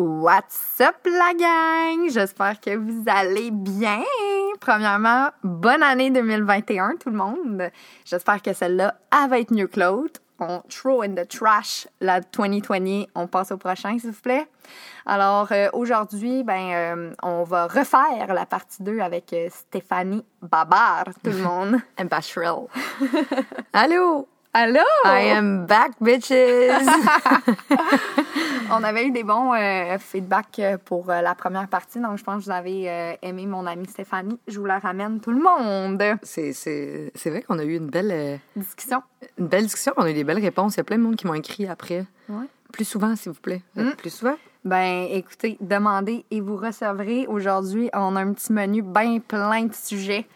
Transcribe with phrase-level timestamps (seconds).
[0.00, 2.08] What's up la gang?
[2.08, 4.04] J'espère que vous allez bien.
[4.60, 7.68] Premièrement, bonne année 2021 tout le monde.
[8.04, 10.20] J'espère que celle-là elle va être mieux que l'autre.
[10.38, 13.06] On throw in the trash la 2020.
[13.16, 14.46] On passe au prochain s'il vous plaît.
[15.04, 21.06] Alors euh, aujourd'hui, ben euh, on va refaire la partie 2 avec euh, Stéphanie Babar
[21.24, 21.76] tout le monde.
[22.08, 22.68] Bashrel.
[23.72, 24.28] Allô?
[24.52, 24.80] Allô?
[25.04, 26.86] I am back, bitches!
[28.70, 32.24] On avait eu des bons euh, feedbacks euh, pour euh, la première partie, donc je
[32.24, 34.38] pense que vous avez euh, aimé mon amie Stéphanie.
[34.48, 36.02] Je vous la ramène tout le monde.
[36.22, 39.02] c'est, vrai qu'on a eu une belle, Discussion.
[39.38, 40.74] une belle discussion, on a eu des belles réponses.
[40.74, 42.06] Il y a plein de monde qui m'ont écrit après.
[42.28, 42.46] Ouais.
[42.72, 43.62] Plus souvent, s'il vous plaît.
[43.74, 43.90] Mm.
[43.92, 44.36] Plus souvent?
[44.64, 47.26] Ben, écoutez, demandez et vous recevrez.
[47.26, 50.26] Aujourd'hui, on a un petit menu bien plein de sujets.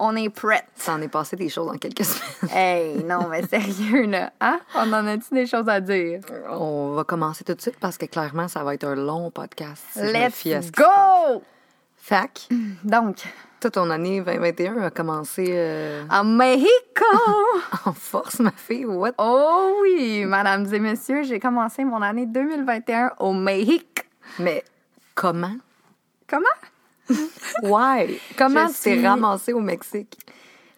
[0.00, 0.64] On est prêts.
[0.76, 2.56] Ça en est passé des choses en quelques semaines.
[2.56, 4.32] Hey, non, mais sérieux, là.
[4.40, 4.60] Hein?
[4.76, 6.20] On en a-tu des choses à dire?
[6.50, 9.82] On va commencer tout de suite parce que clairement, ça va être un long podcast.
[9.94, 11.42] si Let's go!
[11.96, 12.48] Fac,
[12.84, 13.16] Donc,
[13.60, 17.04] toute ton année 2021 a commencé euh, à Mexico!
[17.84, 18.84] en force, ma fille.
[18.86, 19.12] What?
[19.18, 24.06] Oh oui, mesdames et messieurs, j'ai commencé mon année 2021 au Mexique.
[24.38, 24.62] Mais
[25.16, 25.56] comment?
[26.28, 26.46] Comment?
[27.62, 28.20] Why?
[28.36, 30.18] Comment tu t'es suis- ramassé au Mexique?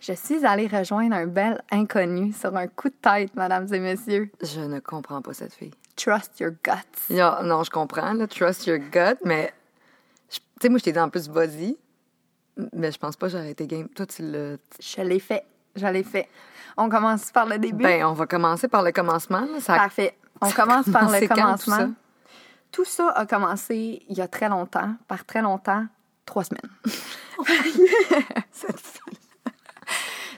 [0.00, 4.30] Je suis allée rejoindre un bel inconnu sur un coup de tête, mesdames et messieurs.
[4.42, 5.72] Je ne comprends pas cette fille.
[5.94, 7.10] Trust your guts.
[7.14, 9.52] Yeah, non, je comprends, là, trust your gut, mais
[10.30, 11.76] tu sais, moi, dit en plus body,
[12.72, 13.88] mais je pense pas que j'aurais été game.
[13.90, 14.56] Toi, tu l'as.
[14.80, 15.44] Je l'ai fait.
[15.76, 16.28] Je l'ai fait.
[16.78, 17.82] On commence par le début.
[17.84, 19.40] Ben, on va commencer par le commencement.
[19.40, 19.60] Là.
[19.60, 20.16] Ça Parfait.
[20.40, 21.76] On commence par le commencé quand, tout commencement.
[21.76, 21.88] ça?
[22.72, 24.94] Tout ça a commencé il y a très longtemps.
[25.08, 25.84] Par très longtemps,
[26.24, 26.70] trois semaines.
[28.52, 29.00] cette.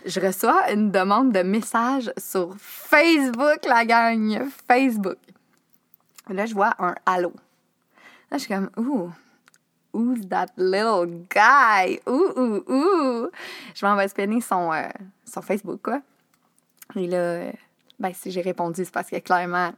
[0.05, 4.49] Je reçois une demande de message sur Facebook, la gang.
[4.67, 5.19] Facebook.
[6.29, 7.33] Là, je vois un allô.
[8.31, 9.13] Là, je suis comme, ouh,
[9.93, 12.01] who's that little guy?
[12.07, 13.31] Ouh, ouh, ouh.
[13.75, 14.89] Je m'en vais espionner son, euh,
[15.25, 16.01] son Facebook, quoi.
[16.97, 17.53] Et là,
[17.99, 19.73] ben, si j'ai répondu, c'est parce que clairement,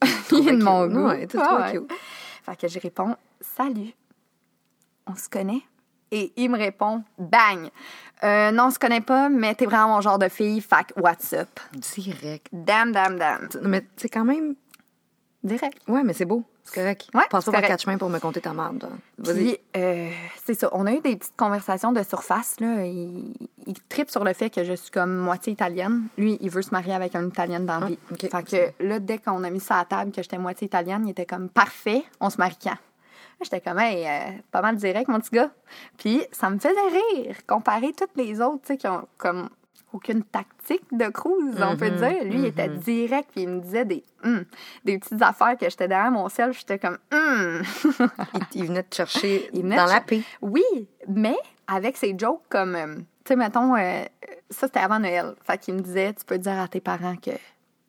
[0.32, 1.08] il est de mon goût.
[1.08, 1.28] Ouais.
[2.42, 3.92] Fait que je réponds, salut,
[5.06, 5.62] on se connaît?
[6.12, 7.70] Et il me répond, bang,
[8.22, 11.32] Euh, non, on se connaît pas, mais t'es vraiment mon genre de fille, que what's
[11.32, 11.48] up?
[11.72, 12.48] Direct.
[12.52, 13.48] Damn, damn, damn.
[13.62, 14.56] Mais c'est quand même.
[15.42, 15.78] Direct.
[15.88, 16.44] Ouais, mais c'est beau.
[16.64, 17.08] C'est correct.
[17.14, 18.90] Ouais, Passe pas par quatre chemins pour me compter ta merde.
[19.16, 19.58] Vas-y.
[19.74, 20.10] Euh,
[20.44, 20.68] c'est ça.
[20.72, 22.60] On a eu des petites conversations de surface.
[22.60, 22.84] Là.
[22.84, 23.32] Il,
[23.66, 26.08] il tripe sur le fait que je suis comme moitié italienne.
[26.18, 27.98] Lui, il veut se marier avec une italienne dans la vie.
[28.10, 28.30] Ah, ok.
[28.30, 31.12] Fait que là, dès qu'on a mis ça à table, que j'étais moitié italienne, il
[31.12, 32.76] était comme parfait, on se marie quand?
[33.42, 35.50] J'étais comme, hey, euh, pas mal direct, mon petit gars.
[35.96, 36.74] Puis ça me faisait
[37.14, 39.48] rire, comparé toutes les autres, tu sais, qui ont comme
[39.92, 42.24] aucune tactique de cruise, on peut dire.
[42.24, 44.44] Lui, il était direct, puis il me disait des, hum,
[44.84, 47.62] des petites affaires que j'étais derrière mon ciel, j'étais comme, hum.
[48.34, 50.22] Il, il venait te chercher Il venait dans la paix.
[50.40, 50.62] Oui,
[51.08, 51.36] mais
[51.66, 54.04] avec ses jokes comme, euh, tu sais, mettons, euh,
[54.50, 55.34] ça c'était avant Noël.
[55.42, 57.32] Fait qu'il me disait, tu peux dire à tes parents que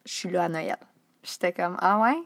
[0.06, 0.78] je suis là à Noël.
[1.24, 2.18] J'étais comme, ah ouais?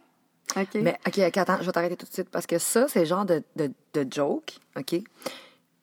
[0.55, 0.75] OK.
[0.75, 3.25] Mais, OK, attends, je vais t'arrêter tout de suite parce que ça, c'est le genre
[3.25, 4.95] de, de, de joke, OK,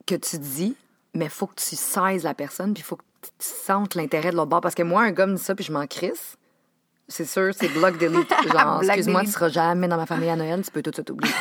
[0.07, 0.77] que tu dis,
[1.15, 4.49] mais faut que tu saises la personne, puis faut que tu sentes l'intérêt de l'autre
[4.49, 4.61] bord.
[4.61, 6.37] Parce que moi, un gars me dit ça, puis je m'en crisse.
[7.09, 8.33] C'est sûr, c'est block delete.
[8.53, 11.11] Genre, excuse-moi, tu seras jamais dans ma famille à Noël, tu peux tout de suite
[11.11, 11.35] oublier.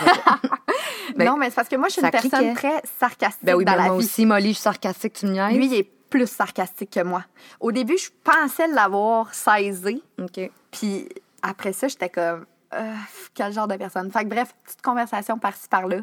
[1.15, 2.53] ben, non, mais c'est parce que moi, je suis une personne cliquait.
[2.53, 4.03] très sarcastique ben oui, dans ben la moi vie.
[4.03, 5.55] aussi, Molly, je suis sarcastique, tu me niaises.
[5.55, 7.23] Lui, il est plus sarcastique que moi.
[7.59, 10.51] Au début, je pensais l'avoir saisi, OK.
[10.71, 11.07] puis
[11.41, 12.93] après ça, j'étais comme, euh,
[13.33, 14.11] quel genre de personne?
[14.11, 15.97] Fait que bref, petite conversation par-ci par-là.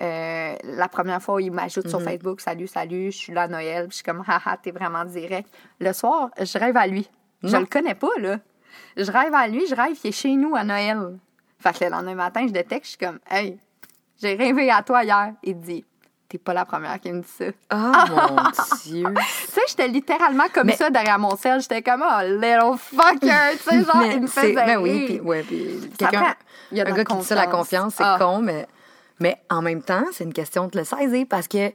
[0.00, 1.90] Euh, la première fois, il m'ajoute Mm-hmm.
[1.90, 3.82] sur Facebook, salut, salut, je suis là à Noël.
[3.88, 5.48] Puis je suis comme, haha, t'es vraiment direct.
[5.80, 7.08] Le soir, je rêve à lui.
[7.42, 7.60] Je Non.
[7.60, 8.38] le connais pas, là.
[8.96, 11.18] Je rêve à lui, je rêve qu'il est chez nous à Noël.
[11.58, 13.58] Fait que le lendemain matin, je détecte, je suis comme, hey,
[14.20, 15.32] j'ai rêvé à toi hier.
[15.42, 15.84] Il dit,
[16.28, 17.44] t'es pas la première qui me dit ça.
[17.70, 18.36] Ah, mon
[18.84, 19.04] Dieu.
[19.46, 21.60] Tu sais, j'étais littéralement comme Mais- ça derrière mon sel.
[21.60, 23.56] J'étais comme, oh, little fucker.
[23.58, 25.06] Tu sais, genre, Mais il me faisait ben oui, rire.
[25.06, 26.34] puis ouais, puis quelqu'un, prend-
[26.72, 27.94] il y a de un la gars qui dit ça, la confiance.
[27.96, 28.16] c'est Ah.
[28.18, 28.66] con, mais,
[29.20, 31.72] mais en même temps, c'est une question de le saisir parce que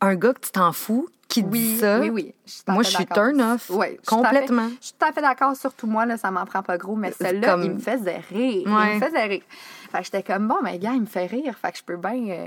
[0.00, 2.34] un gars que tu t'en fous, qui te Oui, dit ça, oui, oui.
[2.46, 3.70] Je moi, je suis turn off.
[3.70, 4.68] Oui, complètement.
[4.80, 7.12] Je suis tout à fait d'accord, surtout moi, là, ça m'en prend pas gros, mais
[7.12, 8.66] celui-là, comme- il me faisait rire.
[8.66, 8.92] Ouais.
[8.92, 9.42] Il me faisait rire.
[9.90, 11.96] Fait que j'étais comme, bon, mais gars, il me fait rire, fait que je peux
[11.96, 12.12] bien.
[12.28, 12.46] euh,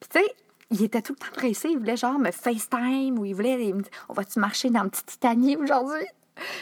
[0.00, 0.34] Puis, tu sais,
[0.70, 1.68] il était tout le temps pressé.
[1.70, 3.64] Il voulait genre me FaceTime ou il voulait.
[3.66, 6.04] il me dit, On va-tu marcher dans le petit Italie aujourd'hui?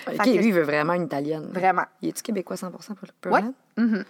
[0.09, 1.49] OK, que- lui, il veut vraiment une italienne.
[1.53, 1.85] Vraiment.
[2.03, 3.41] Il est-tu québécois 100% pour le Ouais.
[3.43, 3.51] vrai?
[3.77, 4.05] Mhm.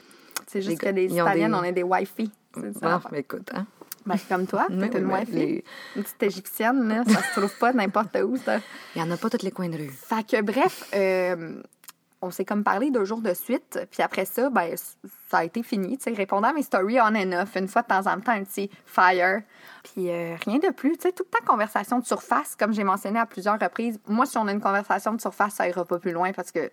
[0.46, 2.30] C'est juste Les que les Italiennes, des- on est des Wi-Fi.
[2.54, 3.66] C'est ça Bon, mais écoute, hein.
[4.04, 5.32] Ben, comme toi, t'es une oui, mais Wi-Fi.
[5.32, 5.64] les-
[5.96, 8.58] Une petite égyptienne, là, ça se trouve pas n'importe où, ça.
[8.94, 9.90] Il n'y en a pas toutes les coins de rue.
[9.90, 11.60] Fait que bref, euh,
[12.22, 13.80] on s'est comme parlé deux jours de suite.
[13.90, 14.74] Puis après ça, ben,
[15.28, 15.98] ça a été fini.
[15.98, 18.44] Tu répondant à mes stories on and off, une fois de temps en temps, un
[18.44, 19.42] petit fire.
[19.84, 20.96] Puis euh, rien de plus.
[20.96, 24.00] Tu sais, tout le conversation de surface, comme j'ai mentionné à plusieurs reprises.
[24.06, 26.70] Moi, si on a une conversation de surface, ça ira pas plus loin parce que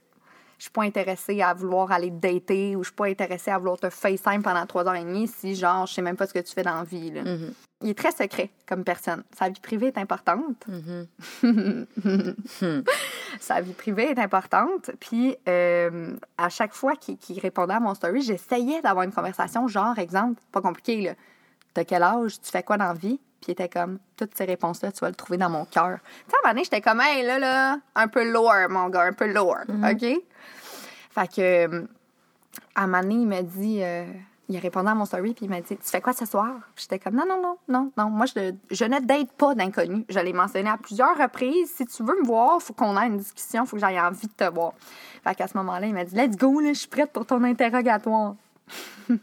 [0.64, 3.58] je suis pas intéressée à vouloir aller te dater ou je suis pas intéressée à
[3.58, 6.34] vouloir te FaceTime pendant trois heures et demie si, genre, je sais même pas ce
[6.34, 7.12] que tu fais dans la vie.
[7.12, 7.22] Là.
[7.82, 9.24] Il est très secret comme personne.
[9.38, 10.66] Sa vie privée est importante.
[13.42, 14.92] Sa vie privée est importante.
[15.02, 19.68] Puis, euh, à chaque fois qu'il qu'il répondait à mon story, j'essayais d'avoir une conversation,
[19.68, 21.14] genre, exemple, pas compliqué, là.
[21.74, 22.40] T'as quel âge?
[22.40, 23.20] Tu fais quoi dans la vie?
[23.44, 25.98] Puis, il était comme, toutes ces réponses-là, tu vas le trouver dans mon cœur.
[26.02, 28.88] Tu sais, à un moment donné, j'étais comme, hey, là, là, un peu lourd, mon
[28.88, 29.58] gars, un peu lourd.
[29.68, 30.00] OK?
[30.00, 31.86] Fait que,
[32.74, 34.06] à un moment donné, il m'a dit, euh,
[34.48, 36.54] il répondait à mon story, puis il m'a dit, tu fais quoi ce soir?
[36.78, 40.06] J'étais comme, non, non, non, non, non, moi, je, je ne date pas d'inconnu.
[40.08, 41.70] Je l'ai mentionné à plusieurs reprises.
[41.76, 44.34] Si tu veux me voir, faut qu'on ait une discussion, faut que j'aie envie de
[44.34, 44.72] te voir.
[45.26, 47.44] Fait qu'à ce moment-là, il m'a dit, let's go, là, je suis prête pour ton
[47.44, 48.36] interrogatoire.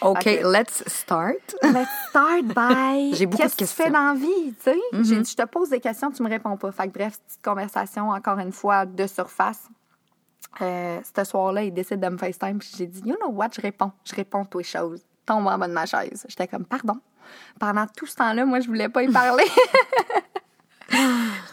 [0.00, 1.54] OK, Fait que- let's start.
[1.62, 3.14] Let's start by.
[3.14, 4.78] J'ai beaucoup Qu'est-ce de que tu fais dans la vie, tu sais?
[4.92, 6.72] J'ai dit, je te pose des questions, tu me réponds pas.
[6.72, 9.68] Fait que bref, petite conversation, encore une fois, de surface.
[10.60, 13.60] Euh, ce soir-là, il décide de me FaceTime, puis j'ai dit, you know what, je
[13.60, 13.92] réponds.
[14.04, 15.00] Je réponds toutes les choses.
[15.26, 16.24] Tombe en bas de ma chaise.
[16.28, 16.96] J'étais comme, pardon.
[17.58, 19.44] Pendant tout ce temps-là, moi, je voulais pas y parler.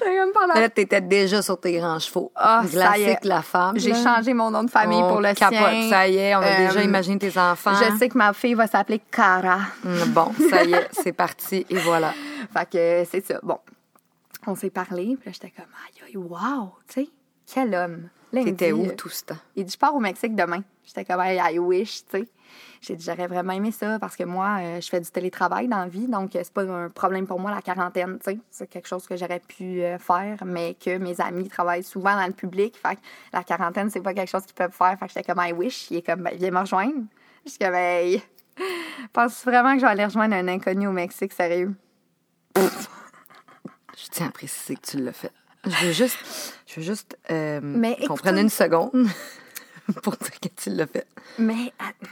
[0.04, 0.60] Comme pendant.
[0.60, 2.32] Là, t'étais déjà sur tes grands chevaux.
[2.36, 3.06] Ah, ça y est.
[3.06, 3.78] Classique, la femme.
[3.78, 5.58] J'ai changé mon nom de famille On pour le capote.
[5.60, 5.90] sien.
[5.90, 7.74] Ça y est, on a Euh, déjà imaginé tes enfants.
[7.76, 9.60] Je sais que ma fille va s'appeler Cara.
[9.86, 12.14] Hum, Bon, ça y est, c'est parti, et voilà.
[12.54, 13.40] Fait que c'est ça.
[13.44, 13.58] Bon,
[14.48, 17.10] on s'est parlé, puis là, j'étais comme, aïe, aïe, wow, tu sais,
[17.54, 18.10] quel homme.
[18.34, 19.36] T'étais où euh, tout ce temps?
[19.56, 20.64] Il dit, je pars au Mexique demain.
[20.86, 22.28] J'étais comme, I wish, tu sais.
[22.82, 25.80] J'ai dit, j'aurais vraiment aimé ça parce que moi, euh, je fais du télétravail dans
[25.80, 28.40] la vie, donc euh, c'est pas un problème pour moi, la quarantaine, tu sais.
[28.50, 32.26] C'est quelque chose que j'aurais pu euh, faire, mais que mes amis travaillent souvent dans
[32.26, 32.76] le public.
[32.78, 33.02] Fait que
[33.34, 34.98] la quarantaine, c'est pas quelque chose qu'ils peuvent faire.
[35.00, 35.92] Fait que j'étais comme, I wish.
[35.92, 37.04] Il est comme, ben, viens me rejoindre.
[37.46, 38.22] Je suis comme, hey,
[39.14, 41.76] penses vraiment que je vais aller rejoindre un inconnu au Mexique, sérieux?
[44.02, 45.32] Je tiens à préciser que tu l'as fait.
[45.66, 46.18] Je veux juste,
[46.66, 49.08] je veux juste euh, qu'on prenne une seconde
[50.02, 51.06] pour dire que tu l'as fait.
[51.38, 52.08] Mais euh,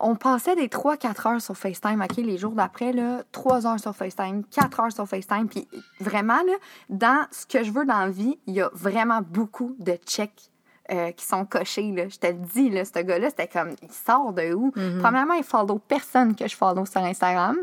[0.00, 3.94] on passait des 3-4 heures sur FaceTime, OK, les jours d'après, là, 3 heures sur
[3.94, 5.48] FaceTime, 4 heures sur FaceTime.
[5.48, 5.66] Puis
[6.00, 6.52] vraiment, là,
[6.88, 10.50] dans ce que je veux dans la vie, il y a vraiment beaucoup de checks.
[10.90, 12.08] euh, qui sont cochés, là.
[12.08, 14.70] Je te le dis, là, ce gars-là, c'était comme, il sort de où?
[15.02, 17.58] Premièrement, il follow personne que je follow sur Instagram.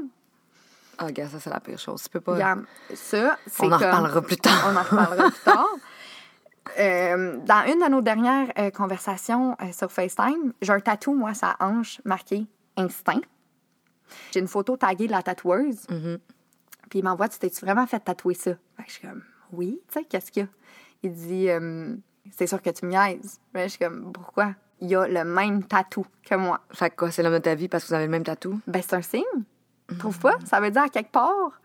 [1.00, 2.04] Ah, gars, ça, c'est la pire chose.
[2.04, 2.38] Tu peux pas.
[2.94, 4.68] Ça, c'est On en comme- reparlera plus tard.
[4.72, 5.66] On en reparlera plus tard.
[6.80, 11.34] Euh, dans une de nos dernières euh, conversations euh, sur FaceTime, j'ai un tatou, moi,
[11.34, 12.46] sa hanche, marqué
[12.76, 13.22] Instinct.
[14.32, 15.86] J'ai une photo taguée de la tatoueuse.
[15.88, 16.20] Mm-hmm.
[16.90, 19.80] Puis il m'envoie Tu t'es-tu vraiment fait tatouer ça Fait que je suis comme Oui,
[19.88, 20.50] tu sais, qu'est-ce qu'il y a
[21.04, 21.48] Il dit
[22.32, 23.40] C'est sûr que tu me niaises.
[23.56, 26.62] Je suis comme Pourquoi Il y a le même tatou que moi.
[26.72, 28.60] Fait que quoi, c'est l'homme de ta vie parce que vous avez le même tatou?
[28.68, 29.24] Ben, c'est un signe.
[29.98, 30.36] Trouve pas?
[30.46, 31.62] Ça veut dire à quelque part,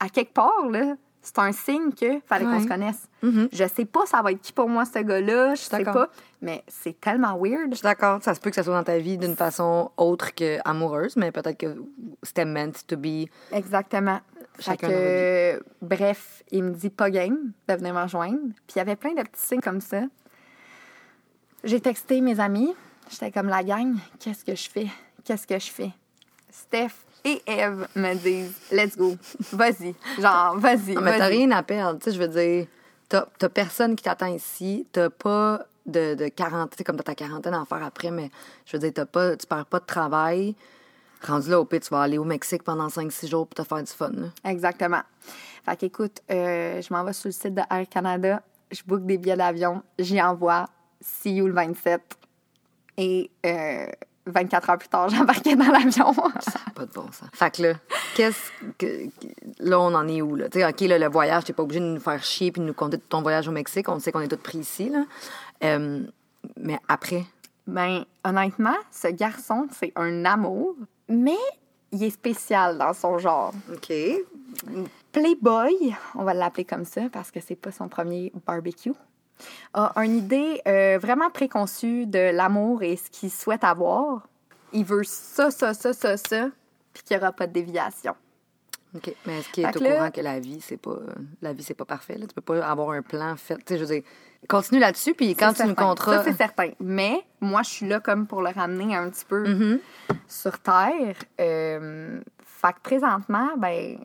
[0.00, 3.08] à quelque part, là, c'est un signe que fallait qu'on se connaisse.
[3.22, 6.08] Je sais pas ça va être qui pour moi, ce gars-là, je sais pas,
[6.40, 7.70] mais c'est tellement weird.
[7.70, 8.22] Je suis d'accord.
[8.22, 11.32] Ça se peut que ça soit dans ta vie d'une façon autre que amoureuse, mais
[11.32, 11.82] peut-être que
[12.22, 13.28] c'était meant to be.
[13.50, 14.20] Exactement.
[14.56, 18.38] Fait Chacun que, bref, il me dit pas game de venir me rejoindre.
[18.66, 20.02] Puis il y avait plein de petits signes comme ça.
[21.64, 22.72] J'ai texté mes amis.
[23.10, 24.86] J'étais comme la gang, qu'est-ce que je fais?
[25.24, 25.90] Qu'est-ce que je fais?
[26.50, 26.94] Steph
[27.24, 29.16] et Eve me disent, let's go,
[29.52, 29.94] vas-y.
[30.20, 30.94] Genre, vas-y.
[30.94, 31.98] Non, mais t'as rien à perdre.
[31.98, 32.66] Tu sais, je veux dire,
[33.08, 34.86] t'as t'as personne qui t'attend ici.
[34.92, 38.10] T'as pas de, de quarantaine, tu sais, comme t'as ta quarantaine à en faire après,
[38.10, 38.30] mais
[38.66, 40.54] je veux dire, t'as pas, tu perds pas de travail.
[41.26, 43.82] Rendu là, au pire, tu vas aller au Mexique pendant 5-6 jours pour te faire
[43.82, 44.10] du fun.
[44.10, 44.26] là.
[44.50, 45.00] Exactement.
[45.64, 49.16] Fait qu'écoute, euh, je m'en vais sur le site de Air Canada, je book des
[49.16, 50.66] billets d'avion, j'y envoie,
[51.00, 52.02] see you le 27.
[52.98, 53.86] Et euh,
[54.26, 56.12] 24 heures plus tard, j'embarquais dans l'avion.
[56.74, 57.28] Pas de bon sens.
[57.32, 57.74] Fait que là,
[58.14, 59.08] qu'est-ce que.
[59.58, 60.48] Là, on en est où, là?
[60.48, 62.66] Tu sais, OK, là, le voyage, t'es pas obligé de nous faire chier puis de
[62.66, 63.88] nous compter tout ton voyage au Mexique.
[63.88, 65.04] On sait qu'on est tous pris ici, là.
[65.62, 66.00] Euh,
[66.56, 67.24] mais après,
[67.66, 70.74] ben, honnêtement, ce garçon, c'est un amour,
[71.08, 71.38] mais
[71.92, 73.52] il est spécial dans son genre.
[73.72, 73.92] OK.
[75.12, 78.92] Playboy, on va l'appeler comme ça parce que c'est pas son premier barbecue,
[79.72, 84.26] a une idée euh, vraiment préconçue de l'amour et ce qu'il souhaite avoir.
[84.72, 86.48] Il veut ça, ça, ça, ça, ça,
[86.92, 88.14] puis qu'il n'y aura pas de déviation.
[88.94, 89.12] OK.
[89.26, 90.96] Mais est-ce qu'il est Fait au que là- courant que la vie, c'est pas.
[91.42, 92.26] La vie, c'est pas parfait, là?
[92.26, 93.56] Tu peux pas avoir un plan fait.
[93.56, 94.02] Tu sais, je veux dire,
[94.48, 95.74] continue là-dessus, puis quand tu nous certain.
[95.88, 96.18] compteras.
[96.18, 96.70] Ça, c'est certain.
[96.78, 99.78] Mais moi, je suis là comme pour le ramener un petit peu Mm-hmm.
[100.28, 101.16] sur Terre.
[101.40, 103.98] Euh, fait que présentement, ben,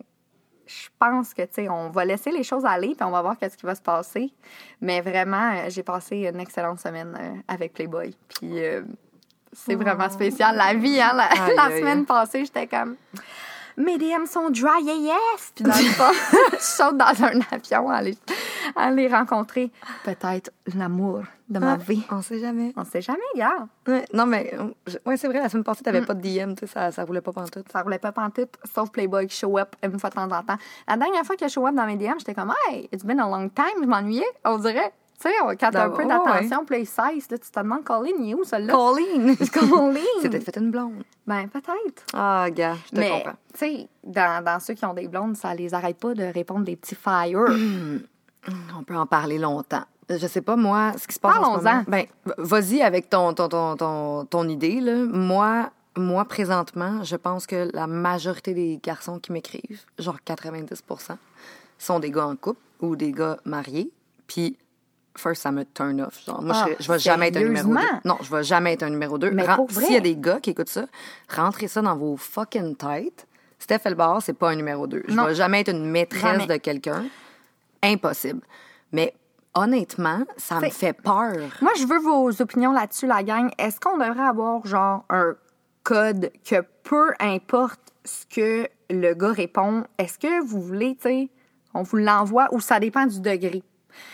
[0.69, 3.37] je pense que, tu sais, on va laisser les choses aller, puis on va voir
[3.37, 4.31] qu'est-ce qui va se passer.
[4.81, 8.15] Mais vraiment, euh, j'ai passé une excellente semaine euh, avec Playboy.
[8.27, 8.83] Puis euh,
[9.51, 10.55] c'est vraiment spécial.
[10.55, 12.05] La vie, hein, la, Aïe, la aïe, semaine aïe.
[12.05, 12.95] passée, j'étais comme...
[13.79, 15.53] Mes DM sont dry AF!
[15.55, 16.11] Puis dans le fond,
[16.51, 18.17] je saute dans un avion à aller,
[18.75, 19.71] à aller rencontrer
[20.03, 22.03] peut-être l'amour de ma vie.
[22.11, 22.73] On sait jamais.
[22.75, 23.67] On sait jamais, gars.
[23.87, 24.53] Ouais, non, mais
[24.85, 25.83] je- ouais, c'est vrai, la semaine passée, Mm.
[25.85, 27.71] t'avais pas de DM, tu sais, ça, ça roulait pas pantoute.
[27.71, 30.57] Ça roulait pas pantoute, sauf Playboy qui show up une fois de temps en temps.
[30.87, 33.19] La dernière fois qu'il a show up dans mes DM, j'étais comme, hey, it's been
[33.21, 34.25] a long time, je m'ennuyais.
[34.45, 34.91] On dirait,
[35.27, 37.83] sais, quand t'as un Ben, peu d'attention, puis là, il cesse, là, tu te demandes,
[37.83, 38.73] Colin, il est où, celle-là?
[38.73, 39.35] Colleen!
[39.37, 39.99] Colin!
[40.21, 41.03] C'est peut-être fait une blonde.
[41.27, 42.03] Ben, peut-être.
[42.13, 43.37] Ah, gars, je te Mais, comprends.
[43.53, 46.65] tu sais, dans, dans ceux qui ont des blondes, ça les arrête pas de répondre
[46.65, 47.45] des petits fires.
[48.79, 49.83] On peut en parler longtemps.
[50.09, 51.73] Je sais pas, moi, ce qui se passe en ce Parlons-en.
[51.73, 51.83] moment.
[51.87, 52.05] Ben,
[52.37, 54.95] vas-y avec ton, ton, ton, ton, ton idée, là.
[55.05, 61.17] Moi, moi, présentement, je pense que la majorité des garçons qui m'écrivent, genre 90%
[61.77, 63.91] sont des gars en couple ou des gars mariés.
[64.25, 64.57] Puis,
[65.17, 66.23] first, ça me turn off.
[66.25, 67.73] Genre, moi, Ah, je, je vais jamais être un numéro 2.
[67.75, 67.99] sérieusement?
[68.05, 69.31] Non, je vais jamais être un numéro 2.
[69.31, 69.85] Mais pour vrai?
[69.85, 70.85] S'il y a des gars qui écoutent ça,
[71.33, 73.25] rentrez ça dans vos fucking têtes.
[73.59, 75.03] Steph Elbar, c'est pas un numéro 2.
[75.07, 76.47] Je vais jamais être une maîtresse Jamais.
[76.47, 77.05] de quelqu'un.
[77.83, 78.41] Impossible.
[78.91, 79.13] Mais
[79.53, 81.33] honnêtement, ça me fait peur.
[81.61, 83.49] Moi, je veux vos opinions là-dessus, la gang.
[83.57, 85.35] Est-ce qu'on devrait avoir, genre, un
[85.83, 91.29] code que peu importe ce que le gars répond, est-ce que vous voulez, tu sais,
[91.73, 93.63] on vous l'envoie ou ça dépend du degré?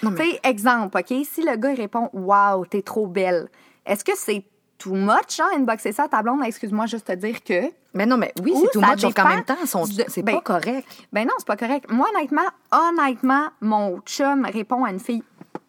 [0.01, 1.17] Tu sais, exemple, OK?
[1.25, 3.47] Si le gars il répond Wow, t'es trop belle,
[3.85, 4.43] est-ce que c'est
[4.77, 6.41] too much, genre, inboxer ça à ta blonde?
[6.45, 7.71] Excuse-moi, juste te dire que.
[7.93, 10.35] Mais non, mais oui, Ou c'est ça much, qu'en dépend même temps, son- c'est ben,
[10.35, 10.85] pas correct.
[11.13, 11.89] Ben non, c'est pas correct.
[11.89, 12.41] Moi, honnêtement,
[12.71, 15.23] honnêtement, mon chum répond à une fille,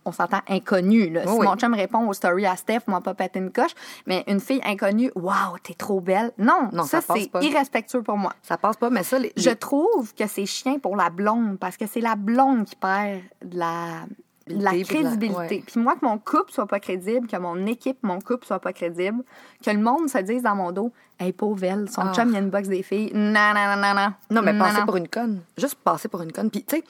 [0.06, 1.22] on s'entend inconnue, là.
[1.24, 3.72] si Oui, mon chum répond aux stories à Steph, moi, pas péter une coche,
[4.06, 6.32] mais une fille inconnue, waouh, t'es trop belle.
[6.38, 8.32] Non, Non, ça, c'est irrespectueux pour moi.
[8.42, 11.76] Ça passe pas, mais ça, les, Je trouve que c'est chien pour la blonde parce
[11.76, 14.04] que c'est la blonde qui perd de la,
[14.48, 15.82] la Crédibilité, puis ouais.
[15.82, 19.22] Moi, que mon couple soit pas crédible, que mon équipe, mon couple soit pas crédible,
[19.64, 22.12] que le monde se dise dans mon dos, hey, pauvre elle, son Ah.
[22.14, 23.10] chum, il y a une box des filles.
[23.12, 24.12] Non, non, non, non, non.
[24.30, 24.86] Non, mais Non, passer non.
[24.86, 25.40] pour une conne.
[25.58, 26.50] Juste passer pour une conne.
[26.50, 26.84] Puis, tu sais,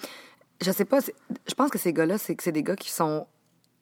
[0.63, 3.27] je sais pas, je pense que ces gars-là, c'est que c'est des gars qui sont,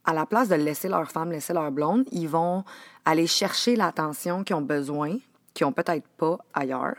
[0.05, 2.65] à la place de laisser leur femme, laisser leur blonde, ils vont
[3.05, 5.17] aller chercher l'attention qu'ils ont besoin,
[5.55, 6.97] qu'ils ont peut-être pas ailleurs.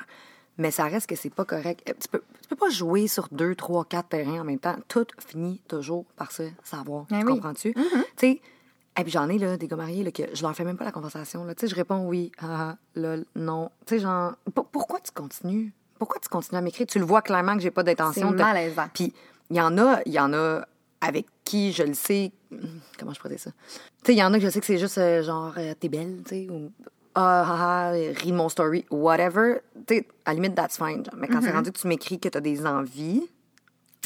[0.58, 1.84] Mais ça reste que c'est pas correct.
[1.90, 4.78] Euh, Tu peux, tu peux pas jouer sur deux, trois, quatre terrains en même temps.
[4.88, 7.06] Tout finit toujours par se savoir.
[7.10, 7.34] Ben tu oui.
[7.34, 7.74] comprends-tu?
[7.74, 7.82] Tu
[8.16, 8.42] sais,
[8.98, 10.86] et puis j'en ai, là, des gars mariés, là, que je leur fais même pas
[10.86, 11.54] la conversation, là.
[11.54, 13.70] Tu sais, je réponds oui, ah, ah, lol, non.
[13.86, 15.74] Tu sais, genre, pour- pourquoi tu continues?
[16.00, 16.88] Pourquoi tu continues à m'écrire?
[16.88, 18.30] Tu le vois clairement que j'ai pas d'intention.
[18.32, 18.88] C'est malaisant.
[18.94, 19.14] Puis,
[19.50, 20.66] il y en a, il y en a
[21.02, 22.32] avec qui je le sais.
[23.00, 23.52] Comment je pourrais dire ça?
[24.04, 25.74] Tu sais, il y en a que je sais que c'est juste euh, genre, euh,
[25.80, 26.72] t'es belle, tu sais, ou
[27.18, 29.60] ah, ah, ah, ris mon story, whatever.
[29.88, 31.04] Tu sais, à la limite, that's fine.
[31.06, 31.16] genre.
[31.18, 31.44] Mais quand Mm-hmm.
[31.44, 33.30] c'est rendu que tu m'écris que t'as des envies,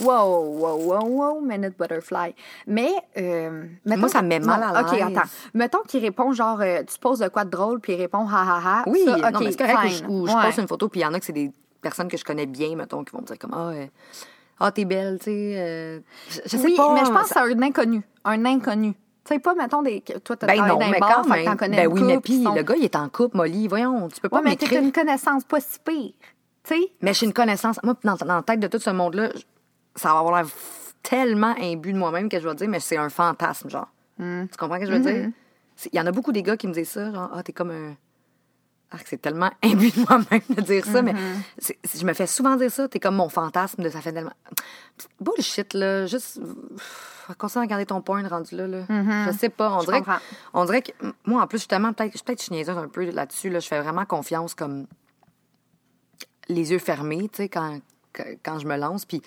[0.01, 2.34] Wow, wow, wow, wow, minute butterfly.
[2.67, 5.01] Mais, euh, mettons- Moi, ça me met mal Non, à OK, l'aise.
[5.17, 5.29] attends.
[5.53, 8.41] Mettons qu'il répond genre, euh, tu poses de quoi de drôle, puis il répond ha
[8.43, 8.84] ha ha.
[8.88, 9.84] Oui, Ça, non, OK, mais c'est correct.
[9.84, 10.41] Ou je, ou je Ouais.
[10.46, 12.46] poste une photo, puis il y en a que c'est des personnes que je connais
[12.46, 13.88] bien, mettons, qui vont me dire comme Ah, euh,
[14.59, 15.53] ah t'es belle, tu sais.
[15.57, 15.99] euh,
[16.29, 16.93] je, sais oui, pas.
[16.93, 18.01] mais je pense ça- que c'est un inconnu.
[18.25, 18.93] Un inconnu.
[19.25, 20.01] Tu sais, pas, mettons, des...
[20.01, 21.57] toi, t'as Ben non, dans un mais bar, quand même.
[21.57, 23.67] connais Ben oui, mais couple puis sont- le gars, il est en couple, Molly.
[23.67, 24.81] Voyons, tu peux pas Ouais, mais t'es m'écrire.
[24.83, 26.13] une connaissance pas si pire.
[26.63, 26.91] Tu sais?
[27.01, 27.79] Mais suis une connaissance.
[27.83, 29.29] Moi, dans, dans la tête de tout ce monde-là,
[29.95, 30.49] ça va avoir l'air
[31.03, 33.87] tellement imbu de moi-même que je vais dire, mais c'est un fantasme, genre.
[34.17, 34.45] Hmm.
[34.51, 35.21] Tu comprends ce que je veux Mm-hmm.
[35.21, 35.31] dire?
[35.93, 37.71] Il y en a beaucoup des gars qui me disent ça, genre, ah, t'es comme
[37.71, 37.95] un.
[38.91, 42.00] Ah, que c'est tellement imbu de moi-même de dire ça, mais Mm-hmm.
[42.00, 44.34] je me fais souvent dire ça, t'es comme mon fantasme de ça fait tellement.
[45.22, 46.05] Bullshit, là.
[46.08, 46.39] Juste.
[47.38, 48.79] Continue à regarder ton point rendu là, là.
[48.89, 49.72] Je sais pas.
[49.72, 49.81] On Mm-hmm.
[49.81, 50.10] Je dirait, que,
[50.53, 50.91] on dirait que.
[51.25, 53.60] Moi, en plus, justement, peut-être peut je suis niaiseuse un peu là-dessus, là.
[53.60, 54.88] Je fais vraiment confiance comme
[56.48, 57.79] les yeux fermés, tu sais, quand,
[58.43, 59.05] quand je me lance.
[59.05, 59.22] Puis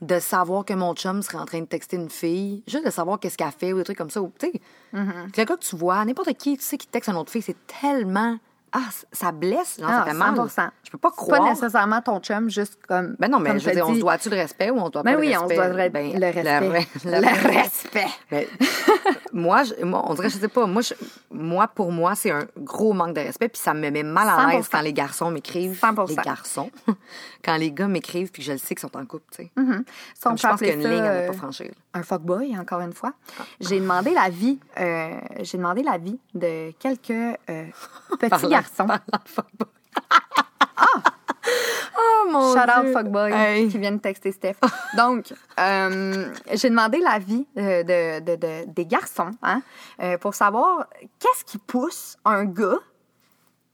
[0.00, 3.18] de savoir que mon chum serait en train de texter une fille, juste de savoir
[3.20, 4.20] qu'est-ce qu'elle fait ou des trucs comme ça.
[4.38, 4.60] Tu sais,
[4.94, 5.38] Mm-hmm.
[5.38, 7.56] le gars que tu vois, n'importe qui, tu sais, qui texte une autre fille, c'est
[7.66, 8.38] tellement.
[8.74, 8.80] Ah,
[9.12, 10.34] ça blesse, genre, ça Ah, fait mal.
[10.34, 10.70] 100%.
[10.82, 11.44] Je peux pas C'est pas croire.
[11.50, 13.16] nécessairement ton chum, juste comme.
[13.18, 15.14] Ben non, mais je veux dire, on se doit-tu le respect ou on doit Ben
[15.14, 15.56] pas oui, le on respect?
[15.56, 16.86] se doit Ben, le respect.
[17.04, 18.06] le- Le respect.
[18.30, 18.46] ben,
[19.32, 20.94] moi, je, moi, on dirait, je sais pas, moi, je-
[21.30, 24.46] moi pour moi, c'est un gros manque de respect, puis ça me met mal à
[24.52, 24.68] l'aise 100%.
[24.72, 25.78] quand les garçons m'écrivent.
[25.78, 26.08] 100%.
[26.08, 26.70] Les garçons.
[27.44, 29.50] quand les gars m'écrivent, puis je le sais qu'ils sont en couple, tu sais.
[29.56, 31.70] On Comme je pense qu'il y a appeler une ligne à ne euh, pas franchir.
[31.94, 33.12] un fuckboy, encore une fois.
[33.60, 35.10] J'ai demandé l'avis, euh,
[35.40, 37.64] j'ai demandé l'avis de quelques euh,
[38.20, 38.61] petits garçons.
[38.62, 39.68] De fuckboy.
[41.98, 42.92] Oh mon Shout out Dieu.
[42.92, 43.68] fuckboy Hey.
[43.68, 44.56] qui viennent texter Steph.
[44.96, 49.60] Donc, euh, j'ai demandé l'avis euh, de, de, de- des garçons hein,
[50.00, 50.86] euh, pour savoir
[51.18, 52.78] qu'est-ce qui pousse un gars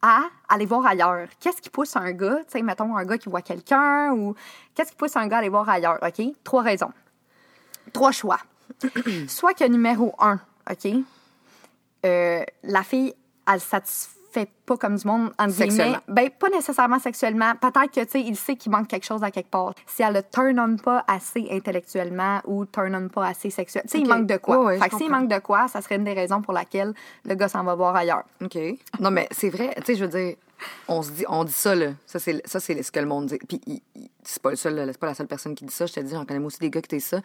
[0.01, 1.29] à aller voir ailleurs?
[1.41, 4.35] Qu'est-ce qui pousse un gars, tu sais, mettons un gars qui voit quelqu'un ou
[4.75, 6.23] qu'est-ce qui pousse un gars à aller voir ailleurs, OK?
[6.45, 6.93] Trois raisons.
[7.93, 8.39] Trois choix.
[9.29, 10.41] Soit que numéro un,
[10.71, 10.89] OK?
[12.07, 13.15] euh, la fille,
[13.51, 15.71] elle satisfait pas comme du monde, entre guillemets.
[15.71, 15.99] Sexuellement.
[16.09, 17.53] Ben, pas nécessairement sexuellement.
[17.61, 19.75] Peut-être que, tu sais, il sait qu'il manque quelque chose à quelque part.
[19.87, 23.85] Si elle le turn on pas assez intellectuellement ou turn on pas assez sexuel.
[23.85, 24.59] Tu sais, il manque de quoi.
[24.59, 26.95] Ouais, ouais, fait que s'il manque de quoi, ça serait une des raisons pour laquelle
[27.25, 28.25] le gars s'en va voir ailleurs.
[28.43, 28.59] OK.
[29.01, 29.75] Non, mais c'est vrai.
[29.79, 30.37] Tu sais, je veux dire,
[30.89, 31.93] on se dit, on dit ça, là.
[32.07, 33.39] Ça, c'est, ça, c'est ce que le monde dit.
[33.39, 33.83] Puis,
[34.23, 35.87] c'est pas le seul, c'est pas la seule personne qui dit ça.
[35.87, 37.21] Je te dis, j'en connais aussi des gars qui disent ça.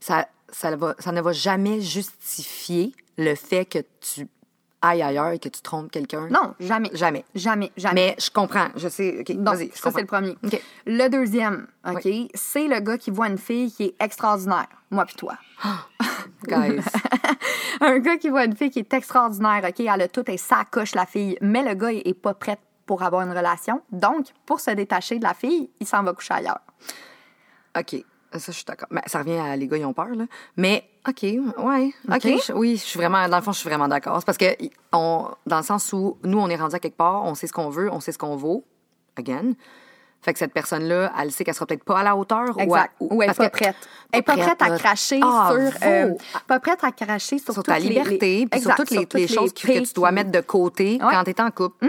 [0.00, 4.28] Ça, ça, va, ça ne va jamais justifier le fait que tu
[4.82, 6.28] ailles ailleurs et que tu trompes quelqu'un?
[6.28, 6.90] Non, jamais.
[6.92, 7.24] Jamais.
[7.34, 7.94] Jamais, jamais.
[7.94, 8.68] Mais je comprends.
[8.76, 9.24] Je sais.
[9.28, 9.70] Donc, vas-y.
[9.74, 10.36] ça, c'est le premier.
[10.86, 14.68] Le deuxième, OK, c'est le gars qui voit une fille qui est extraordinaire.
[14.90, 15.36] Moi puis toi.
[16.44, 16.80] Guys.
[17.80, 20.64] un gars qui voit une fille qui est extraordinaire, OK, elle a tout et ça
[20.70, 23.82] coche la fille, mais le gars est pas prêt pour avoir une relation.
[23.92, 26.60] Donc, pour se détacher de la fille, il s'en va coucher ailleurs.
[27.78, 28.04] OK.
[28.32, 28.88] Ça, je suis d'accord.
[28.90, 30.24] Mais ça revient à les gars, ils ont peur, là.
[30.56, 31.92] Mais, OK, ouais.
[32.12, 32.22] OK.
[32.22, 34.16] Je- oui, je suis vraiment, dans le fond, je suis vraiment d'accord.
[34.18, 34.46] C'est parce que,
[34.92, 37.52] on, dans le sens où nous, on est rendu à quelque part, on sait ce
[37.52, 38.64] qu'on veut, on sait ce qu'on vaut.
[39.16, 39.52] Again.
[40.20, 42.58] Fait que cette personne-là, elle sait qu'elle sera peut-être pas à la hauteur.
[42.58, 42.92] Exact.
[43.00, 43.76] Ou, à- Ou elle est parce pas prête.
[44.12, 45.88] Elle est pas prête à cracher Ah, sur...
[45.88, 46.14] euh,
[46.48, 49.28] pas prête à cracher sur, sur ta liberté, les- puis sur toutes les, toutes les
[49.28, 51.12] choses que, que tu dois mettre de côté Ouais.
[51.14, 51.86] quand tu es en couple.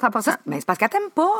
[0.00, 0.36] 100%.
[0.46, 1.30] Mais c'est parce qu'elle t'aime pas.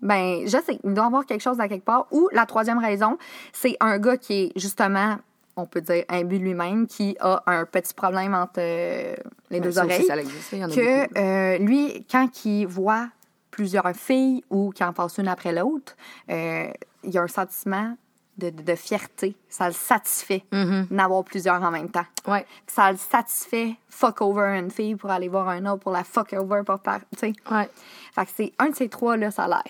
[0.00, 2.06] Ben, je sais, il doit y avoir quelque chose à quelque part.
[2.12, 3.18] Ou la troisième raison,
[3.52, 5.16] c'est un gars qui est justement,
[5.56, 9.14] on peut dire, imbu lui-même, qui a un petit problème entre euh,
[9.50, 10.06] les deux ça aussi, oreilles.
[10.06, 10.80] ça existe, il y en a beaucoup.
[10.80, 13.08] que euh, lui, quand il voit
[13.50, 15.94] plusieurs filles ou qu'il en passe une après l'autre,
[16.30, 16.68] euh,
[17.04, 17.96] il y a un sentiment
[18.38, 19.36] de, de- de fierté.
[19.50, 20.86] Ça le satisfait Mm-hmm.
[20.96, 22.06] d'avoir plusieurs en même temps.
[22.26, 22.46] Ouais.
[22.66, 26.32] Ça le satisfait fuck over une fille pour aller voir un autre, pour la fuck
[26.32, 27.00] over pour par...
[27.22, 27.68] Ouais.
[28.14, 29.62] Fait que c'est un de ces trois-là, ça a l'air.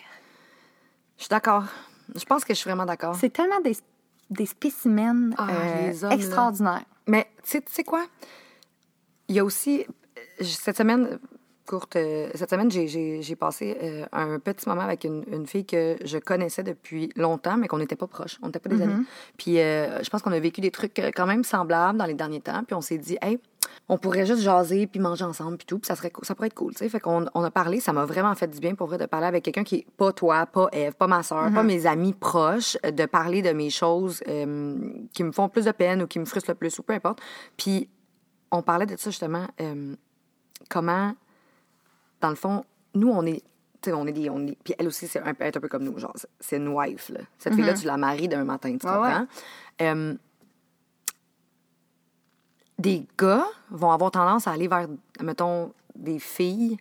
[1.18, 1.64] Je suis d'accord.
[2.14, 3.16] Je pense que je suis vraiment d'accord.
[3.16, 3.76] C'est tellement des,
[4.32, 6.14] des spécimens Ah, euh, là.
[6.14, 6.84] extraordinaires.
[7.06, 8.04] Mais tu sais- quoi?
[9.28, 9.84] Il y a aussi,
[10.18, 11.18] euh, cette semaine,
[11.66, 15.96] courte, euh, cette semaine, j'ai- passé euh, un petit moment avec une, une fille que
[16.04, 18.38] je connaissais depuis longtemps, mais qu'on n'était pas proches.
[18.42, 19.06] On n'était pas des amis.
[19.38, 22.62] Puis je pense qu'on a vécu des trucs quand même semblables dans les derniers temps.
[22.64, 23.38] Puis on s'est dit, hey,
[23.92, 26.54] on pourrait juste jaser puis manger ensemble puis tout, puis ça serait ça pourrait être
[26.54, 26.88] cool, tu sais.
[26.88, 29.26] Fait qu'on on a parlé, ça m'a vraiment fait du bien pour vrai de parler
[29.26, 32.78] avec quelqu'un qui est pas toi, pas Eve, pas ma soeur, pas mes amis proches,
[32.86, 34.78] euh, de parler de mes choses euh,
[35.12, 37.20] qui me font plus de peine ou qui me frustrent le plus ou peu importe.
[37.58, 37.90] Puis
[38.50, 39.94] on parlait de ça justement, euh,
[40.70, 41.14] comment,
[42.22, 43.42] dans le fond, nous on est
[43.88, 44.30] on est des.
[44.30, 45.98] On est, puis elle aussi, c'est un, est un peu comme nous.
[45.98, 47.20] Genre, c'est- une wife, là.
[47.36, 48.92] Cette fille-là, tu la maries d'un matin, tu ouais.
[48.92, 49.26] comprends?
[52.82, 54.88] Des gars vont avoir tendance à aller vers,
[55.22, 56.76] mettons, des filles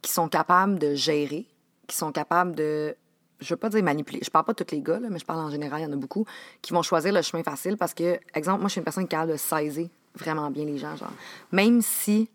[0.00, 1.46] qui sont capables de gérer,
[1.86, 2.96] qui sont capables de.
[3.40, 4.20] Je veux pas dire manipuler.
[4.22, 5.86] Je parle pas de tous les gars, là, mais je parle en général, il y
[5.86, 6.24] en a beaucoup,
[6.60, 9.14] qui vont choisir le chemin facile parce que, exemple, moi, je suis une personne qui
[9.14, 10.94] est capable de saisir vraiment bien les gens.
[10.94, 11.10] Genre,
[11.50, 12.30] même si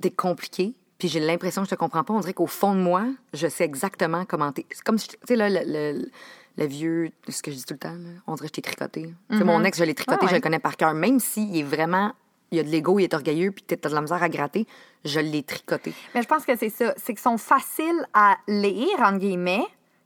[0.00, 2.80] t'es compliqué, puis j'ai l'impression que je te comprends pas, on dirait qu'au fond de
[2.80, 4.64] moi, je sais exactement comment t'es.
[4.70, 6.08] C'est comme si, tu sais, là, le, le-
[6.56, 8.62] le vieux, ce que je dis tout le temps, là, on dirait que je t'ai
[8.62, 9.12] tricoté.
[9.30, 10.30] Sais, Mon ex, je l'ai tricoté, Ah ouais.
[10.30, 10.92] je le connais par cœur.
[10.94, 12.12] Même s'il est vraiment,
[12.50, 14.66] il y a de l'ego, il est orgueilleux, puis t'as de la misère à gratter,
[15.04, 15.92] je l'ai tricoté.
[16.14, 16.94] Mais je pense que c'est ça.
[16.96, 19.64] C'est qu'ils sont faciles à lire, entre guillemets,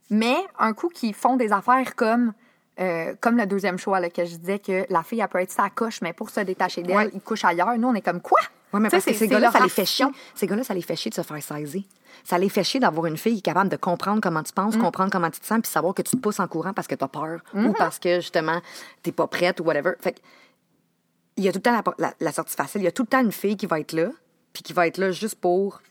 [0.09, 2.33] mais un coup qu'ils font des affaires comme.
[2.79, 5.51] euh, comme le deuxième choix, là, que je disais que la fille, elle peut être
[5.51, 7.09] sa coche, mais pour se détacher d'elle, Ouais.
[7.13, 7.77] il couche ailleurs.
[7.77, 8.39] Nous, on est comme quoi?
[8.73, 10.07] Oui, mais parce que ces gars-là, ça les fait chier.
[10.33, 11.83] Ces gars-là, ça les fait chier de se faire saisir.
[12.23, 14.55] Ça les fait chier d'avoir une fille capable de comprendre comment tu Mm.
[14.55, 16.87] penses, comprendre comment tu te sens, puis savoir que tu te pousses en courant parce
[16.87, 17.67] que tu as peur Mm-hmm.
[17.67, 18.59] ou parce que, justement,
[19.03, 19.91] t'es pas prête ou whatever.
[20.01, 20.19] Fait que,
[21.37, 22.81] il y a tout le temps la, la- la sortie facile.
[22.81, 24.09] Il y a tout le temps une fille qui va être là,
[24.53, 25.81] puis qui va être là juste pour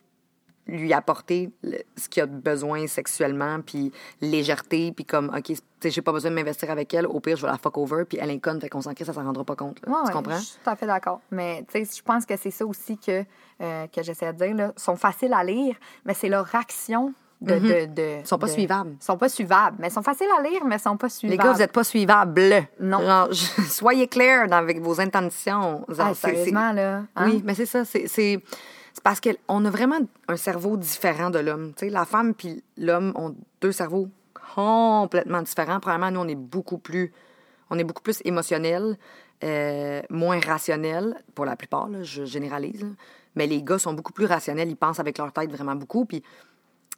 [0.68, 5.52] lui apporter le- ce qu'il a besoin sexuellement, puis légèreté, puis comme, OK,
[5.85, 8.18] j'ai pas besoin de m'investir avec elle, au pire, je vais la fuck over, puis
[8.20, 9.81] elle est conne, fait qu'on s'en crée, ça s'en rendra pas compte.
[9.87, 10.38] Ouais, tu comprends?
[10.38, 11.20] Je suis tout à fait d'accord.
[11.33, 13.24] Mais tu sais, je pense que c'est ça aussi que,
[13.61, 14.55] euh, que j'essaie de dire.
[14.55, 14.72] Là.
[14.76, 15.74] Ils sont faciles à lire,
[16.05, 17.55] mais c'est leur action de.
[17.59, 18.96] de, de Ils sont pas de- suivables.
[19.00, 19.76] Ils sont pas suivables.
[19.81, 21.42] Mais ils sont faciles à lire, mais ils sont pas Les suivables.
[21.42, 22.42] gars, vous n'êtes pas suivables.
[22.81, 23.00] Non.
[23.00, 25.85] Genre, je- soyez clairs avec vos intentions.
[25.88, 27.02] Genre, Ah, sérieusement, là.
[27.16, 27.26] hein?
[27.26, 27.85] Oui, mais c'est ça.
[27.85, 28.40] C'est
[29.02, 31.72] parce qu'on a vraiment un cerveau différent de l'homme.
[31.76, 34.09] Tu sais, la femme puis l'homme ont deux cerveaux
[34.55, 35.81] complètement différents.
[35.81, 37.12] Premièrement, nous, on est beaucoup plus,
[37.70, 38.98] on est beaucoup plus émotionnel,
[39.44, 42.83] euh, moins rationnel, pour la plupart, là, je généralise.
[42.83, 42.88] là.
[43.35, 44.68] Mais les gars sont beaucoup plus rationnels.
[44.68, 46.05] Ils pensent avec leur tête vraiment beaucoup.
[46.05, 46.22] Puis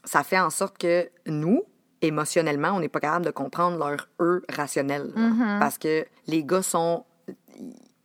[0.04, 1.62] ça fait en sorte que nous,
[2.02, 5.12] émotionnellement, on n'est pas capable de comprendre leur eux rationnel.
[5.14, 5.22] là.
[5.22, 5.58] Mm-hmm.
[5.58, 7.04] Parce que les gars sont.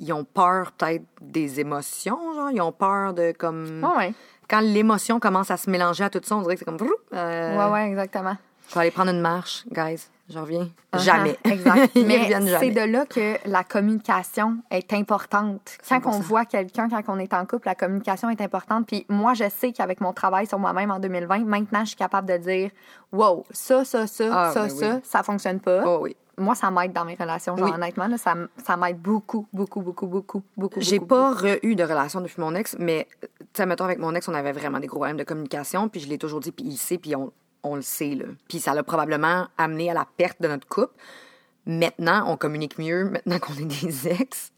[0.02, 2.52] Ils ont peur peut-être des émotions, genre.
[2.52, 3.84] Ils ont peur de comme.
[3.84, 4.14] Ouais, ouais.
[4.50, 6.78] quand l'émotion commence à se mélanger à tout ça, on dirait que c'est comme.
[7.14, 8.38] euh, Ouais, ouais, exactement.
[8.70, 10.08] Je vais aller prendre une marche, guys.
[10.30, 10.70] Je reviens.
[10.94, 11.38] Uh-huh, Jamais.
[11.44, 11.96] Exact.
[11.96, 15.78] Mais c'est de là que la communication est importante.
[15.88, 16.22] Quand on 100%.
[16.22, 18.86] voit quelqu'un, quand on est en couple, la communication est importante.
[18.88, 22.28] Puis moi, je sais qu'avec mon travail sur moi-même en 2020, maintenant, je suis capable
[22.28, 22.72] de dire
[23.12, 25.02] Wow, ça, ça, ça, Ah, ça, ben ça, oui.
[25.04, 25.84] ça fonctionne pas.
[25.86, 26.16] Oh oui.
[26.38, 27.58] Moi, ça m'aide dans mes relations.
[27.58, 27.74] Genre, Oui.
[27.76, 28.34] honnêtement, là, ça,
[28.66, 30.80] ça m'aide beaucoup, beaucoup, beaucoup, beaucoup, beaucoup.
[30.80, 34.26] J'ai pas eu de relation depuis mon ex, mais, tu sais, mettons, avec mon ex,
[34.30, 36.78] on avait vraiment des gros problèmes de communication, puis je l'ai toujours dit, puis il
[36.78, 38.26] sait, puis on, on le sait, là.
[38.48, 40.94] Puis ça l'a probablement amené à la perte de notre couple.
[41.66, 44.52] Maintenant, on communique mieux, maintenant qu'on est des ex,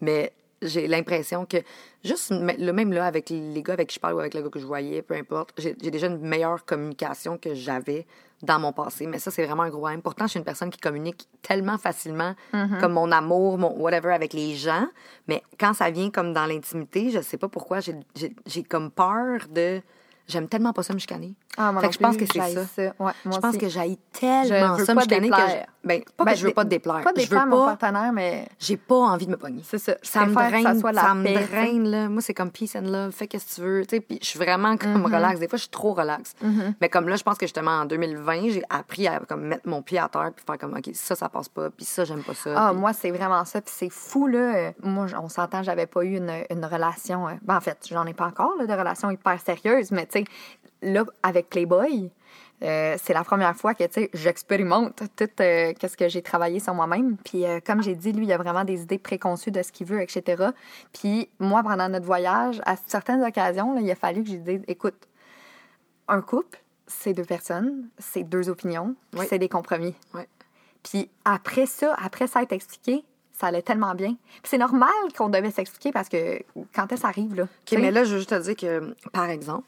[0.00, 1.58] mais j'ai l'impression que,
[2.04, 4.48] juste le même là, avec les gars avec qui je parle ou avec le gars
[4.48, 8.06] que je voyais, peu importe, j'ai déjà une meilleure communication que j'avais
[8.42, 9.06] dans mon passé.
[9.06, 10.02] Mais ça, c'est vraiment un gros problème.
[10.02, 12.34] Pourtant, je suis une personne qui communique tellement facilement,
[12.80, 14.86] comme mon amour, mon whatever avec les gens.
[15.28, 19.80] Mais quand ça vient comme dans l'intimité, je sais pas pourquoi, j'ai comme peur de.
[20.26, 21.34] J'aime tellement pas ça me chicaner.
[21.56, 22.64] Ah, moi fait que je pense que c'est ça.
[22.66, 22.82] ça.
[22.98, 23.58] Ouais, je pense aussi.
[23.58, 26.64] que j'aille tellement ça me chicaner que je, ben, pas Ben, que je veux pas
[26.64, 27.02] te dé- déplaire.
[27.02, 29.62] Pas je veux mon pas partenaire, mais j'ai pas envie de me pogner.
[29.64, 29.94] c'est ça.
[30.02, 32.08] Je Ça me ça draine, soit la ça me paix, draine, là.
[32.08, 34.00] Moi, c'est comme peace and love, fais qu'est-ce que tu veux, tu sais.
[34.00, 35.14] Puis je suis vraiment comme Mm-hmm.
[35.14, 35.40] relax.
[35.40, 36.34] Des fois, je suis trop relax.
[36.80, 39.82] Mais comme là, je pense que justement, en 2020, j'ai appris à comme mettre mon
[39.82, 42.34] pied à terre puis faire comme, OK, ça, ça passe pas, puis ça, j'aime pas
[42.34, 42.50] ça.
[42.56, 43.60] Ah, puis- moi, c'est vraiment ça.
[43.60, 44.72] Puis c'est fou, là.
[44.82, 47.28] Moi, on s'entend, j'avais pas eu une, une relation.
[47.28, 50.24] euh, ben, en fait, j'en ai pas encore, là, de relation hyper sérieuse, mais sais,
[50.82, 52.10] là, avec Playboy,
[52.62, 56.60] euh, c'est la première fois que, tu sais, j'expérimente tout euh, qu'est-ce que j'ai travaillé
[56.60, 57.16] sur moi-même.
[57.24, 59.86] Puis, euh, comme j'ai dit, lui, il a vraiment des idées préconçues de ce qu'il
[59.86, 60.50] veut, etc.
[60.92, 64.60] Puis, moi, pendant notre voyage, à certaines occasions, là, il a fallu que j'ai dit,
[64.68, 65.08] écoute,
[66.08, 69.26] un couple, c'est deux personnes, c'est deux opinions, Oui.
[69.28, 69.94] c'est des compromis.
[70.82, 74.16] Puis après ça, après ça être expliqué, ça allait tellement bien.
[74.42, 76.42] Puis c'est normal qu'on devait s'expliquer parce que
[76.74, 77.44] quand est-ce arrive, là?
[77.44, 79.66] OK, mais là, je veux juste te dire que, par exemple,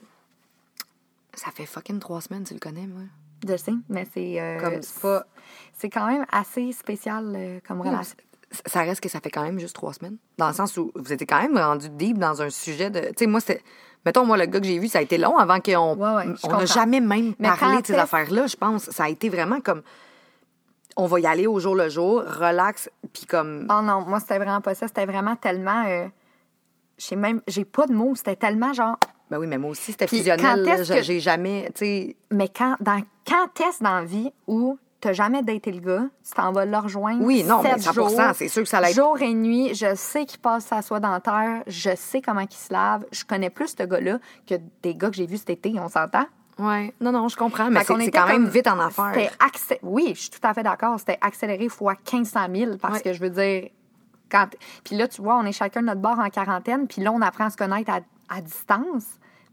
[1.37, 3.03] ça fait fucking trois semaines, tu le connais, moi.
[3.47, 4.41] Je sais, mais c'est.
[4.41, 5.25] euh, Comme c'est pas.
[5.75, 8.17] C'est quand même assez spécial euh, comme relation.
[8.65, 10.17] Ça reste que ça fait quand même juste trois semaines.
[10.39, 13.01] Dans le sens où vous étiez quand même rendu deep dans un sujet de.
[13.01, 13.63] Tu sais, moi, c'était.
[14.07, 15.97] Mettons, moi, le gars que j'ai vu, ça a été long avant qu'on.
[15.97, 18.89] Ouais, ouais, on n'a jamais même Mais parlé de ces affaires-là, je pense.
[18.91, 19.83] Ça a été vraiment comme.
[20.97, 23.67] On va y aller au jour le jour, relax, puis comme.
[23.71, 24.89] Oh non, moi, c'était vraiment pas ça.
[24.89, 25.85] C'était vraiment tellement.
[25.87, 26.07] euh,
[26.97, 27.43] j'ai même.
[27.49, 28.15] J'ai pas de mots.
[28.15, 28.97] C'était tellement genre.
[29.31, 30.65] Ben oui, mais moi aussi, c'était fusionnel.
[30.85, 31.65] J'ai que- j'ai jamais.
[31.75, 32.17] Tu sais.
[32.31, 36.33] Mais quand, dans, quand est-ce dans la vie où t'as jamais daté le gars, tu
[36.33, 37.23] t'en vas le rejoindre?
[37.25, 39.95] Oui, non, mais sept 100 jours, c'est sûr que ça être- Jour et nuit, je
[39.97, 43.05] sais qu'il passe sa soie dentaire, je sais comment il se lave.
[43.13, 46.27] Je connais plus ce gars-là que des gars que j'ai vus cet été, on s'entend?
[46.59, 46.95] Ouais.
[47.01, 49.13] Non, non, je comprends, mais c'est était quand même comme- vite en affaires.
[49.41, 50.99] Accé- Oui, je suis tout à fait d'accord.
[50.99, 53.01] C'était accéléré fois 1500 000 parce Ouais.
[53.03, 53.69] que je veux dire.
[54.31, 54.47] Quand...
[54.83, 57.21] Puis là, tu vois, on est chacun de notre bord en quarantaine, puis là, on
[57.21, 59.05] apprend à se connaître à, à distance.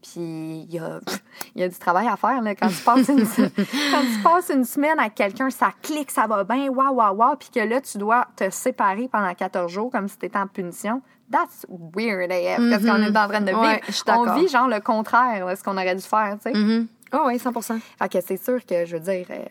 [0.02, 1.00] Puis il y a,
[1.56, 2.42] il y a du travail à faire.
[2.42, 2.56] Là.
[2.56, 6.44] Quand, tu passes une, quand tu passes une semaine avec quelqu'un, ça clique, ça va
[6.44, 10.08] bien, waouh, waouh, waouh, puis que là, tu dois te séparer pendant 14 jours comme
[10.08, 11.02] si tu étais en punition.
[11.32, 13.62] That's weird, AF, qu'est-ce qu'on est en train de vivre.
[13.64, 14.08] Mm-hmm.
[14.08, 16.58] Ouais, on vit genre le contraire de ce qu'on aurait dû faire, tu sais.
[16.58, 16.88] Mhm.
[17.12, 19.46] Ah oui, 100 Fait que c'est sûr que, je veux dire, euh,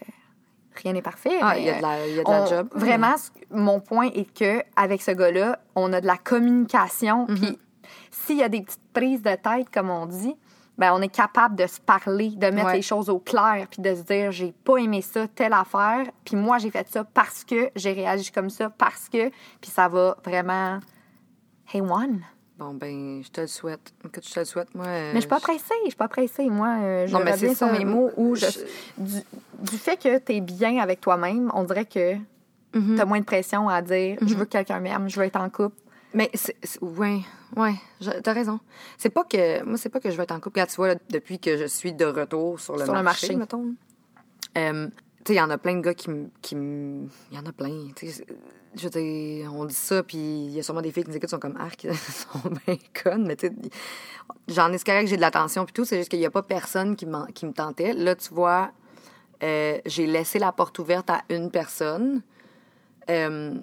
[0.82, 1.38] rien n'est parfait.
[1.40, 2.68] Ah, il y a de la- il y a de la job.
[2.74, 3.14] Vraiment,
[3.50, 7.26] mon point est que avec ce gars-là, on a de la communication.
[7.28, 7.36] Mhm.
[7.36, 7.58] Puis
[8.12, 10.36] s'il y a des petites prises de tête, comme on dit,
[10.78, 12.76] ben on est capable de se parler, de mettre Ouais.
[12.76, 16.36] les choses au clair, puis de se dire, j'ai pas aimé ça, telle affaire, puis
[16.36, 19.28] moi, j'ai fait ça parce que j'ai réagi comme ça, parce que,
[19.60, 20.78] puis ça va vraiment...
[21.72, 22.20] Hey, one.
[22.58, 23.92] Bon, ben, je te le souhaite.
[24.04, 24.86] Écoute, je te le souhaite, moi.
[24.86, 26.48] euh, Mais je suis pas pressée, je suis pas pressée.
[26.50, 27.72] Moi, euh, je Non, mais reviens sur ça.
[27.72, 28.58] mes mots où je, Je-
[29.02, 29.20] du,
[29.60, 32.14] du fait que tu es bien avec toi-même, on dirait que
[32.74, 32.94] Mhm.
[32.96, 35.40] tu as moins de pression à dire je veux que quelqu'un m'aime, je veux être
[35.40, 35.76] en couple.
[36.14, 36.56] Mais c'est.
[36.82, 37.20] Ouais,
[37.56, 37.74] ouais,
[38.22, 38.60] t'as raison.
[38.98, 39.62] C'est pas que.
[39.64, 40.56] Moi, c'est pas que je vais être en couple.
[40.58, 43.28] Regarde, tu vois, là, depuis que je suis de retour sur le Sur le marché,
[43.28, 43.36] marché.
[43.36, 43.74] mettons.
[44.58, 44.88] euh,
[45.24, 46.28] tu sais, il y en a plein de gars qui me.
[46.42, 47.88] qui Il y en a plein.
[47.96, 48.26] Tu sais,
[48.74, 51.16] je veux dire, on dit ça, puis il y a sûrement des filles qui nous
[51.16, 53.54] écoutent, sont comme arc, sont bien connes, mais tu sais,
[54.48, 56.42] j'en ai ce correct, j'ai de l'attention, puis tout, c'est juste qu'il n'y a pas
[56.42, 57.92] personne qui, qui me tentait.
[57.92, 58.72] Là, tu vois,
[59.42, 62.22] euh, j'ai laissé la porte ouverte à une personne.
[63.10, 63.54] Euh,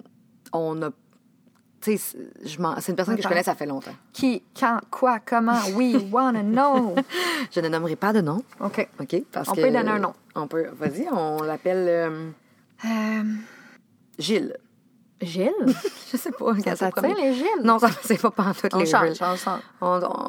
[0.52, 0.90] on a.
[0.90, 3.94] Tu sais, je m'en- c'est une personne que je connais, ça fait longtemps.
[4.12, 6.94] Qui, quand, quoi, comment, we wanna know.
[7.50, 8.88] Je ne nommerai pas de nom, OK.
[9.00, 9.22] OK?
[9.32, 10.12] Parce On que- peut donner un nom.
[10.34, 10.66] On peut.
[10.74, 12.30] Vas-y, on l'appelle euh,
[12.84, 13.22] Euh,
[14.18, 14.56] Gilles.
[15.20, 15.50] Gilles?
[16.12, 16.54] Je sais pas.
[16.76, 17.14] Ça premier.
[17.14, 17.62] tient, les Gilles?
[17.64, 19.18] Non, ça c'est pas pantoute, On les change, Gilles.
[19.22, 19.60] on change.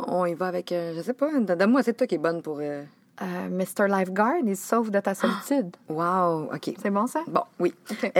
[0.07, 2.57] On, y va avec, euh, je sais pas, donne-moi, c'est toi qui est bonne pour...
[2.61, 2.83] euh,
[3.21, 3.87] Euh, Mr.
[3.87, 5.75] Lifeguard, il sauve de ta solitude.
[5.89, 6.73] Wow, OK.
[6.81, 7.21] C'est bon, ça?
[7.27, 7.73] Bon, oui.
[7.91, 8.11] OK.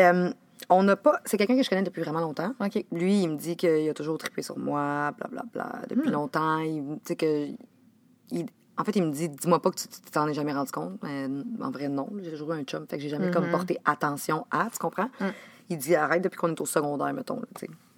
[0.73, 1.19] On n'a pas...
[1.25, 2.55] C'est quelqu'un que je connais depuis vraiment longtemps.
[2.91, 6.13] Lui, il me dit qu'il a toujours trippé sur moi, blablabla, depuis Hmm.
[6.13, 6.59] longtemps.
[6.59, 7.47] Il, tu sais que
[8.31, 8.45] il-
[8.77, 10.97] en fait, il me dit, dis-moi pas que tu t'en es jamais rendu compte.
[11.03, 11.27] Mais
[11.61, 12.09] en vrai, non.
[12.23, 15.09] J'ai joué un chum, fait que j'ai jamais comme porté attention à, tu comprends?
[15.69, 17.41] Il dit, arrête depuis qu'on est au secondaire, mettons.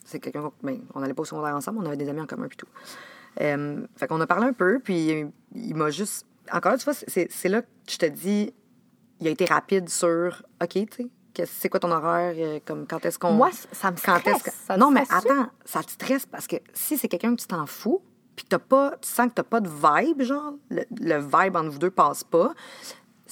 [0.03, 2.25] C'est quelqu'un, qu'on- ben, on n'allait pas au secondaire ensemble, on avait des amis en
[2.25, 2.67] commun, puis tout.
[3.39, 6.25] Euh, fait qu'on a parlé un peu, puis il m'a juste.
[6.51, 8.51] Encore une fois, c'est là que je te dis,
[9.21, 11.07] il a été rapide sur, OK, tu sais,
[11.45, 13.31] c'est quoi ton horaire, euh, comme quand est-ce qu'on.
[13.33, 14.43] Moi, ça me Quand est-ce stresse.
[14.43, 17.41] que- Ça te non, mais attends, ça te stresse parce que si c'est quelqu'un que
[17.41, 18.01] tu t'en fous,
[18.35, 21.55] puis que t'as pas, tu sens que t'as pas de vibe, genre, le, le vibe
[21.55, 22.53] entre vous deux passe pas,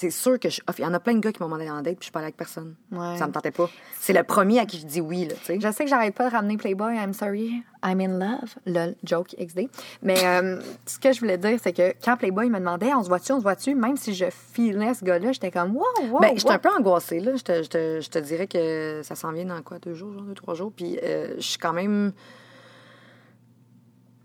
[0.02, 0.62] c'est sûr que je.
[0.80, 2.26] Il y en a plein de gars qui m'ont demandé en date, puis je allée
[2.26, 2.74] avec personne.
[2.92, 3.18] Ouais.
[3.18, 3.70] Ça me tentait pas.
[4.00, 5.36] C'est le premier à qui je dis oui, là.
[5.48, 9.36] Je sais que j'arrête pas de ramener Playboy, I'm sorry, I'm in love, lol, joke
[9.40, 9.70] XD.
[10.02, 13.10] Mais euh, ce que je voulais dire, c'est que quand Playboy me demandait on se
[13.10, 16.20] voit-tu, on se voit-tu, même si je filais ce gars-là, j'étais comme wow, wow.
[16.20, 16.52] Ben, wow.
[16.52, 17.36] un peu angoissée, là.
[17.36, 20.14] Je te, je te- je te dirais que ça s'en vient dans quoi, deux jours,
[20.14, 20.72] genre, deux, trois jours.
[20.76, 22.12] Puis euh, je suis quand même.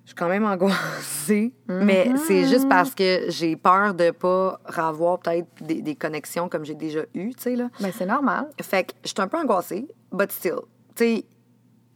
[0.06, 1.52] Je suis quand même angoissée.
[1.68, 6.64] Mais c'est juste parce que j'ai peur de pas revoir peut-être des, des connexions comme
[6.64, 7.68] j'ai déjà eues, tu sais, là.
[7.80, 8.48] Ben, c'est normal.
[8.62, 10.60] Fait que je suis un peu angoissée, but still.
[10.94, 11.24] Tu sais,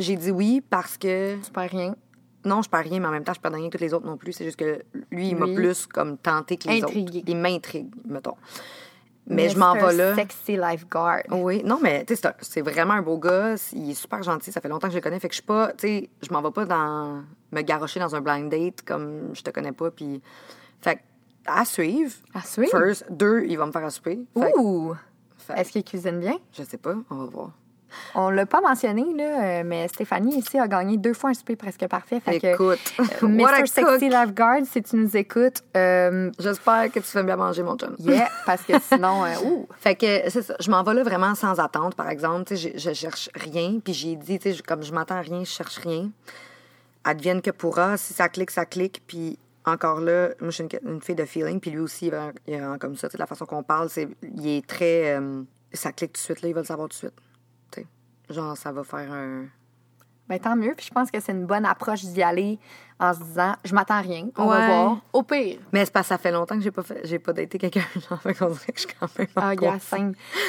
[0.00, 1.36] j'ai dit oui parce que.
[1.40, 1.94] Tu perds rien.
[2.44, 4.06] Non, je perds rien, mais en même temps, je perds rien que tous les autres
[4.06, 4.32] non plus.
[4.32, 7.18] C'est juste que lui, il m'a plus comme tenté que les Intrigué.
[7.18, 7.28] autres.
[7.28, 8.34] Il m'intrigue, mettons.
[9.26, 10.14] Mais, je m'en vais là.
[10.16, 11.22] Sexy lifeguard.
[11.30, 13.54] Oui, non, mais tu sais, c'est vraiment un beau gars.
[13.72, 14.50] Il est super gentil.
[14.50, 15.20] Ça fait longtemps que je le connais.
[15.20, 18.14] Fait que je suis pas, tu sais, je m'en vais pas dans me garrocher dans
[18.16, 19.90] un blind date comme je te connais pas.
[19.92, 20.20] Puis,
[20.80, 21.00] fait que,
[21.46, 22.12] à suivre.
[22.34, 22.70] À suivre?
[22.70, 23.06] First.
[23.10, 24.26] Deux, il va me faire à souper.
[24.36, 24.94] Fait Ouh!
[25.38, 26.36] fait- Est-ce qu'il cuisine bien?
[26.52, 27.50] je sais pas, on va voir.
[28.14, 31.56] On l'a pas mentionné, là, euh, mais Stéphanie ici a gagné deux fois un souper
[31.56, 32.20] presque parfait.
[32.20, 32.78] Fait que, Écoute,
[33.22, 33.66] euh, Mr.
[33.66, 34.08] Sexy.
[34.08, 37.94] Lifeguard, si tu nous écoutes, euh, J'espère que tu fais bien manger, mon chum.
[37.98, 39.68] yeah, parce que sinon, euh, ouh!
[39.78, 40.54] Fait que c'est ça.
[40.60, 42.54] Je m'en vais là vraiment sans attente, par exemple.
[42.56, 43.78] Je, je cherche rien.
[43.82, 46.10] Puis j'ai dit, comme je m'attends à rien, je cherche rien.
[47.04, 47.96] Advienne que pourra.
[47.96, 49.02] Si ça clique, ça clique.
[49.06, 51.60] Puis encore là, moi, je suis une, une fille de feeling.
[51.60, 53.08] Puis lui aussi, il est vraiment- comme ça.
[53.18, 55.16] La façon qu'on parle, c'est, il est très.
[55.18, 56.48] euh, ça clique tout de suite, là.
[56.48, 57.14] Il va le savoir tout de suite.
[58.30, 59.44] Genre, ça va faire un.
[60.28, 60.74] Ben, tant mieux.
[60.76, 62.60] Puis je pense que c'est une bonne approche d'y aller
[63.00, 64.28] en se disant, je m'attends à rien.
[64.36, 64.58] On Ouais.
[64.58, 64.98] va voir.
[65.12, 65.58] Au pire.
[65.72, 67.80] Mais c'est parce que ça fait longtemps que j'ai pas fait, j'ai pas daté quelqu'un.
[68.08, 69.26] Genre, fait qu'on dirait que je suis quand même.
[69.34, 69.76] Ah, gars.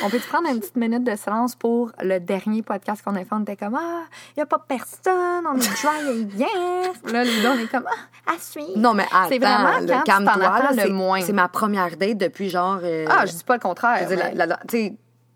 [0.04, 3.28] On peut-tu prendre une petite minute de silence pour le dernier podcast qu'on a fait?
[3.32, 4.04] On était comme, ah,
[4.36, 7.12] il n'y a pas personne, on est dry et yes.
[7.12, 8.78] Là, les deux, on est comme, ah, à suivre.
[8.78, 11.22] Non, mais attends, C'est vraiment là, quand calme-toi, là, le c'est- moins.
[11.22, 12.80] C'est ma première date depuis genre.
[12.84, 13.98] euh, Ah, je dis pas le contraire.
[14.04, 14.60] Je veux dire, la- la-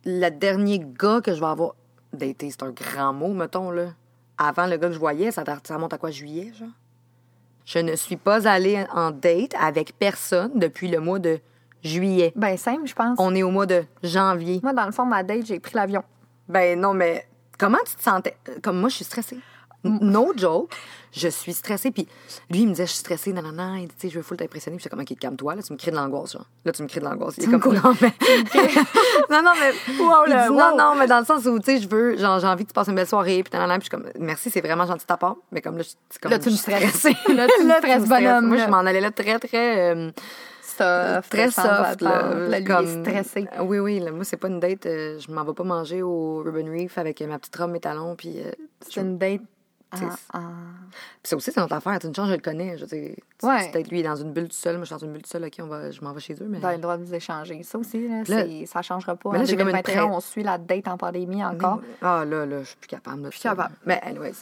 [0.08, 1.74] le dernier gars que je vais avoir
[2.16, 3.88] daté, c'est un grand mot, mettons, là.
[4.38, 6.70] Avant le gars que je voyais, ça, ça remonte à quoi, juillet, genre?
[7.66, 11.40] Je ne suis pas allée en date avec personne depuis le mois de
[11.84, 12.32] juillet.
[12.36, 13.18] Ben, simple, je pense.
[13.20, 14.60] On est au mois de janvier.
[14.62, 16.04] Moi, dans le fond, ma date, j'ai pris l'avion.
[16.48, 18.38] Ben non, mais comment tu te sentais?
[18.62, 19.40] Comme moi, je suis stressée.
[20.02, 20.72] No joke.
[21.18, 21.92] Je suis stressée.
[21.92, 22.08] Puis
[22.50, 23.76] lui, il me disait, je suis stressée, non, non, non.
[23.76, 24.76] Il dit, tu sais, je veux full t'impressionner.
[24.76, 26.46] Puis j'étais comme, OK, calme-toi, là, tu me crées de l'angoisse, genre.
[26.66, 27.36] Là, tu me crées de l'angoisse.
[27.38, 28.12] Il est comme, non, mais.
[29.30, 29.72] non, non, mais.
[29.98, 30.58] Wow, là, dit, wow.
[30.58, 32.70] non, non, mais dans le sens où, tu sais, je veux, genre, j'ai envie que
[32.70, 33.44] tu passes une belle soirée.
[33.44, 33.80] Puis, nan, nan, nan.
[33.80, 35.38] puis je suis comme, merci, c'est vraiment gentil de ta part.
[35.54, 37.04] Mais comme là, je- c'est comme, Là, tu me suis stresses.
[37.30, 38.66] Là, tu me stresses, bonhomme, Moi, là.
[38.66, 39.96] je m'en allais là très, très.
[39.96, 40.12] euh,
[40.62, 41.30] Soft.
[41.30, 42.60] très soft, là.
[42.60, 43.48] est stressé.
[43.62, 44.86] Oui, oui, là, moi, c'est pas une date.
[44.88, 47.80] euh, je m'en vais pas manger au Urban Reef avec euh, ma petite robe, mes
[47.80, 48.42] talons, puis...
[48.42, 49.40] euh, C'est une date.
[50.04, 50.40] Ah, ah.
[50.92, 51.98] Puis ça aussi, c'est notre affaire.
[52.00, 52.78] Tu une chance, je le connais.
[52.78, 53.70] Je veux Ouais.
[53.72, 55.30] peut-être lui est dans une bulle tout seul, moi, je suis dans une bulle tout
[55.30, 55.44] seul.
[55.46, 56.60] OK, on va, je m'en vais chez eux, mais...
[56.60, 57.62] Vous avez le droit de vous échanger.
[57.64, 59.30] Ça aussi, là, Là- ça changera pas.
[59.32, 61.80] Mais là, en j'ai comme une 2021, pré- on suit la date en pandémie encore.
[62.02, 63.24] Ah, là, là, je suis plus capable.
[63.24, 63.76] Là, Plus capable.
[63.86, 64.34] Mais anyways.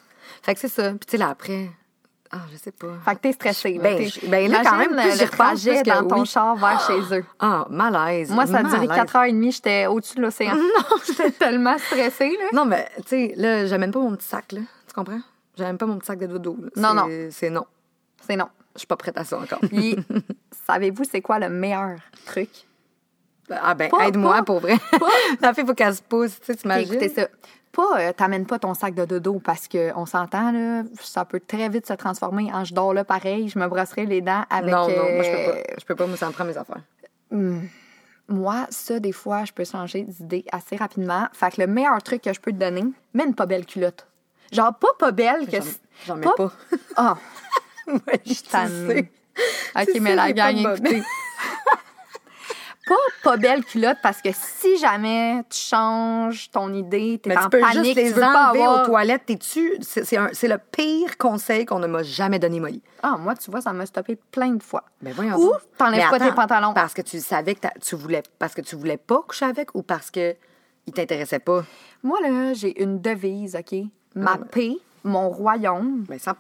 [0.42, 0.90] Fait que c'est ça.
[0.92, 1.70] Puis tu sais, là, après...
[2.36, 2.88] Ah, je sais pas.
[3.06, 3.74] Fait que t'es stressé.
[3.74, 3.84] là.
[3.84, 6.22] Ben, je- ben là, quand même, plus j'y le repense, trajet plus que dans ton
[6.22, 6.26] oui.
[6.26, 7.26] char vers chez eux.
[7.40, 8.32] Ah, malaise.
[8.32, 9.06] Moi, ça a duré malaise.
[9.06, 10.56] 4h30, j'étais au-dessus de l'océan.
[10.56, 12.46] Non, j'étais tellement stressée, là.
[12.54, 14.62] Non, mais tu sais, là, j'amène pas mon petit sac, là.
[14.88, 15.20] Tu comprends?
[15.58, 16.58] J'amène pas mon petit sac de dodo.
[16.76, 17.08] Non, non.
[17.32, 17.66] C'est- non.
[18.26, 18.48] C'est non.
[18.76, 19.60] Je suis pas prête à ça encore.
[19.70, 19.96] Puis,
[20.68, 22.50] savez-vous, c'est quoi le meilleur truc?
[23.50, 24.76] Ah ben, aide-moi pour vrai.
[25.42, 26.94] La fille, faut qu'elle se pousse, tu sais, t'imagines?
[26.94, 27.28] écoutez ça.
[27.72, 31.70] Pas, euh, t'amènes pas ton sac de dodo parce qu'on s'entend, là, ça peut très
[31.70, 34.72] vite se transformer en je dors là pareil, je me brosserai les dents avec.
[34.72, 35.74] Non, non, moi, je peux euh, pas.
[35.80, 36.84] Je peux pas, moi, ça me prend mes affaires.
[38.30, 41.28] Moi, ça, des fois, je peux changer d'idée assez rapidement.
[41.34, 44.08] Fait que le meilleur truc que je peux te donner, mets une pas belle culotte.
[44.54, 45.58] Genre, pas pas belle que.
[46.06, 46.52] J'en- mets pas.
[46.96, 47.18] Ah,
[47.88, 49.12] Ouais, je sais.
[49.76, 51.04] OK, mais la gang, écoutez.
[52.86, 57.44] pas pas belle culotte parce que si jamais tu changes ton idée, t'es Mais en
[57.44, 58.84] tu peux panique, juste les tu veux pas avoir...
[58.84, 59.26] aux toilettes.
[59.26, 59.78] T'es-tu...
[59.82, 62.82] C'est c'est le pire conseil qu'on ne m'a jamais donné, Molly.
[63.02, 64.84] Ah, moi, tu vois, ça m'a stoppé plein de fois.
[65.02, 66.74] Ben voyons Ou t'enlèves Mais pas tes pantalons.
[66.74, 68.24] Parce que tu savais que tu voulais...
[68.38, 70.36] Parce que tu voulais pas coucher avec ou parce que
[70.86, 71.64] il t'intéressait pas?
[72.04, 73.80] Moi, là, j'ai une devise, OK?
[74.16, 76.32] Ma paix mon royaume, Ben 100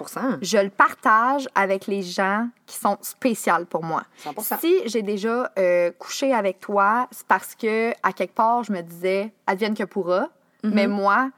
[0.41, 4.03] je le partage avec les gens qui sont spéciaux pour moi.
[4.23, 4.59] 100%.
[4.61, 8.81] Si j'ai déjà euh, couché avec toi, c'est parce que à quelque part je me
[8.81, 10.29] disais advienne que pourra,
[10.63, 10.71] Mm-hmm.
[10.73, 11.29] mais moi,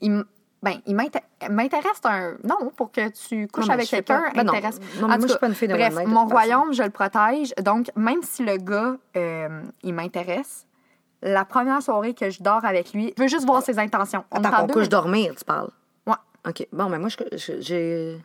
[0.00, 0.22] il,
[0.62, 1.18] ben, il m'inté-
[1.50, 4.20] m'intéresse un non pour que tu couches Non, avec quelqu'un.
[4.22, 4.30] pas.
[4.32, 4.52] Ben non.
[4.52, 4.78] intéresse.
[5.00, 6.26] Non, En moi, tout je suis cas, pas une fille de Bref, mon façon.
[6.28, 7.52] royaume, je le protège.
[7.60, 10.64] Donc même si le gars euh, il m'intéresse,
[11.22, 14.24] la première soirée que je dors avec lui, je veux juste voir ses intentions.
[14.30, 15.70] On Attends, deux- couche dormir, tu parles?
[16.06, 16.14] Ouais.
[16.48, 16.66] OK.
[16.72, 17.08] Bon, mais moi,
[17.60, 18.18] j'ai.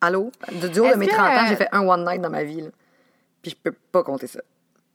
[0.00, 0.30] Allô?
[0.52, 2.44] Du haut de mes que, 30 ans, euh, j'ai fait un one night dans ma
[2.44, 2.60] vie.
[2.60, 2.68] là.
[3.40, 4.40] Puis je peux pas compter ça.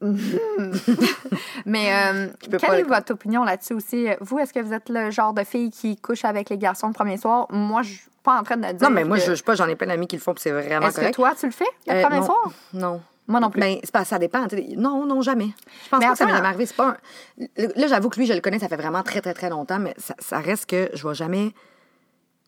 [1.66, 4.06] Mais euh, quelle est votre opinion là-dessus aussi?
[4.20, 6.92] Vous, est-ce que vous êtes le genre de fille qui couche avec les garçons le
[6.94, 7.46] premier soir?
[7.50, 8.88] Moi, je suis pas en train de dire.
[8.88, 9.54] Non, mais moi, que- je juge pas.
[9.54, 11.52] J'en ai plein d'amis qui le font, puis c'est vraiment Est-ce que toi, tu le
[11.52, 12.26] fais le Euh, premier non.
[12.26, 12.52] soir?
[12.72, 13.00] Non.
[13.28, 13.60] Moi non plus.
[13.60, 14.46] Ben, pas, ça dépend.
[14.76, 15.50] Non, non, jamais.
[15.84, 16.66] Je pense Mais pas que ça m'est jamais arrivé.
[16.66, 16.96] C'est pas
[17.38, 19.78] un- Là, j'avoue que lui, je le connais, ça fait vraiment très, très, très longtemps,
[19.78, 21.52] mais ça, ça reste que je vais jamais.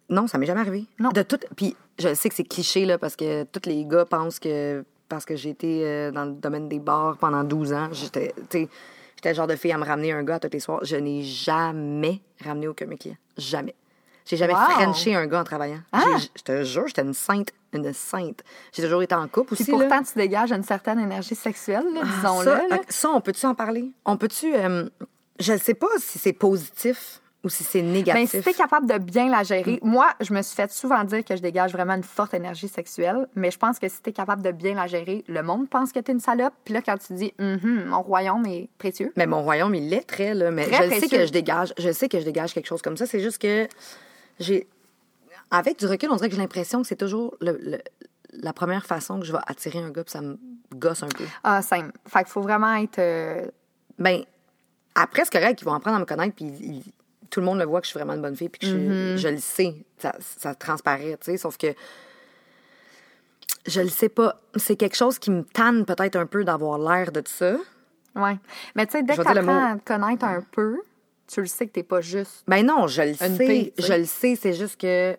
[0.09, 0.87] Non, ça m'est jamais arrivé.
[0.99, 1.11] Non.
[1.11, 1.39] De tout.
[1.57, 5.25] Puis je sais que c'est cliché, là, parce que tous les gars pensent que parce
[5.25, 8.35] que j'ai été euh, dans le domaine des bars pendant 12 ans, j'étais.
[8.51, 8.69] J'étais
[9.31, 10.81] le genre de fille à me ramener un gars tous les soirs.
[10.83, 13.17] Je n'ai jamais ramené aucun client.
[13.37, 13.75] Jamais.
[14.27, 14.61] J'ai jamais Wow.
[14.71, 15.81] frenché un gars en travaillant.
[15.93, 16.01] Ah!
[16.37, 17.49] Je te jure, j'étais une sainte.
[17.73, 18.43] Une sainte.
[18.73, 19.71] J'ai toujours été en couple Puis aussi.
[19.73, 19.79] là.
[19.79, 22.45] pourtant, tu dégages une certaine énergie sexuelle, là, disons-le.
[22.45, 22.79] Ça, là.
[22.89, 23.91] ça, on peut-tu en parler?
[24.05, 24.55] On peut-tu.
[24.55, 24.89] euh,
[25.41, 28.31] je ne sais pas si c'est positif ou si c'est Ben, négatif.
[28.31, 29.89] si t'es capable de bien la gérer, Mm.
[29.89, 33.27] moi, je me suis fait souvent dire que je dégage vraiment une forte énergie sexuelle,
[33.35, 35.99] mais je pense que si t'es capable de bien la gérer, le monde pense que
[35.99, 36.53] t'es une salope.
[36.65, 39.13] Puis là, quand tu dis, Mhm, mon royaume est précieux.
[39.17, 40.51] Mais mon royaume, il l'est très, là.
[40.53, 41.73] Mais Très je sais que je dégage.
[41.79, 43.07] Je sais que je dégage quelque chose comme ça.
[43.07, 43.67] C'est juste que
[44.43, 44.69] j'ai.
[45.51, 47.83] Avec du recul, on dirait que j'ai l'impression que c'est toujours le- le-
[48.33, 50.39] la première façon que je vais attirer un gars, puis ça me
[50.75, 51.25] gosse un peu.
[51.45, 51.93] Ah, simple.
[52.09, 52.99] Fait qu'il faut vraiment être.
[52.99, 53.47] euh,
[53.99, 54.23] Ben,
[54.95, 56.93] après, c'est correct, ils vont apprendre à me connaître, puis ils-
[57.29, 58.75] tout le monde le voit que je suis vraiment une bonne fille, puis que je,
[58.77, 59.17] Mm-hmm.
[59.17, 59.75] je le sais.
[59.99, 61.75] Ça, ça transparaît, tu sais, sauf que
[63.67, 64.41] je le sais pas.
[64.57, 67.57] C'est quelque chose qui me tanne peut-être un peu d'avoir l'air de ça.
[68.17, 68.37] Ouais.
[68.75, 69.75] Mais tu sais, dès Je que vais dire le t'apprends mot.
[69.75, 70.81] à te connaître un peu,
[71.33, 72.45] tu le sais que t'es pas juste.
[72.47, 73.73] Ben non, je le sais.
[73.79, 75.17] je le sais, c'est juste que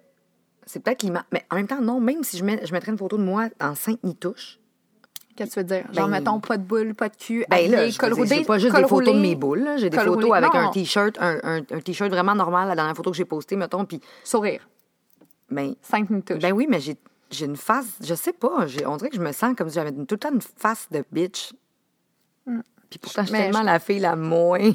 [0.66, 1.24] c'est peut-être l'image.
[1.32, 3.50] Mais en même temps, non, même si je, mets, je mettrais une photo de moi
[3.62, 4.60] enceinte ni touche,
[5.36, 5.92] Qu'est-ce que tu veux dire?
[5.92, 8.60] Genre, Ben- mettons, pas de boule, pas de cul, ben là, je col roulé, pas
[8.60, 10.32] juste des photos de mes boules, j'ai des photos roulé.
[10.38, 10.60] avec Non.
[10.60, 13.84] un t-shirt, un, un, un t-shirt vraiment normal, la dernière photo que j'ai postée, mettons,
[13.84, 14.68] puis Sourire.
[15.50, 16.34] ben, Cinq minutes.
[16.40, 16.96] Ben oui, mais j'ai
[17.32, 19.92] j'ai une face, je sais pas, on dirait que je me sens comme si j'avais
[19.92, 21.52] tout le temps une face de bitch.
[22.92, 23.42] Puis pourtant, je suis Mm.
[23.42, 24.72] Tellement je- la fille la moins.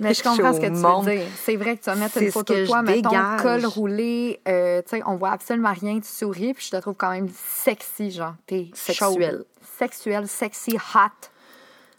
[0.00, 1.04] Mais je comprends ce que tu monde.
[1.06, 1.26] veux dire.
[1.44, 3.42] C'est vrai que tu vas mettre une photo de toi, mettons, dégage.
[3.42, 6.94] col roulé, euh, tu sais, on voit absolument rien, tu souris, puis je te trouve
[6.94, 9.08] quand même sexy, genre, t'es Sexuelle.
[9.10, 9.46] chaude.
[9.78, 11.28] Sexuelle, sexy, hot.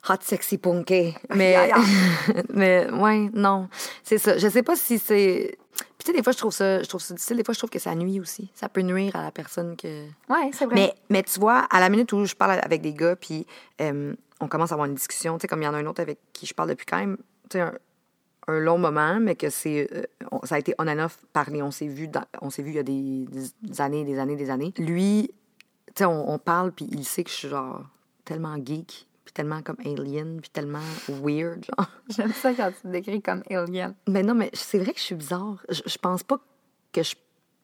[0.09, 1.15] Hot, sexy, punké.
[1.35, 1.71] Mais,
[2.53, 3.69] mais ouais, non.
[4.03, 4.37] C'est ça.
[4.37, 5.57] Je sais pas si c'est.
[5.77, 7.37] Puis tu sais, des fois, je trouve ça, je trouve ça difficile.
[7.37, 8.49] Des fois, je trouve que ça nuit aussi.
[8.55, 10.05] Ça peut nuire à la personne que.
[10.27, 10.73] Ouais, c'est vrai.
[10.73, 13.45] Mais, mais tu vois, à la minute où je parle avec des gars, puis
[13.79, 15.85] euh, on commence à avoir une discussion, tu sais, comme il y en a un
[15.85, 17.17] autre avec qui je parle depuis quand même,
[17.59, 17.73] un,
[18.47, 20.03] un long moment, mais que c'est, euh,
[20.43, 21.61] ça a été on and off parlé.
[21.61, 23.25] On s'est vu, dans- on s'est vu il y a des,
[23.61, 24.73] des années, des années, des années.
[24.77, 25.31] Lui,
[25.87, 27.83] tu sais, on, on parle, puis il sait que je suis genre
[28.25, 31.87] tellement geek, puis tellement comme alien, puis tellement weird, genre.
[32.09, 33.93] J'aime ça quand tu te décris comme alien.
[34.07, 35.57] Mais non, mais c'est vrai que je suis bizarre.
[35.69, 36.39] Je, je pense pas
[36.93, 37.15] que je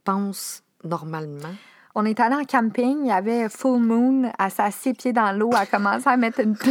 [0.04, 1.54] pense normalement.
[1.95, 5.50] On est allé en camping, il y avait full moon, elle s'est pieds dans l'eau,
[5.54, 6.56] elle a commencé à mettre une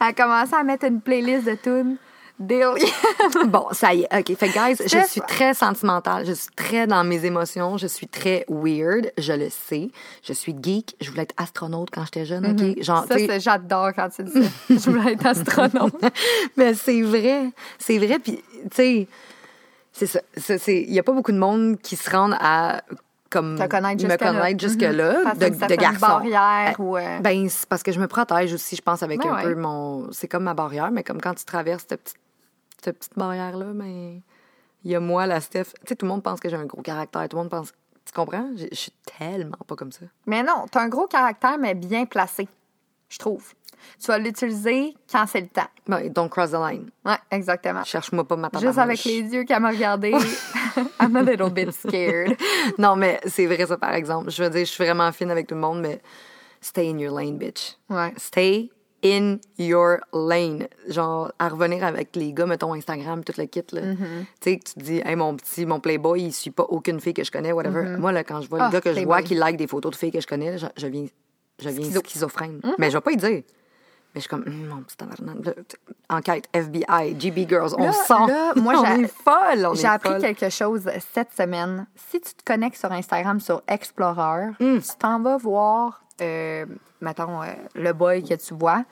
[0.00, 1.96] elle a commencé à mettre une playlist de tunes
[2.40, 2.74] d'alien.
[3.46, 4.18] Bon, ça y est.
[4.18, 4.36] OK.
[4.36, 6.24] Fait, guys, je suis très sentimentale.
[6.26, 7.76] Je suis très dans mes émotions.
[7.76, 9.12] Je suis très weird.
[9.18, 9.90] Je le sais.
[10.22, 10.96] Je suis geek.
[11.00, 12.82] Je voulais être astronaute quand j'étais jeune, OK?
[12.82, 14.48] Genre, Ça, j'adore quand tu dis ça.
[14.70, 15.94] Je voulais être astronaute.
[16.56, 17.50] Mais c'est vrai.
[17.78, 18.18] C'est vrai.
[18.18, 19.08] Puis, tu sais,
[19.92, 20.06] c'est
[20.58, 20.72] ça.
[20.72, 22.82] Il y a pas beaucoup de monde qui se rendent à
[23.28, 25.24] comme Te connaître me connaître jusque-là Mhm.
[25.24, 26.00] Parce de, de garçon.
[26.00, 29.20] barrière Euh, ou, euh, Ben, c'est parce que je me protège aussi, je pense, avec
[29.20, 29.42] Ben un ouais.
[29.44, 30.08] peu mon...
[30.10, 32.16] C'est comme ma barrière, mais comme quand tu traverses cette petite,
[32.84, 34.22] cette petite barrière-là, mais
[34.84, 35.64] il y a moi, la Steph.
[35.64, 37.28] Tu sais, tout le monde pense que j'ai un gros caractère.
[37.28, 37.72] Tout le monde pense...
[38.04, 38.50] Tu comprends?
[38.56, 40.06] Je suis tellement pas comme ça.
[40.26, 42.48] Mais non, t'as un gros caractère, mais bien placé,
[43.08, 43.52] je trouve.
[43.98, 45.68] Tu vas l'utiliser quand c'est le temps.
[45.86, 46.90] Ben, don't cross the line.
[47.04, 47.84] Ouais, exactement.
[47.84, 50.10] Cherche-moi pas ma Juste avec les yeux qu'elle m'a regardé,
[51.00, 52.36] I'm a little bit scared.
[52.78, 54.30] Non, mais c'est vrai, ça, par exemple.
[54.30, 56.00] Je veux dire, je suis vraiment fine avec tout le monde, mais
[56.60, 57.76] stay in your lane, bitch.
[57.88, 58.12] Ouais.
[58.16, 58.70] Stay
[59.04, 60.66] in your lane.
[60.88, 63.80] Genre, à revenir avec les gars, mettons Instagram, tout le kit, là.
[63.82, 63.96] Mm-hmm.
[63.96, 67.00] Tu sais, que tu te dis, hey, mon petit, mon Playboy, il suit pas aucune
[67.00, 67.96] fille que je connais, whatever.
[67.98, 69.92] Moi, là, quand je vois Ah, le gars que je vois qui like des photos
[69.92, 71.06] de filles que je connais, je, je viens,
[71.60, 72.00] je viens Schizo.
[72.04, 72.60] schizophrène.
[72.62, 72.74] Mm-hmm.
[72.78, 73.42] Mais je vais pas y dire.
[74.12, 75.36] Mais je suis comme, hum, mon petit tabarnak.
[76.08, 78.14] Enquête, FBI, GB Girls, on Là- sent.
[78.26, 80.20] là, moi, on est folle, J'ai appris folle.
[80.20, 80.82] quelque chose
[81.14, 81.86] cette semaine.
[82.10, 84.78] Si tu te connectes sur Instagram sur Explorer, Hmm.
[84.80, 86.66] tu t'en vas voir, euh,
[87.00, 88.84] mettons, euh, le boy que tu vois.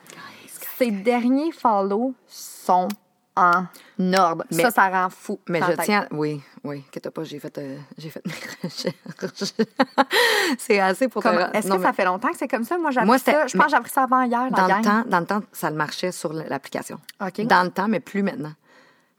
[0.77, 2.87] Ses derniers follows sont
[3.35, 3.65] en
[4.13, 4.43] ordre.
[4.51, 5.39] Mais- ça, ça rend fou.
[5.47, 8.33] Mais dans je tiens, oui, oui, que t'as pas, j'ai fait, euh, j'ai fait mes
[8.63, 9.53] recherches.
[10.57, 12.77] c'est assez pour Comme- te- Est-ce que mais ça fait longtemps que c'est comme ça?
[12.77, 13.47] Moi, j'ai appris ça.
[13.47, 14.49] Je pense que j'ai appris ça avant hier.
[14.51, 16.99] dans la le temps, dans le temps, ça le marchait sur l'application.
[17.19, 18.53] Dans le temps, mais plus maintenant.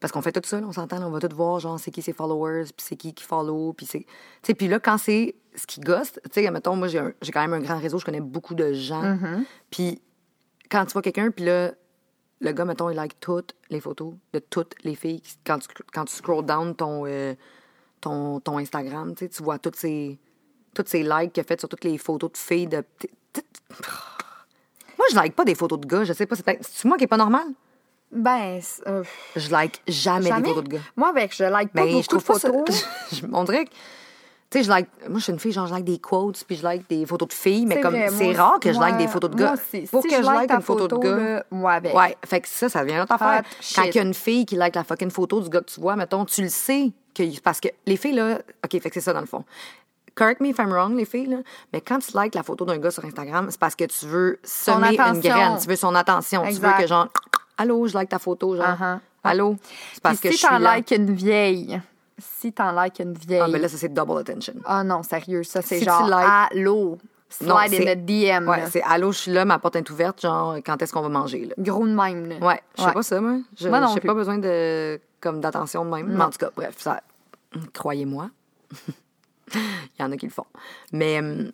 [0.01, 2.01] Parce qu'on fait tout ça, là, on s'entend, on va tout voir, genre, c'est qui
[2.01, 4.01] ses followers, puis c'est qui qui follow, puis c'est...
[4.01, 4.07] Tu
[4.43, 7.41] sais, puis là, quand c'est ce qui gosse, tu sais, mettons, moi, j'ai un- quand
[7.41, 9.03] même un grand réseau, je connais beaucoup de gens.
[9.03, 9.45] Mm-hmm.
[9.71, 10.01] Puis
[10.71, 11.73] quand tu vois quelqu'un, puis là,
[12.41, 15.23] le gars, mettons, il like toutes les photos de toutes les filles.
[15.45, 17.35] Quand tu, quand tu scroll down ton, euh,
[18.01, 20.19] ton, ton Instagram, tu sais, tu vois toutes ces,
[20.73, 22.83] toutes ces likes qu'il a fait sur toutes les photos de filles de...
[24.97, 27.09] Moi, je like pas des photos de gars, je sais pas, c'est moi qui est
[27.09, 27.47] pas normal?
[28.13, 29.05] Ben, euh,
[29.37, 30.43] Je like jamais, jamais.
[30.43, 30.81] des photos de gars.
[30.97, 32.49] Moi, avec, je like pas Ben, beaucoup je trouve de ça.
[32.53, 32.87] photos.
[33.13, 33.71] je- on dirait que.
[34.51, 34.89] Tu sais, je like.
[35.09, 37.29] Moi, je suis une fille, genre, je like des quotes, puis je like des photos
[37.29, 37.95] de filles, mais comme.
[38.11, 39.55] C'est moi rare que je like moi- des photos de moi gars.
[39.55, 39.87] aussi.
[39.87, 41.45] Pour Si que je like une photo de gars.
[41.53, 41.95] moi avec.
[41.95, 43.43] Ouais, fait que ça, ça devient une autre affaire.
[43.43, 43.95] Hot Quand shit.
[43.95, 45.95] il y a une fille qui like la fucking photo du gars que tu vois,
[45.95, 46.91] mettons, tu le sais.
[47.15, 48.39] Que, parce que les filles, là.
[48.65, 49.45] OK, fait que c'est ça, dans le fond.
[50.17, 51.37] Correct me if I'm wrong, les filles, là.
[51.73, 54.41] Mais quand tu likes la photo d'un gars sur Instagram, c'est parce que tu veux
[54.43, 55.59] semer une graine.
[55.63, 56.43] Tu veux son attention.
[56.49, 57.07] Tu veux que, genre,
[57.61, 58.67] allô, je like ta photo, genre.
[58.67, 58.99] Uh-huh.
[59.25, 59.57] Allô?
[59.93, 60.77] C'est parce Puis que si je suis t'en là.
[60.77, 61.81] likes une vieille,
[62.19, 63.41] si t'en likes une vieille.
[63.45, 64.55] Ah, mais là, ça, c'est double attention.
[64.65, 66.99] Ah non, sérieux, ça c'est Si genre likes- allô,
[67.43, 68.49] Non, slide in c'est- the DM.
[68.49, 71.09] Ouais, c'est allô, je suis là, ma porte est ouverte, genre, quand est-ce qu'on va
[71.11, 71.55] manger, là?
[71.59, 72.27] Gros de même.
[72.29, 72.37] Là.
[72.45, 72.93] Ouais, je sais Ouais.
[72.95, 73.37] pas ça, moi.
[73.59, 74.07] Je Moi non j'ai plus.
[74.09, 76.07] pas besoin de, comme, d'attention de même.
[76.09, 77.01] Mais en tout cas, bref, ça,
[77.75, 78.31] croyez-moi.
[79.55, 80.47] Il y en a qui le font.
[80.93, 81.51] Mais, hum,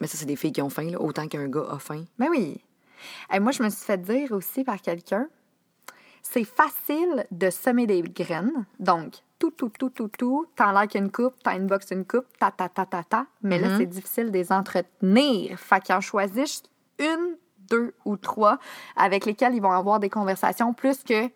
[0.00, 2.04] mais ça, c'est des filles qui ont faim, là, autant qu'un gars a faim.
[2.18, 2.60] Mais oui.
[3.32, 5.28] Et moi, je me suis fait dire aussi par quelqu'un,
[6.30, 8.64] c'est facile de semer des graines.
[8.80, 12.50] Donc, tout, tout, tout, tout, tout, t'en likes une coupe, t'en inbox une coupe, ta,
[12.50, 13.26] ta, ta, ta, ta.
[13.42, 13.62] Mais Mm-hmm.
[13.62, 15.58] là, c'est difficile de les entretenir.
[15.58, 16.62] Fait qu'ils en choisissent
[16.98, 17.36] une,
[17.70, 18.58] deux ou trois
[18.96, 21.28] avec lesquels ils vont avoir des conversations plus que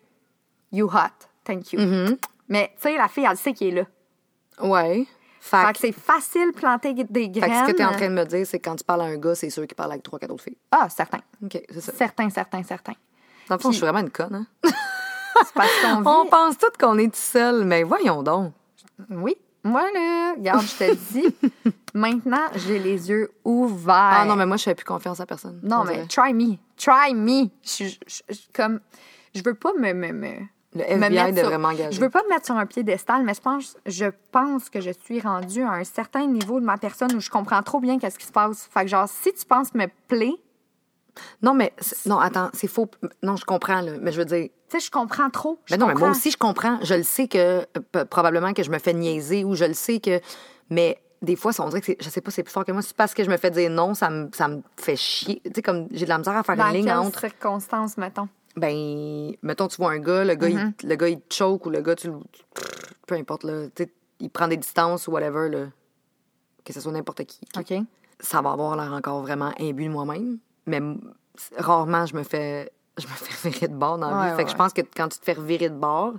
[0.71, 1.79] you hot, thank you.
[1.79, 2.17] Mm-hmm.
[2.49, 4.67] Mais, tu sais, la fille, elle sait qu'il est là.
[4.67, 5.05] Ouais.
[5.39, 7.49] Fait, Fait que c'est facile de planter des fait graines.
[7.51, 9.05] que ce que t'es en train de me dire, c'est que quand tu parles à
[9.05, 10.57] un gars, c'est sûr qu'il parle avec trois, quatre autres filles.
[10.71, 11.19] Ah, certain.
[11.43, 11.93] OK, c'est ça.
[11.93, 12.93] Certain, certain, certain.
[13.51, 14.69] Dans le fond, je suis vraiment une conne, hein?
[15.55, 15.69] Parce
[16.05, 18.53] On pense toutes qu'on est tout seul, mais voyons donc.
[19.09, 19.35] Oui.
[19.65, 21.35] Moi, là, regarde, je te dis,
[21.93, 23.93] maintenant, j'ai les yeux ouverts.
[24.21, 25.59] Ah non, mais moi, je fais plus confiance à personne.
[25.63, 26.07] Non, on mais dirait.
[26.07, 26.55] try me.
[26.77, 27.49] Try me.
[27.63, 28.79] Je, je- comme,
[29.35, 29.91] je veux pas me...
[29.93, 30.31] me, me
[30.73, 31.91] Le me FBI mettre devrait sur- m'engager.
[31.91, 34.91] Je veux pas me mettre sur un piédestal, mais je pense, je pense que je
[35.03, 38.17] suis rendue à un certain niveau de ma personne où je comprends trop bien qu'est-ce
[38.17, 38.69] qui se passe.
[38.73, 40.35] Fait que genre, si tu penses me plaît,
[41.41, 41.73] Non, mais
[42.05, 42.89] non, attends, c'est faux.
[43.23, 43.93] Non, je comprends, là.
[44.01, 44.45] Mais je veux dire.
[44.69, 45.59] tu sais, je comprends trop.
[45.65, 46.79] Je Mais non, mais moi aussi, je comprends.
[46.83, 47.37] Je le sais que
[47.97, 50.19] euh, probablement que je me fais niaiser ou je le sais que.
[50.69, 52.81] Mais des fois, ça, on dirait que je sais pas, c'est plus fort que moi.
[52.81, 55.41] C'est parce que je me fais dire non, ça me, ça me fait chier.
[55.45, 57.19] Tu sais, comme j'ai de la misère à faire Dans une ligne entre.
[57.19, 58.27] circonstances, mettons?
[58.55, 60.73] Ben, mettons, tu vois un gars, le gars, Mm-hmm.
[60.83, 62.09] il, le gars, il te choke ou le gars, tu.
[63.07, 63.67] Peu importe, là.
[63.75, 65.65] Tu sais, il prend des distances ou whatever, là.
[66.63, 67.39] Que ce soit n'importe qui.
[67.57, 67.73] OK.
[68.19, 70.37] ça va avoir l'air encore vraiment imbu de moi-même.
[70.67, 70.79] Mais
[71.57, 74.31] rarement, je me fais, je me fais virer de bord dans la Ouais, vie.
[74.31, 76.13] ouais, fait que je pense que quand tu te fais virer de bord,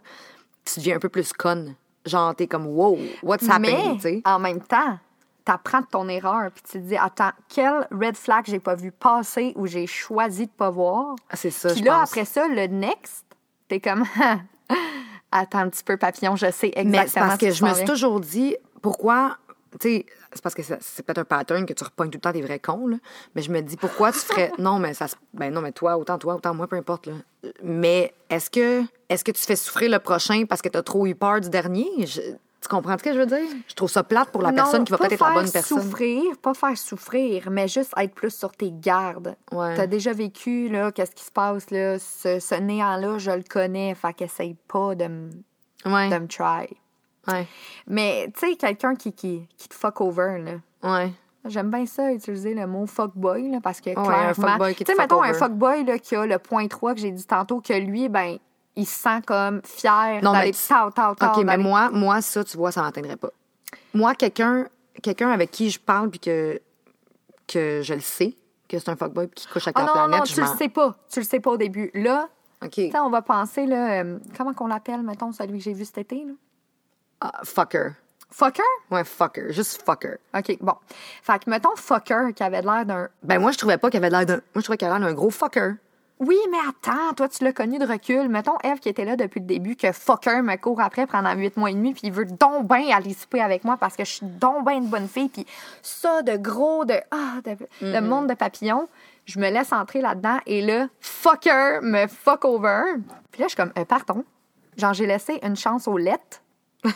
[0.65, 1.75] tu deviens un peu plus conne.
[2.05, 4.99] Genre, t'es comme, wow, what's happening, Mais, tu en même temps,
[5.45, 8.91] t'apprends de ton erreur, puis tu te dis, attends, quel red flag j'ai pas vu
[8.91, 11.15] passer ou j'ai choisi de pas voir?
[11.31, 12.11] Ah, C'est ça, Puis là, pense.
[12.11, 13.25] après ça, le next,
[13.69, 14.05] t'es comme,
[15.33, 17.75] attends un petit peu, papillon, je sais exactement Mais c'est parce ce que je me
[17.75, 19.37] suis toujours dit, pourquoi,
[19.81, 22.33] tu sais, c'est parce que c'est peut-être un pattern que tu repognes tout le temps
[22.33, 22.97] des vrais cons, là.
[23.35, 24.53] Mais je me dis, pourquoi tu ferais.
[24.59, 27.15] non, mais ça Ben non, mais toi, autant toi, autant moi, peu importe, là.
[27.63, 31.15] Mais est-ce que, est-ce que tu fais souffrir le prochain parce que t'as trop eu
[31.15, 31.89] peur du dernier?
[32.07, 32.21] Je-
[32.61, 33.49] tu comprends ce que je veux dire?
[33.67, 35.51] Je trouve ça plate pour la Non, personne qui va pas peut-être être la bonne
[35.51, 35.83] personne.
[35.83, 39.35] souffrir, pas faire souffrir, mais juste être plus sur tes gardes.
[39.51, 39.75] Ouais.
[39.75, 43.97] T'as déjà vécu, là, qu'est-ce qui se passe, là, ce, ce néant-là, je le connais,
[43.97, 45.31] fait qu'essaye pas de me
[45.85, 46.09] Ouais.
[46.09, 46.69] de me try.
[47.29, 47.47] Ouais.
[47.87, 50.53] Mais, tu sais, quelqu'un qui, qui, qui te fuck over, là.
[50.83, 51.13] Ouais.
[51.45, 54.35] J'aime bien ça, utiliser le mot fuckboy, là, parce que un clairement...
[54.35, 55.39] fuckboy qui te Tu sais, mettons un over.
[55.39, 58.39] fuckboy, là, qui a le point 3 que j'ai dit tantôt, que lui, ben,
[58.77, 62.71] il se sent comme fier Non, d'aller mais OK, mais moi, moi, ça, tu vois,
[62.73, 63.31] ça m'atteindrait pas.
[63.95, 64.67] Moi, quelqu'un
[65.03, 66.61] quelqu'un avec qui je parle puis que,
[67.47, 68.37] que je le sais,
[68.69, 70.41] que c'est un fuckboy qui couche avec Ah la non, non, planète, non, je tu
[70.41, 70.97] le sais pas.
[71.11, 71.91] Tu le sais pas au début.
[71.95, 72.29] Là,
[72.63, 72.71] OK.
[72.71, 75.85] tu sais, on va penser, là, euh, comment qu'on l'appelle, mettons, celui que j'ai vu
[75.85, 76.33] cet été, là?
[77.25, 77.93] Ah, fucker.
[78.33, 78.63] Fucker?
[78.91, 79.53] Ouais, fucker.
[79.53, 80.17] Juste fucker.
[80.35, 80.75] OK, bon.
[81.23, 83.09] Fait que, mettons, fucker qui avait l'air d'un...
[83.23, 84.35] Ben, moi, je trouvais pas qu'il avait l'air d'un.
[84.35, 85.75] Moi, je trouvais qu'il avait l'air d'un gros fucker.
[86.19, 88.29] Oui, mais attends, toi, tu l'as connu de recul.
[88.29, 91.57] Mettons Eve qui était là depuis le début, que fucker me court après pendant huit
[91.57, 94.11] mois et demi, puis il veut donc bien aller souper avec moi parce que je
[94.11, 95.47] suis donc bien une bonne fille, puis
[95.83, 98.89] ça, de gros, de, ah, de, de monde de papillons.
[99.27, 102.83] Je me laisse entrer là-dedans et là, fucker me fuck over.
[103.31, 104.25] Puis là, je suis comme, euh, pardon.
[104.77, 106.42] Genre, j'ai laissé une chance aux lettres.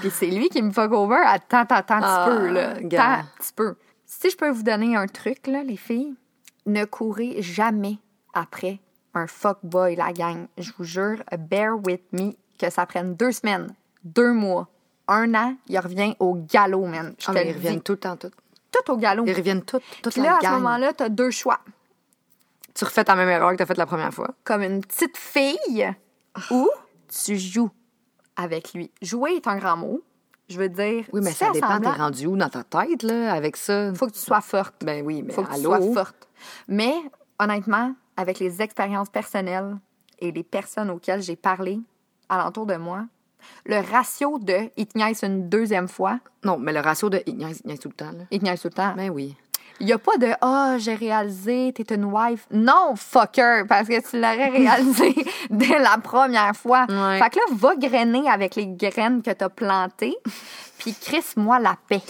[0.00, 2.74] Puis c'est lui qui me fuck over à tant, tant, tant Ah, petit peu, là.
[2.82, 2.98] gars.
[3.22, 3.74] Tant petit peu.
[4.04, 6.14] Si je peux vous donner un truc, là, les filles,
[6.66, 7.98] ne courez jamais
[8.34, 8.80] après
[9.14, 10.46] un fuckboy, la gang.
[10.58, 14.68] Je vous jure, bear with me, que ça prenne deux semaines, deux mois,
[15.08, 17.14] un an, il revient au galop, man.
[17.18, 17.80] Je Ah, te mais ils reviennent dis.
[17.82, 18.30] tout le temps, tout.
[18.72, 19.24] Tout au galop.
[19.26, 21.60] Ils reviennent tout, toute Puis là, à ce moment-là, t'as deux choix.
[22.74, 24.34] Tu refais ta même erreur que t'as faite la première fois.
[24.44, 25.94] Comme une petite fille
[26.50, 26.68] ou
[27.08, 27.70] tu joues
[28.36, 28.90] avec lui.
[29.02, 30.02] Jouer est un grand mot.
[30.48, 33.56] Je veux dire, Oui, mais ça dépend, t'es rendu où dans ta tête, là, avec
[33.56, 33.92] ça?
[33.94, 34.76] faut que tu sois forte.
[34.84, 36.28] Ben oui, mais faut que tu sois forte.
[36.68, 36.94] Mais
[37.40, 39.76] honnêtement, avec les expériences personnelles
[40.20, 41.80] et les personnes auxquelles j'ai parlé
[42.28, 43.06] alentour de moi,
[43.64, 44.86] le ratio de il
[45.22, 47.22] une deuxième fois, Non, mais le ratio de...
[47.26, 47.36] Il
[47.78, 48.24] tout le temps, là.
[48.30, 48.94] il tout le temps.
[48.96, 49.36] Ben oui.
[49.80, 52.46] Il n'y a pas de Ah, j'ai réalisé, t'es une wife.
[52.50, 55.14] Non, fucker, parce que tu l'aurais réalisé
[55.50, 56.86] dès la première fois.
[56.88, 57.18] Ouais.
[57.18, 60.16] Fait que là, va grainer avec les graines que t'as plantées,
[60.78, 62.00] puis crisse-moi la paix.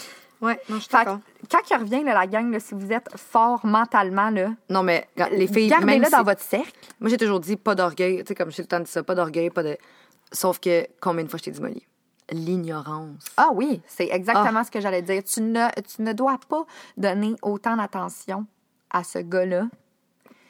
[0.40, 1.10] Ouais, non, je Fait que
[1.50, 5.08] quand il revient, là, la gang, là, si vous êtes fort mentalement, là, Non, mais
[5.32, 6.70] les filles, gardez-le même dans si- votre cercle.
[7.00, 8.18] Moi, j'ai toujours dit pas d'orgueil.
[8.18, 9.76] Tu sais, comme j'ai le temps de dire ça, pas d'orgueil, pas de...
[10.32, 11.82] Sauf que, combien de fois je t'ai dit, Molly?
[12.32, 13.24] L'ignorance.
[13.36, 15.22] Ah oui, c'est exactement ce que j'allais dire.
[15.22, 16.64] Tu ne, tu ne dois pas
[16.96, 18.46] donner autant d'attention
[18.90, 19.68] à ce gars-là.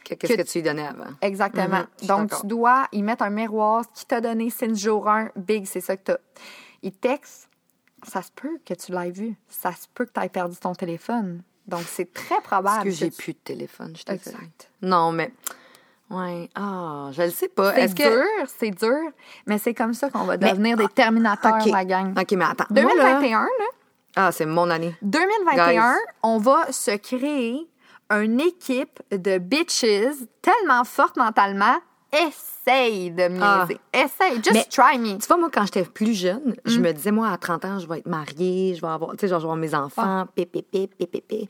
[0.04, 1.10] Que- Qu'est-ce Que- que tu lui donnais avant?
[1.20, 1.84] Exactement.
[2.00, 3.84] Mhm, Donc, tu dois y mettre un miroir.
[3.84, 6.16] Ce qu'il t'a donné, c'est une jour 1, big, c'est ça que t'as.
[6.82, 7.48] Il texte,
[8.06, 9.36] ça se peut que tu l'aies vu.
[9.48, 11.42] Ça se peut que tu aies perdu ton téléphone.
[11.66, 12.84] Donc, c'est très Parce probable.
[12.84, 14.70] que j'ai tu- plus de téléphone, je te Exact.
[14.80, 15.32] Non, mais...
[16.09, 17.74] Ouais, ah, je le sais pas.
[17.74, 18.02] C'est que...
[18.09, 19.11] dur, c'est dur,
[19.46, 21.66] mais c'est comme ça qu'on va devenir des terminateurs, OK.
[21.72, 22.14] la gang.
[22.18, 22.64] OK, mais attends.
[22.70, 23.48] Moi, là- 2021, là,
[24.14, 24.94] Ah, c'est mon année.
[25.02, 25.98] 2021, Guys.
[26.22, 27.66] on va se créer
[28.11, 29.84] une équipe de bitches
[30.40, 31.74] tellement forte mentalement.
[32.12, 33.66] Essaye de me Ah.
[33.92, 34.36] Essaye.
[34.36, 35.18] Just Mais- try me.
[35.18, 36.54] Tu vois, moi, quand j'étais plus jeune, Mm.
[36.70, 39.18] je me disais, moi, à 30 ans, je vais être mariée, je vais avoir, tu
[39.18, 40.26] sais, genre, je vais avoir mes enfants, Ah.
[40.34, 41.48] pé, pé, pé.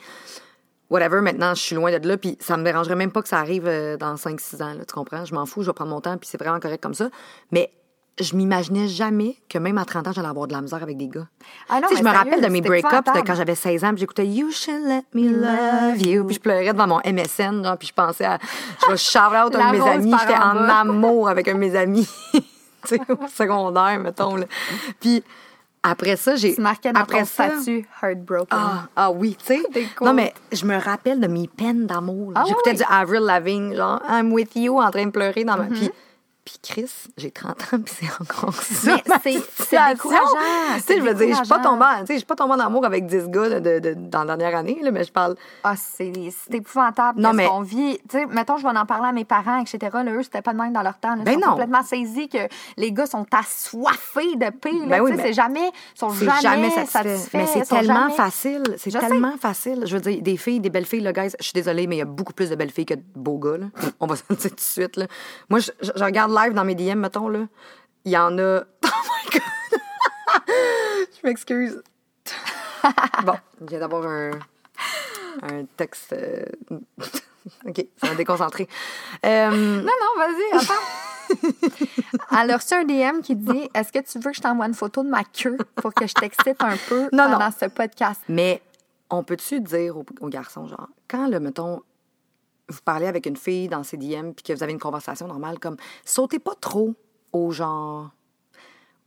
[0.88, 3.38] Whatever, maintenant, je suis loin de là, puis ça me dérangerait même pas que ça
[3.38, 5.24] arrive euh, dans 5-6 ans, là, tu comprends?
[5.24, 7.08] Je m'en fous, je vais prendre mon temps, puis c'est vraiment correct comme ça.
[7.50, 7.72] Mais
[8.20, 11.08] je m'imaginais jamais que même à 30 ans, j'allais avoir de la misère avec des
[11.08, 11.26] gars.
[11.68, 13.98] Ah non, tu sais, je me rappelle de mes break-ups quand j'avais 16 ans, puis
[13.98, 17.88] j'écoutais You should let me love you, puis je pleurais devant mon MSN, genre, puis
[17.88, 18.38] je pensais à,
[18.82, 21.76] je vais shout out un de mes amis, j'étais en amour avec un de mes
[21.76, 22.40] amis, tu
[22.86, 24.46] sais, au secondaire, mettons, là.
[25.00, 25.22] Puis
[25.90, 26.54] après ça, j'ai...
[26.54, 28.46] Tu marquais dans après ton ça, statut Heartbroken.
[28.50, 29.62] ah, ah oui, tu sais.
[30.00, 32.32] Non, mais je me rappelle de mes peines d'amour.
[32.34, 32.76] Ah J'écoutais oui.
[32.76, 35.64] du Avril Lavigne, genre I'm with you, en train de pleurer dans ma.
[35.64, 35.90] Puis,
[36.46, 38.96] puis Chris, j'ai 30 ans, puis c'est encore ça.
[39.22, 39.32] C'est-
[39.90, 40.22] décourageant,
[40.76, 42.36] Tu sais, je veux dire, je suis pas tombée en, tu sais, je suis pas
[42.36, 45.04] tombée en amour avec 10 gars là, de, de- dans la dernière année, là, mais
[45.04, 45.34] je parle.
[45.64, 46.12] Ah, c'est
[46.52, 47.20] épouvantable.
[47.20, 47.50] Non, mais- mais.
[47.52, 49.78] On vit, tu sais, mettons, je vais en parler à mes parents, etc.
[49.92, 51.16] Là, eux, c'était pas de même dans leur temps.
[51.16, 51.22] Là.
[51.24, 51.52] Ben ils sont non.
[51.52, 52.38] complètement saisis que
[52.76, 54.70] les gars sont assoiffés de paix.
[54.86, 56.86] Ben oui, c'est jamais, sont jamais, jamais, satisfait.
[57.02, 57.38] satisfaits.
[57.38, 58.62] Mais c'est tellement jamais- facile.
[58.78, 59.82] C'est tellement facile.
[59.86, 61.98] Je veux dire, des filles, des belles filles, là, guys, je suis désolée, mais il
[62.00, 63.66] y a beaucoup plus de belles filles que de beaux gars, là.
[64.00, 65.06] On va se le dire tout de suite, là.
[65.50, 67.46] Moi, je, je- je regarde live dans mes DM, mettons, là.
[68.04, 68.60] Il y en a.
[68.84, 70.46] Oh my God!
[71.22, 71.82] je m'excuse.
[73.24, 74.30] bon, je viens d'avoir un,
[75.42, 76.12] un texte.
[76.12, 76.44] euh,
[77.66, 78.68] OK, ça m'a déconcentré.
[79.24, 80.74] Euh, Non, non, vas-y, attends.
[82.40, 84.74] Elle a reçu un DM qui dit Est-ce que tu veux que je t'envoie une
[84.74, 87.50] photo de ma queue pour que je t'excite un peu Non, pendant non.
[87.58, 88.20] ce podcast?
[88.28, 88.62] Mais
[89.10, 91.82] on peut-tu dire aux, aux garçons, genre, quand, le, mettons,
[92.68, 95.58] vous parlez avec une fille dans ses DM puis que vous avez une conversation normale,
[95.58, 96.94] comme, sautez pas trop
[97.32, 98.10] au genre,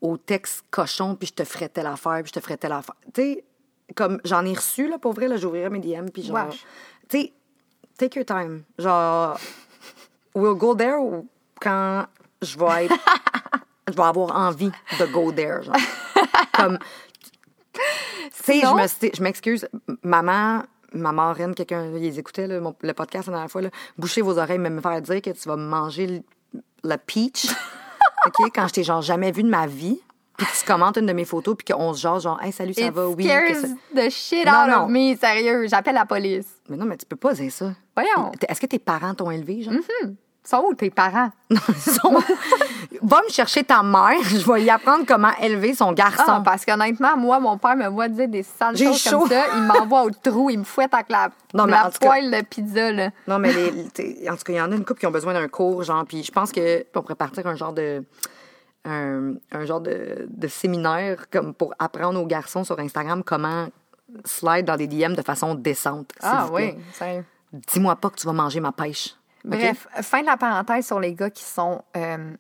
[0.02, 2.96] au texte cochon puis je te ferais telle affaire puis je te ferais telle affaire.
[3.14, 3.46] Tu sais,
[3.96, 6.50] comme, j'en ai reçu, là, pour vrai, là, j'ouvrirai mes DM puis genre,
[7.10, 7.34] tu sais,
[7.98, 8.64] take your time.
[8.78, 9.38] Genre,
[10.36, 11.28] we'll go there ou
[11.60, 12.06] quand
[12.42, 12.96] je vais être,
[13.88, 15.76] je vais avoir envie de go there, genre.
[16.54, 16.78] Comme,
[17.74, 17.82] tu
[18.34, 19.68] sais, je m'excuse.
[20.04, 20.64] Maman,
[20.94, 24.38] ma marraine, quelqu'un, ils écoutaient là, mon- le podcast la dernière fois, là, bouchez vos
[24.38, 27.48] oreilles, mais me faire dire que tu vas manger le, le peach,
[28.28, 30.00] OK, quand je t'ai genre jamais vu de ma vie,
[30.38, 32.74] puis que tu commentes une de mes photos, puis qu'on se jase genre, hey, salut,
[32.74, 33.24] ça It va, oui.
[33.26, 34.84] scares que ça- the shit Non, out non.
[34.86, 35.68] of me, sérieux.
[35.68, 36.48] J'appelle la police.
[36.70, 37.74] Mais non, mais tu peux pas dire ça.
[37.96, 38.32] Voyons.
[38.48, 39.74] Est-ce que tes parents t'ont élevé, genre?
[40.46, 41.30] Sont où tes parents?
[41.50, 42.18] Ils sont-
[43.02, 46.24] va me chercher ta mère, je vais y apprendre comment élever son garçon.
[46.28, 49.20] Ah, parce qu'honnêtement, moi, mon père me voit dire des sales choses chaud.
[49.20, 49.44] comme ça.
[49.56, 52.42] Il m'envoie au trou, il me fouette avec la, Non, mais la cas- poêle de
[52.44, 53.10] pizza, là.
[53.28, 53.70] Non, mais les,
[54.30, 56.06] en tout cas, il y en a une couple qui ont besoin d'un cours, genre,
[56.06, 58.04] puis je pense que on pourrait partir un genre de.
[58.86, 63.68] Un, un genre de, de séminaire comme pour apprendre aux garçons sur Instagram comment
[64.24, 66.12] slide dans des DM de façon décente.
[66.22, 66.78] Ah vous plaît.
[67.02, 67.22] oui.
[67.74, 69.16] Dis-moi pas que tu vas manger ma pêche.
[69.44, 72.34] Bref, fin de la parenthèse sur les gars qui sont euh,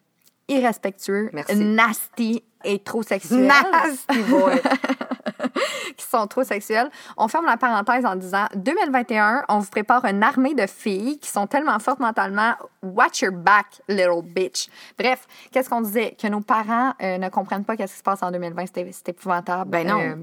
[0.49, 1.55] irrespectueux, Merci.
[1.55, 3.47] nasty et trop sexuels.
[3.47, 4.61] Nasty boy.
[5.97, 6.89] qui sont trop sexuels.
[7.17, 11.29] On ferme la parenthèse en disant 2021, on vous prépare une armée de filles qui
[11.29, 12.53] sont tellement fortes mentalement.
[12.83, 14.67] Watch your back, little bitch.
[14.97, 16.15] Bref, qu'est-ce qu'on disait?
[16.21, 18.65] Que nos parents euh, ne comprennent pas qu'est-ce qui se passe en 2020.
[18.67, 19.69] C'était c'était épouvantable.
[19.71, 19.99] Ben non.
[20.01, 20.15] Euh,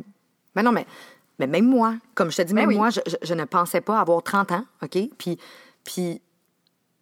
[0.54, 0.86] Ben non, mais,
[1.38, 2.76] mais même moi, comme je te dis, Ben même oui.
[2.76, 4.98] moi, je, je- je ne pensais pas avoir 30 ans, OK?
[5.18, 5.38] Puis,
[5.84, 6.22] puis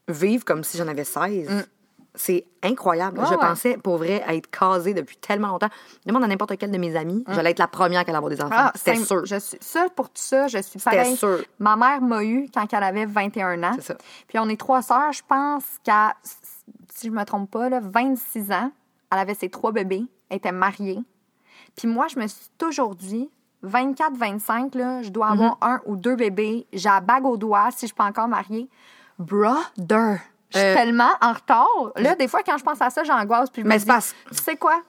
[0.09, 1.68] vivre comme si j'en avais 16.
[2.17, 3.19] C'est incroyable.
[3.19, 3.39] Ouais, je ouais.
[3.39, 5.69] pensais, pour vrai, être casée depuis tellement longtemps.
[6.07, 8.55] Demande à n'importe quel de mes amis, j'allais être la première allait avoir des enfants.
[8.57, 9.25] Ah, C'était c'est- sûr.
[9.27, 11.17] Je suis, ça, pour tout ça, je suis C'était pareil.
[11.17, 11.39] sûr.
[11.59, 13.73] Ma mère m'a eu quand elle avait 21 ans.
[13.75, 13.95] C'est ça.
[14.29, 15.12] Puis on est trois sœurs.
[15.12, 16.15] Je pense qu'à,
[16.95, 18.71] si je me trompe pas, là, 26 ans,
[19.11, 20.05] elle avait ses trois bébés.
[20.31, 21.01] Elle était mariée.
[21.77, 23.29] Puis moi, je me suis toujours dit,
[23.62, 25.67] 24, 25, là, je dois avoir Mm-hmm.
[25.69, 26.67] un ou deux bébés.
[26.73, 28.69] J'ai la bague au doigt si je suis pas encore mariée.
[29.19, 30.21] Brother!
[30.55, 31.66] Je suis Euh, tellement en retard.
[31.96, 33.50] Là, des fois, quand je pense à ça, j'angoisse.
[33.50, 34.80] Puis je Mais c'est parce- tu sais quoi?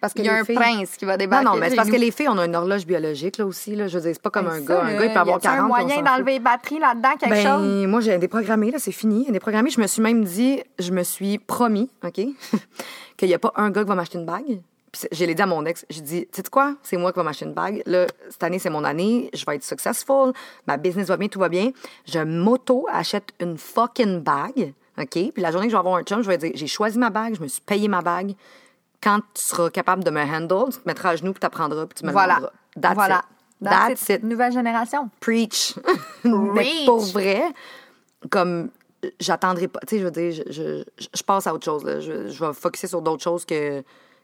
[0.00, 1.44] Parce que Il y a un filles- prince qui va Non, débarquer.
[1.46, 3.74] non, mais c'est parce que les filles, on a une horloge biologique, là, aussi.
[3.74, 3.88] Là.
[3.88, 4.82] Je veux dire, c'est pas comme un gars.
[4.82, 7.30] Un gars, il peut avoir y a-tu 40 un moyen d'enlever les batteries là-dedans, quelque
[7.30, 7.86] Ben, chose?
[7.88, 9.26] moi, j'ai déprogrammé, là, c'est fini.
[9.28, 12.12] Déprogrammé, je me suis même dit, je me suis promis, OK,
[13.16, 14.60] qu'il n'y a pas un gars qui va m'acheter une bague.
[14.92, 17.18] Puis je l'ai dit à mon ex, j'ai dit, tu sais quoi, c'est moi qui
[17.18, 17.82] vais m'acheter une bague.
[17.84, 20.32] Là, cette année, c'est mon année, je vais être successful,
[20.68, 21.72] ma business va bien, tout va bien.
[22.06, 25.10] Je m'auto-achète une fucking bague, OK?
[25.10, 27.10] Puis la journée que je vais avoir un chum, je vais dire, j'ai choisi ma
[27.10, 28.34] bague, je me suis payé ma bague.
[29.02, 31.86] Quand tu seras capable de me handle, tu te mettras à genoux, puis tu apprendras,
[31.86, 32.34] puis tu me Voilà.
[32.36, 32.52] demanderas.
[32.80, 33.18] That's voilà.
[33.18, 33.24] it.
[33.64, 34.22] That's it.
[34.24, 35.08] Nouvelle génération.
[35.20, 35.74] Preach.
[36.24, 37.42] Mais pour vrai,
[38.30, 38.70] comme
[39.20, 41.84] j'attendrai pas, tu sais, je veux dire, je, je, je passe à autre chose.
[41.84, 42.00] Là.
[42.00, 43.82] Je, je vais focuser sur d'autres choses que,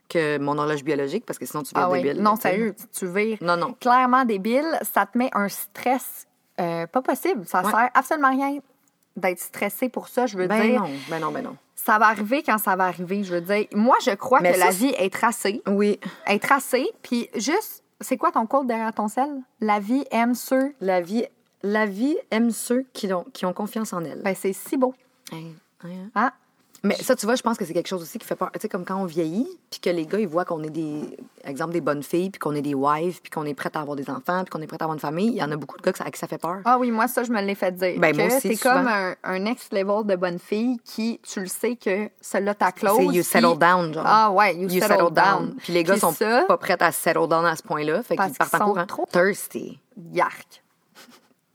[0.09, 2.03] que mon horloge biologique parce que sinon tu viens Ah oui.
[2.03, 2.23] débile.
[2.23, 3.39] Non, sérieux, tu- vires.
[3.41, 3.75] Non, non.
[3.81, 6.27] Clairement débile, ça te met un stress
[6.61, 7.45] euh, pas possible.
[7.47, 7.71] Ça Ouais.
[7.71, 8.59] sert absolument à rien
[9.17, 10.27] d'être stressé pour ça.
[10.27, 11.57] Je veux Ben dire, non, ben non, ben non.
[11.75, 13.23] ça va arriver quand ça va arriver.
[13.25, 15.63] Je veux dire, moi, je crois Mais que ça, la vie est tracée.
[15.67, 19.31] Oui, Est tracée, puis juste, c'est quoi ton code derrière ton sel?
[19.61, 20.75] La vie aime ceux.
[20.81, 21.25] la vie,
[21.63, 24.21] la vie aime ceux qui ont, qui ont confiance en elle.
[24.23, 24.95] Ben, c'est si beau.
[25.33, 25.53] Hein,
[25.85, 25.89] hein.
[26.15, 26.33] Hein?
[26.85, 28.51] Mais ça, tu vois, je pense que c'est quelque chose aussi qui fait peur.
[28.53, 31.17] Tu sais, comme quand on vieillit, puis que les gars, ils voient qu'on est des,
[31.45, 33.97] exemple, des bonnes filles, puis qu'on est des wives, puis qu'on est prête à avoir
[33.97, 35.29] des enfants, puis qu'on est prête à avoir une famille.
[35.29, 36.59] Il y en a beaucoup de gars à qui ça fait peur.
[36.65, 37.99] Ah oui, moi, ça, je me l'ai fait dire.
[37.99, 38.75] Ben, souvent.
[38.75, 42.71] comme un, un next level de bonne fille qui, tu le sais que celle-là ta
[42.71, 42.97] clause.
[42.99, 44.05] C'est you settle down, genre.
[44.07, 45.55] Ah ouais, you, settle, down.
[45.59, 48.03] Puis les gars Puis sont ça, pas prêts à settle down à ce point-là.
[48.03, 48.87] Fait qu'ils partent en courant.
[48.87, 49.79] trop- Thirsty.
[50.13, 50.63] Yark.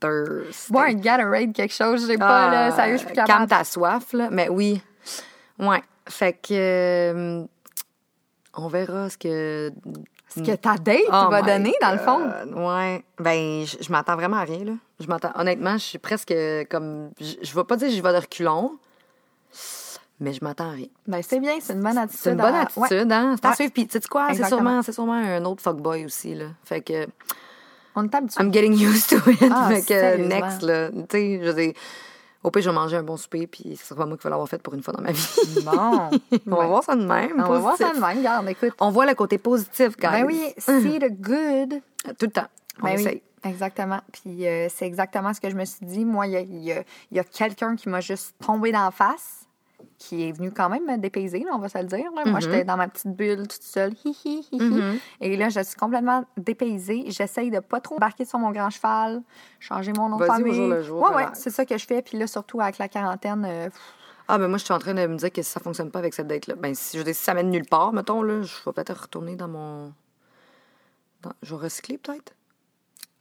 [0.00, 0.72] Thirsty.
[0.72, 3.64] Bois un Gatorade, quelque chose, j'ai pas, là, Ah, sérieux, je suis plus Calme ta
[3.64, 4.28] soif, là.
[4.30, 4.80] Mais oui.
[5.60, 5.82] Ouais.
[6.08, 6.52] Fait que.
[6.52, 7.44] euh,
[8.54, 9.70] on verra ce que.
[10.34, 12.20] Ce que ta date Oh va donner, dans le fond.
[12.54, 13.04] Ouais.
[13.18, 14.72] Ben, je, je m'attends vraiment à rien, là.
[15.00, 15.32] Je m'attends.
[15.34, 16.32] Honnêtement, je suis presque
[16.70, 17.10] comme.
[17.20, 18.78] Je, je vais pas dire que j'y vais de reculons,
[20.20, 20.86] mais je m'attends à rien.
[21.06, 22.20] Ben, c'est bien, c'est une bonne attitude.
[22.22, 23.12] C'est une bonne à- attitude, Ouais.
[23.14, 23.34] hein?
[23.36, 23.54] C'est à Ouais.
[23.56, 23.72] suivre.
[23.72, 24.28] Puis, tu sais quoi?
[24.34, 26.46] C'est sûrement, c'est sûrement un autre fuckboy aussi, là.
[26.64, 27.06] Fait que.
[27.96, 28.40] On est habitué.
[28.40, 29.42] I'm getting used to it.
[29.52, 30.90] Ah, fait que, next, là.
[30.90, 31.72] Tu sais, je veux dire,
[32.42, 34.30] au pire, je vais manger un bon souper, puis ce sera pas moi qui vais
[34.30, 35.26] l'avoir fait pour une fois dans ma vie.
[35.64, 36.10] Bon.
[36.50, 37.32] On va voir ça de même.
[37.38, 38.18] On va voir ça de même.
[38.18, 38.72] Regarde, écoute.
[38.80, 40.08] On voit le côté positif, guys.
[40.10, 41.80] Ben oui, see the good.
[42.18, 42.46] Tout le temps.
[42.80, 43.22] On Ben oui, essaye.
[43.44, 44.00] exactement.
[44.12, 46.04] Puis euh, c'est exactement ce que je me suis dit.
[46.04, 48.72] Moi, il y a, il y a- il y a quelqu'un qui m'a juste tombé
[48.72, 49.39] dans la face,
[50.00, 52.10] qui est venu quand même me dépayser, là, on va se le dire.
[52.16, 52.24] là.
[52.24, 52.30] Mm-hmm.
[52.30, 53.92] Moi, j'étais dans ma petite bulle toute seule.
[54.04, 55.00] Hi, hi, hi, hi.
[55.20, 57.04] Et là, je suis complètement dépaysée.
[57.08, 59.22] J'essaye de pas trop embarquer sur mon grand cheval,
[59.60, 60.82] changer mon nom de Vas-y au famille.
[60.84, 62.00] jour ouais, ouais, c'est ça que je fais.
[62.00, 63.68] Puis là, surtout avec la quarantaine, euh,
[64.26, 65.98] Ah, ben moi, je suis en train de me dire que si ça fonctionne pas
[65.98, 68.54] avec cette date-là, ben si, je dire, si ça mène nulle part, mettons, là, je
[68.64, 69.92] vais peut-être retourner dans mon.
[71.20, 72.32] dans- Je vais recycler, peut-être?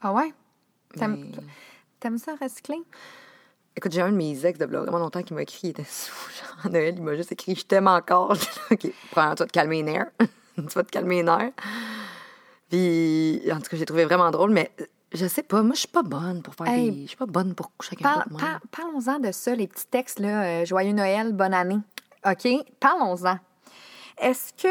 [0.01, 0.33] ah ouais?
[0.97, 1.31] Mais-
[1.99, 2.81] t'aimes ça recycler?
[3.75, 6.11] Écoute, j'ai un de mes ex de vraiment longtemps qui m'a écrit, il était sous
[6.37, 8.31] genre, Noël, il m'a juste écrit Je t'aime encore.
[8.71, 10.11] OK, premièrement, tu vas te calmer les nerfs.
[10.55, 11.51] tu vas te calmer les nerfs.
[12.69, 14.71] Puis, en tout cas, j'ai trouvé vraiment drôle, mais
[15.13, 16.91] je sais pas, moi, je suis pas bonne pour faire Hey.
[16.91, 17.01] des.
[17.03, 20.43] Je suis pas bonne pour coucher avec par- Parlons-en de ça, les petits textes, là,
[20.61, 21.79] euh, Joyeux Noël, bonne année.
[22.25, 22.47] OK?
[22.79, 23.39] Parlons-en.
[24.19, 24.67] Est-ce que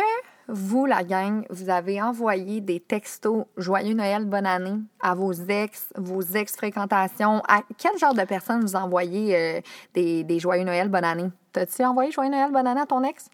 [0.48, 5.92] vous, la gang, vous avez envoyé des textos Joyeux Noël, bonne année à vos ex,
[5.96, 7.42] vos ex-fréquentations?
[7.46, 9.60] À quel genre de personnes vous envoyez euh,
[9.94, 11.30] des, des Joyeux Noël, bonne année?
[11.52, 13.28] T'as-tu envoyé Joyeux Noël, bonne année à ton ex?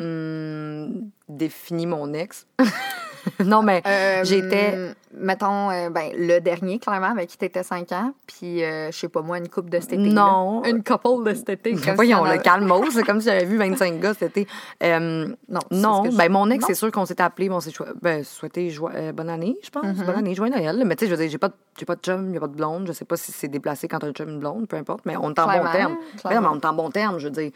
[0.00, 2.46] Hum, définis mon ex.
[3.44, 4.94] non, mais Euh, j'étais.
[5.14, 8.14] Mettons, euh, ben, le dernier, clairement, avec qui t'étais 5 ans.
[8.26, 9.98] Puis, euh, je sais pas moi, une couple de cet été.
[10.08, 10.62] Non.
[10.62, 10.70] là.
[10.70, 11.74] Une couple de cet été.
[11.74, 14.48] comme Voyons, le calmos, c'est comme si j'avais vu 25 gars cet été.
[14.82, 17.72] Euh, Non, non, je- ben mon ex, c'est sûr qu'on s'est appelé, bon, on s'est
[18.00, 18.74] ben, souhaité
[19.14, 19.84] bonne année, je pense.
[19.84, 20.04] Mm-hmm.
[20.06, 20.82] Bonne année, joyeux Noël.
[20.86, 22.40] Mais tu sais, je veux dire, j'ai pas, de- pas de chum, il y a
[22.40, 22.86] pas de blonde.
[22.86, 25.04] Je sais pas si c'est déplacé quand t'as un chum et une blonde, peu importe.
[25.04, 25.70] Mais on est en bon terme.
[25.72, 25.96] clairement.
[26.24, 27.50] Ben non, mais on est en bon terme, je veux dire.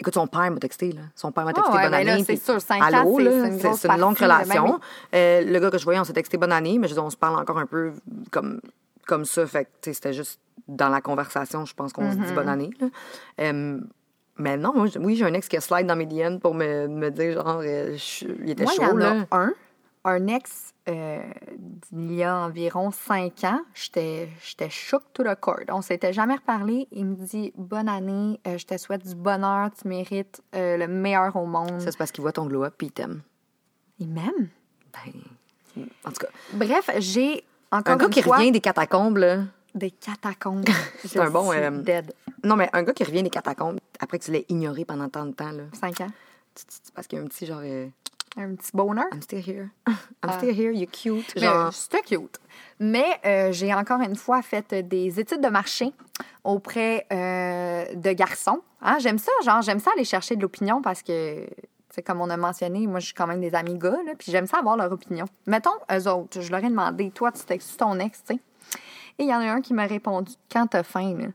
[0.00, 1.02] Écoute, son père m'a texté, là.
[1.14, 2.24] Son père m'a texté ouais, bonne ben année.
[2.24, 4.80] c'est sûr, cinq ans, allô, c'est- là, c'est une longue ben relation.
[5.14, 7.16] Euh, le gars que je voyais, on s'est texté bonne année, mais je on se
[7.16, 7.92] parle encore un peu
[8.32, 8.60] comme,
[9.06, 9.46] comme ça.
[9.46, 12.34] Fait que, c'était juste dans la conversation, je pense qu'on se dit Mm-hmm.
[12.34, 12.70] bonne année.
[12.80, 12.86] là.
[13.40, 13.78] Euh,
[14.36, 16.88] mais non, moi, oui, j'ai un ex qui a slide dans mes DM pour me,
[16.88, 19.26] me dire, genre, euh, je- il était Moi, il y chaud, en là.
[19.30, 19.52] a un.
[20.06, 21.22] Un ex euh,
[21.90, 23.60] d'il y a environ 5 ans.
[23.72, 25.60] J'étais j'étais shook to the cord.
[25.68, 26.88] On s'était jamais reparlé.
[26.92, 30.88] Il me dit Bonne année, euh, je te souhaite du bonheur, tu mérites euh, le
[30.88, 31.80] meilleur au monde.
[31.80, 33.22] Ça, c'est parce qu'il voit ton glow-up puis il t'aime.
[33.98, 34.48] Il m'aime?
[34.92, 37.42] Ben, en tout cas, Bref, j'ai
[37.72, 39.38] encore un gars une qui fois revient des catacombes, là.
[39.74, 40.68] des catacombes.
[41.04, 41.50] C'est un bon,
[41.80, 42.12] dead.
[42.44, 45.24] Non, mais un gars qui revient des catacombes après que tu l'aies ignoré pendant tant
[45.24, 45.62] de temps, là.
[45.80, 46.10] 5 ans.
[46.54, 47.62] C'est parce qu'il y a un petit genre.
[48.38, 49.04] Euh, Un petit bonheur.
[49.12, 49.70] I'm still here.
[49.86, 51.38] I'm still here, you're cute.
[51.38, 51.66] Genre.
[51.66, 52.38] euh, C'était cute.
[52.80, 55.92] Mais euh, j'ai encore une fois fait des études de marché
[56.42, 58.60] auprès euh, de garçons.
[58.82, 61.46] Hein, j'aime ça, genre, j'aime ça aller chercher de l'opinion parce que,
[61.90, 64.30] c'est comme on a mentionné, moi, je suis quand même des amis gars, là, puis
[64.32, 65.26] j'aime ça avoir leur opinion.
[65.46, 68.40] Mettons, eux autres, je leur ai demandé, toi, tu textes ton ex, tu sais?
[69.18, 71.30] Et il y en a un qui m'a répondu, quand t'as faim,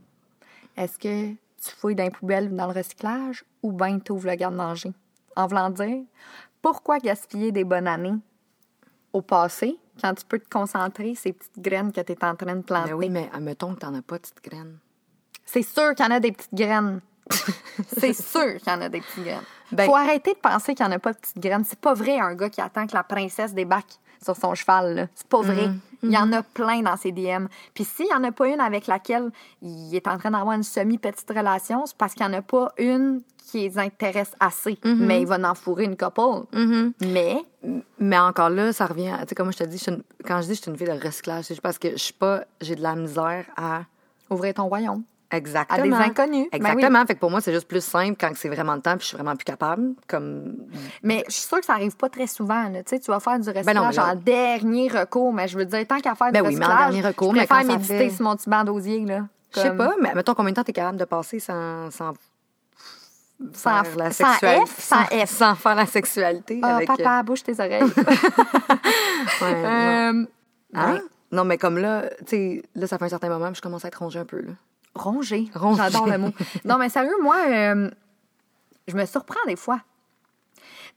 [0.76, 4.28] est-ce que tu fouilles dans les poubelles ou dans le recyclage ou bien tu ouvres
[4.30, 4.92] le garde-manger?
[5.36, 6.04] En voulant dire,
[6.62, 8.16] pourquoi gaspiller des bonnes années
[9.14, 12.56] au passé quand tu peux te concentrer ces petites graines que tu es en train
[12.56, 12.90] de planter?
[12.90, 14.78] Ben oui, mais admettons que t'en as pas, petite graine.
[15.46, 17.02] C'est sûr qu'il y en a des petites graines.
[17.98, 19.44] c'est sûr qu'il y en a des petites graines.
[19.72, 21.64] Ben- Faut arrêter de penser qu'il n'y en a pas de petites graines.
[21.64, 25.10] C'est pas vrai un gars qui attend que la princesse débarque sur son cheval.
[25.16, 25.68] C'est pas vrai.
[25.68, 25.80] Mm-hmm.
[26.04, 27.48] Il y en a plein dans ses DM.
[27.74, 29.32] Puis s'il n'y en a pas une avec laquelle
[29.62, 32.72] il est en train d'avoir une semi-petite relation, c'est parce qu'il n'y en a pas
[32.78, 33.22] une
[33.52, 34.74] qui les intéresse assez.
[34.74, 34.96] Mm-hmm.
[34.96, 36.46] Mais il va en fourrer une couple.
[37.02, 37.38] Mais
[38.00, 39.14] Mais encore là, ça revient.
[39.22, 40.88] Tu sais, comme je te dis, une- quand je dis que je suis une fille
[40.88, 42.44] de recyclage, c'est parce que je suis pas.
[42.62, 43.82] J'ai de la misère à.
[44.30, 45.04] ouvrir ton royaume.
[45.32, 45.80] Exactement.
[45.80, 46.48] À des inconnus.
[46.52, 46.72] Ben oui.
[46.72, 47.06] Exactement.
[47.06, 49.08] Fait que pour moi, c'est juste plus simple quand c'est vraiment le temps puis je
[49.10, 49.94] suis vraiment plus capable.
[50.08, 50.56] Comme.
[51.04, 52.64] Mais je suis sûre que ça arrive pas très souvent.
[52.70, 52.82] là.
[52.84, 55.58] Tu sais, tu vas faire du recyclage Ben non, mais en dernier recours, mais je
[55.58, 57.46] veux dire, tant qu'à faire Ben du oui, mais en recyclage, dernier recours, je mais
[57.48, 59.06] préfère quand ça méditer fait- sur mon petit banc d'osier.
[59.06, 59.28] là.
[59.54, 61.90] Je sais Comme- pas, mais mettons combien de temps t'es capable de passer sans.
[61.92, 62.14] sans
[63.54, 64.66] Sans, faire la sans sexualité.
[64.66, 65.30] F, sans F.
[65.30, 66.60] Sans faire la sexualité.
[66.62, 67.84] Ah, avec, euh, papa, bouge tes oreilles.
[69.42, 69.70] ouais, non.
[69.70, 70.26] Euh,
[70.74, 70.94] Hein?
[70.94, 71.02] ouais.
[71.32, 73.88] Non, mais comme là, tu sais, là, ça fait un certain moment, je commence à
[73.88, 74.52] être rongée un peu, là.
[74.96, 75.50] Ronger.
[75.56, 75.84] Ronger.
[75.84, 76.30] J'adore le mot.
[76.66, 77.90] Non, mais sérieux, moi, euh,
[78.88, 79.80] je me surprends des fois.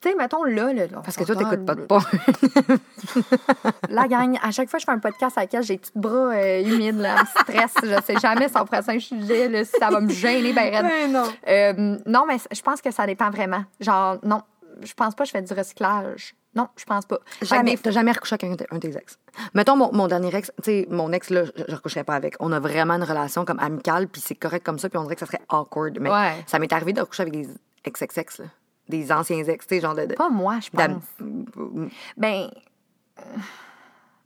[0.02, 2.04] Tu sais, mettons là, là, là, Parce que toi, t'écoutes pas de porn.
[3.88, 6.32] La gang, à chaque fois que je fais un podcast avec elle, j'ai petits bras
[6.34, 7.26] euh, humides, là, elle me
[7.68, 7.74] stress.
[7.82, 10.84] Je sais jamais si on un sujet, là, si ça va me gêner, ben raide.
[10.84, 11.24] Ben non.
[11.48, 13.64] Euh, non, mais je pense que ça dépend vraiment.
[13.80, 14.42] Genre, non,
[14.82, 16.34] je pense pas que je fais du recyclage.
[16.54, 17.18] Non, je pense pas.
[17.40, 19.18] Jamais, t'as jamais recouché avec un, un de tes ex.
[19.54, 22.34] Mettons, mon, mon dernier ex, tu sais, mon ex, là, je, je recoucherais pas avec.
[22.40, 25.14] On a vraiment une relation comme amicale, puis c'est correct comme ça, puis on dirait
[25.14, 25.96] que ça serait awkward.
[26.00, 26.32] Mais Ouais.
[26.46, 27.48] ça m'est arrivé de recoucher avec des
[27.84, 28.46] ex-ex-ex, là.
[28.92, 30.04] Des anciens ex, tu sais, genre de.
[30.06, 31.02] de Pas moi, je pense.
[32.16, 32.50] Ben.
[33.18, 33.22] euh,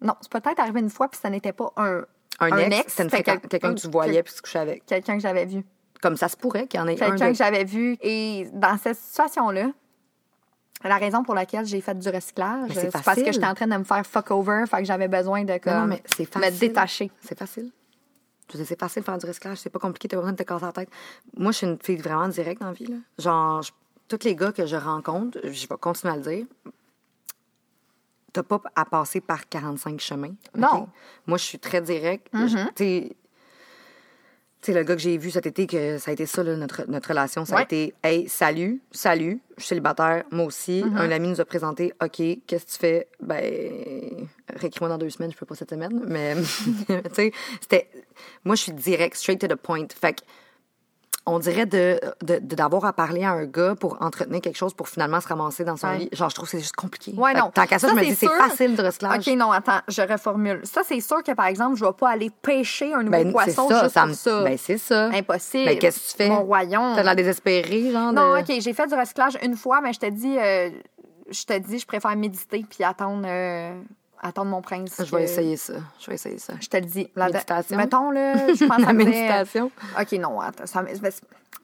[0.00, 2.02] non, c'est peut-être arrivé une fois, puis ça n'était pas un.
[2.40, 4.84] un, ex, c'était quelqu'un que tu voyais, puis tu couchais avec.
[4.86, 5.64] Quelqu'un que j'avais vu.
[6.02, 6.96] Comme ça se pourrait qu'il y en ait un.
[7.10, 7.96] Quelqu'un de- que j'avais vu.
[8.02, 9.70] Et dans cette situation-là,
[10.84, 13.76] la raison pour laquelle j'ai fait du recyclage, c'est parce que j'étais en train de
[13.76, 16.02] me faire fuck over, fait que j'avais besoin de comme, non, mais
[16.36, 17.10] me détacher.
[17.20, 17.70] C'est facile.
[18.52, 20.64] C'est facile de faire du recyclage, c'est pas compliqué, t'as pas besoin de te casser
[20.66, 20.88] la tête.
[21.36, 22.96] Moi, je suis une fille vraiment directe dans la vie, là.
[23.18, 23.72] Genre, je-
[24.08, 26.46] tous les gars que je rencontre, je vais continuer à le dire,
[28.32, 30.34] t'as pas à passer par 45 chemins.
[30.54, 30.88] Non.
[31.26, 31.82] Moi, je suis très.
[31.86, 31.88] Je-
[32.68, 33.16] Tu sais,
[34.62, 36.56] tu sais, le gars que j'ai vu cet été, que ça a été ça, là,
[36.56, 40.82] notre, notre relation, ça a été Hey, salut, salut, je suis célibataire, moi aussi.
[40.96, 43.08] Un ami nous a présenté OK, qu'est-ce que tu fais?
[43.20, 46.34] Ben, réécris-moi dans deux semaines, je peux pas cette semaine, mais
[46.86, 47.88] tu sais, c'était.
[48.44, 49.86] Moi, je suis direct, straight to the point.
[49.98, 50.22] Fait que,
[51.28, 55.20] on dirait de d'avoir à parler à un gars pour entretenir quelque chose pour finalement
[55.20, 55.98] se ramasser dans son Ouais.
[55.98, 56.08] lit.
[56.12, 57.12] Genre, je trouve que c'est juste compliqué.
[57.16, 57.50] Ouais, non.
[57.52, 59.26] Tant qu'à ça, Ça, je me dis, c'est facile de recyclage.
[59.28, 60.60] OK, non, attends, je reformule.
[60.64, 63.68] Ça, c'est sûr que, par exemple, je vais pas aller pêcher un nouveau Ben, poisson
[63.68, 64.42] ça, juste ça pour me- ça.
[64.44, 65.06] Ben, c'est ça.
[65.08, 65.64] Impossible.
[65.64, 66.28] Ben, qu'est-ce que tu fais?
[66.28, 66.92] Mon royaume.
[66.94, 68.12] T'as l'air désespéré, genre.
[68.12, 70.70] Non, de- OK, j'ai fait du recyclage une fois, mais je te dis, euh,
[71.28, 73.74] je te dis, je préfère méditer puis attendre, euh,
[74.22, 74.94] attendre mon prince.
[75.04, 75.74] Je vais essayer ça.
[76.00, 76.54] Je vais essayer ça.
[76.60, 77.08] Je te le dis.
[77.16, 77.76] La Méditation?
[77.76, 79.70] Mettons, là, je pense La à méditation?
[80.00, 80.94] OK, non, attends, ça m'est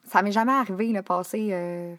[0.08, 1.94] ça m'est jamais arrivé, le passé euh,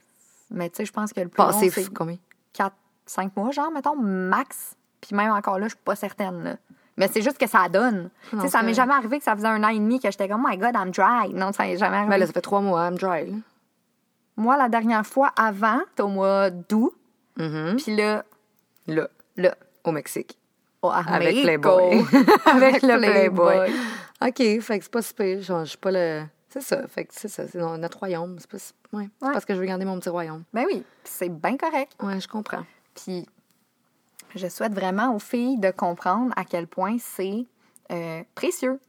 [0.52, 2.18] Mais tu sais, je pense que le plus long, Passé c'est f- combien?
[2.54, 2.76] 4,
[3.08, 4.76] 5 mois, genre, mettons, max.
[5.02, 6.56] Puis même encore là, je suis pas certaine, là.
[6.96, 8.12] Mais c'est juste que ça donne.
[8.30, 10.12] Tu sais, ça c'est- m'est jamais arrivé que ça faisait un an et demi que
[10.12, 11.34] j'étais comme, oh my God, I'm dry.
[11.34, 12.12] Non, ça m'est jamais arrivé.
[12.12, 13.32] Ben là, ça fait trois mois, I'm dry.
[13.32, 13.38] là.
[14.38, 16.94] Moi, la dernière fois, avant, c'était au mois d'août.
[17.38, 17.78] Mhm.
[17.78, 18.24] Puis là,
[18.86, 20.38] Là, là, au Mexique.
[20.90, 21.78] Oh, Avec Mexico.
[21.78, 22.06] Playboy.
[22.46, 23.74] Avec le Playboy.
[24.22, 25.42] OK, fait que c'est pas si pire.
[25.42, 26.24] Je suis pas le.
[26.50, 26.88] C'est ça.
[26.88, 27.48] Fait que c'est ça.
[27.48, 28.38] C'est no- notre royaume.
[28.40, 29.10] C'est pas si- ouais.
[29.20, 30.44] Parce que je veux garder mon petit royaume.
[30.54, 31.92] Ben oui, c'est bien correct.
[32.02, 32.64] Ouais, je comprends.
[32.94, 33.26] Puis
[34.36, 37.46] je souhaite vraiment aux filles de comprendre à quel point c'est
[37.92, 38.80] euh, précieux.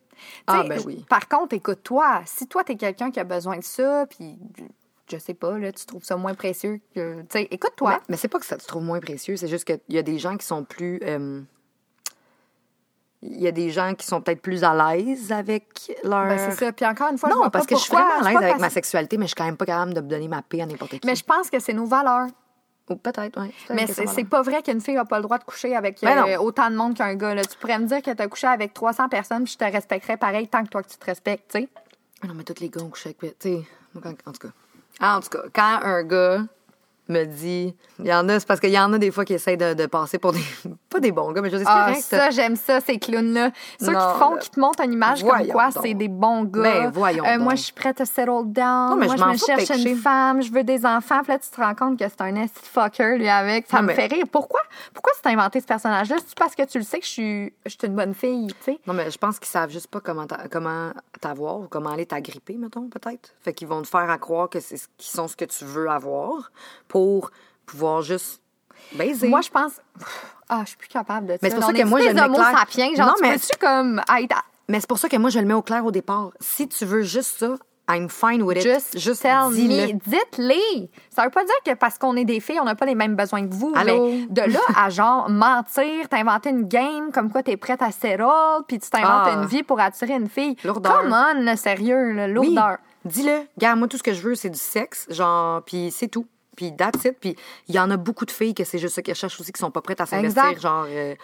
[0.46, 1.04] Ah, ben oui.
[1.08, 4.38] Par contre, écoute-toi, si toi, t'es quelqu'un qui a besoin de ça, puis
[5.10, 7.20] je sais pas, là, tu trouves ça moins précieux que.
[7.22, 7.90] Tu sais, écoute-toi.
[7.90, 10.02] Mais, mais c'est pas que ça te trouve moins précieux, c'est juste qu'il y a
[10.02, 11.00] des gens qui sont plus.
[11.02, 11.42] euh,
[13.26, 16.26] Il y a des gens qui sont peut-être plus à l'aise avec leur.
[16.28, 16.72] Ben, c'est ça.
[16.72, 18.36] Puis encore une fois, je non, vois parce pas que je suis vraiment à l'aise
[18.36, 20.42] avec parce- ma sexualité, mais je suis quand même pas capable de me donner ma
[20.42, 21.06] paix à n'importe qui.
[21.06, 22.26] Mais je pense que c'est nos valeurs.
[22.90, 23.50] Ou peut-être, oui.
[23.70, 26.36] Mais c'est pas vrai qu'une fille n'a pas le droit de coucher avec Ben euh,
[26.38, 27.34] autant de monde qu'un gars.
[27.34, 27.42] Là.
[27.42, 30.18] Tu pourrais me dire que tu as couché avec 300 personnes, puis je te respecterais
[30.18, 31.68] pareil tant que toi que tu te respectes, tu sais.
[32.28, 33.38] Non, mais tous les gars ont couché avec.
[33.38, 33.62] Tu sais,
[33.96, 34.52] en tout cas.
[35.00, 36.42] Ah, en tout cas, quand un gars
[37.08, 37.74] me dit.
[37.98, 39.74] Il y en a, c'est parce qu'il y en a des fois qui essayent de,
[39.74, 40.40] de passer pour des.
[40.90, 43.50] Pas des bons gars, mais je c'est Ah, ça, j'aime ça, ces clowns-là.
[43.80, 46.44] Ceux Non, qui te font, qui te montent une image comme quoi c'est des bons
[46.44, 46.62] gars.
[46.62, 48.90] Ben, voyons Euh, Moi, je suis prête à settle down.
[48.90, 51.20] Non, mais moi, je me cherche une femme, je veux des enfants.
[51.22, 53.66] Puis là, tu te rends compte que c'est un esti de fucker, lui, avec.
[53.68, 54.24] Ça Non, me mais- fait rire.
[54.30, 54.60] Pourquoi?
[54.92, 56.16] Pourquoi tu t'as inventé ce personnage-là?
[56.26, 58.72] C'est parce que tu le sais que je suis, je suis une bonne fille, tu
[58.72, 58.78] sais?
[58.86, 62.06] Non, mais je pense qu'ils savent juste pas comment t'a- comment t'avoir ou comment aller
[62.06, 63.30] t'agripper, mettons, peut-être.
[63.42, 65.64] Fait qu'ils vont te faire à croire que c'est ce- qu'ils sont ce que tu
[65.64, 66.50] veux avoir
[66.94, 67.32] pour
[67.66, 68.40] pouvoir juste
[68.94, 69.26] baiser.
[69.26, 69.72] Moi, je pense.
[70.48, 71.38] Ah, je suis plus capable de ça.
[71.42, 72.58] Mais c'est pour ça que moi, je le mets clair.
[72.58, 72.94] sapiens.
[72.94, 74.00] Genre, Non, tu mais- peux-tu comme
[74.68, 76.30] Mais c'est pour ça que moi, je le mets au clair au départ.
[76.38, 77.56] Si tu veux juste ça,
[77.90, 78.62] I'm fine with it.
[78.62, 79.94] Just, juste tell dis-le.
[79.94, 79.98] me.
[80.06, 80.90] Dites-les.
[81.10, 83.16] Ça veut pas dire que parce qu'on est des filles, on n'a pas les mêmes
[83.16, 83.72] besoins que vous.
[83.74, 84.06] Allô?
[84.10, 88.24] Mais de là à genre mentir, t'inventer une game comme quoi t'es prête à settle,
[88.68, 89.34] puis tu t'inventes Ah.
[89.40, 90.56] une vie pour attirer une fille.
[90.64, 91.00] Lourdeur.
[91.02, 92.78] Come on, là, sérieux, Oui, lourdeur.
[93.04, 93.42] dis-le.
[93.56, 96.26] Regarde, moi, tout ce que je veux, c'est du sexe, genre, puis c'est tout.
[96.54, 97.16] Puis that's it.
[97.20, 97.36] Puis
[97.68, 99.58] il y en a beaucoup de filles que c'est juste ça qu'elles cherchent aussi, qui
[99.58, 101.14] sont pas prêtes à s'investir, genre, euh,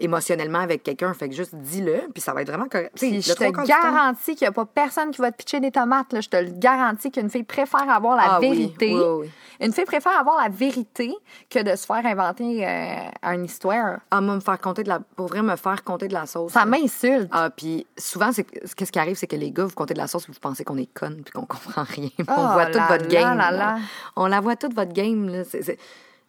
[0.00, 1.12] émotionnellement avec quelqu'un.
[1.14, 2.92] Fait que juste dis-le, puis ça va être vraiment correct.
[2.96, 6.12] Puis je te garantis qu'il n'y a pas personne qui va te pitcher des tomates.
[6.12, 6.20] Là.
[6.20, 8.94] Je te le garantis qu'une fille préfère avoir la Ah vérité.
[8.94, 9.30] oui, oui.
[9.60, 11.12] Une fille préfère avoir la vérité
[11.50, 13.98] que de se faire inventer euh, une histoire.
[14.10, 15.00] Ah, moi, me faire compter de la.
[15.00, 16.52] Pour vrai, me faire compter de la sauce.
[16.52, 17.28] Ça m'insulte.
[17.30, 20.26] Ah, puis souvent, qu'est-ce qui arrive, c'est que les gars, vous comptez de la sauce,
[20.26, 22.08] vous pensez qu'on est conne puis qu'on comprend rien.
[22.20, 23.36] on Oh voit toute votre game.
[23.36, 23.56] là là.
[23.58, 23.78] là.
[24.16, 25.28] On la voit toute votre game.
[25.28, 25.44] Là.
[25.44, 25.78] C'est-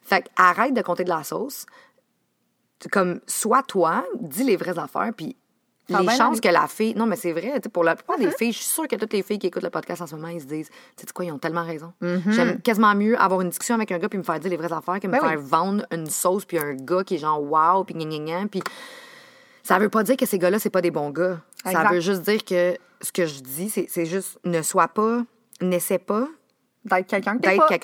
[0.03, 1.65] Fait que arrête de compter de la sauce.
[2.89, 5.35] Comme, sois toi, dis les vraies affaires, puis
[5.89, 6.95] les va bien chances que la fille.
[6.95, 8.25] Non, mais c'est vrai, pour la plupart Uh-huh.
[8.25, 10.15] des filles, je suis sûre que toutes les filles qui écoutent le podcast en ce
[10.15, 11.93] moment, ils se disent, tu sais quoi, ils ont tellement raison.
[12.01, 12.31] Mm-hmm.
[12.31, 14.71] J'aime quasiment mieux avoir une discussion avec un gars puis me faire dire les vraies
[14.73, 15.29] affaires que me Ben oui.
[15.29, 18.47] faire vendre une sauce puis un gars qui est genre wow puis gna gna gna,
[18.47, 18.61] puis
[19.63, 21.39] ça veut pas dire que ces gars-là, c'est pas des bons gars.
[21.65, 25.23] Ça veut juste dire que ce que je dis, c'est juste ne sois pas,
[25.61, 26.27] n'essaie pas
[26.83, 27.41] D'être quelqu'un que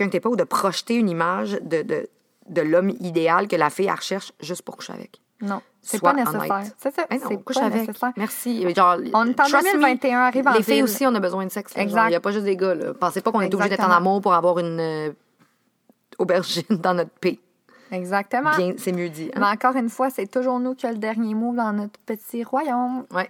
[0.10, 0.30] t'es pas.
[0.30, 2.10] pas ou de projeter une image de, de,
[2.50, 5.20] de l'homme idéal que la fille recherche juste pour coucher avec.
[5.42, 6.64] Non, c'est pas nécessaire.
[6.78, 7.06] C'est ça.
[7.12, 7.88] Non, c'est couche pas avec.
[7.88, 8.12] nécessaire.
[8.18, 8.74] Merci.
[8.76, 11.46] Genre, On est en trust me, 2021, arrive en Les filles aussi, on a besoin
[11.46, 11.74] de sexe.
[11.78, 12.74] Il n'y a pas juste des gars.
[12.74, 12.94] Là.
[12.96, 15.12] Pensez pas qu'on est obligé d'être en amour pour avoir une euh,
[16.18, 17.40] aubergine dans notre paix.
[17.92, 18.52] Exactement.
[18.58, 19.30] Bien, c'est mieux dit.
[19.34, 19.40] hein.
[19.40, 22.44] Mais encore une fois, c'est toujours nous qui a le dernier mot dans notre petit
[22.44, 23.06] royaume.
[23.14, 23.30] Ouais.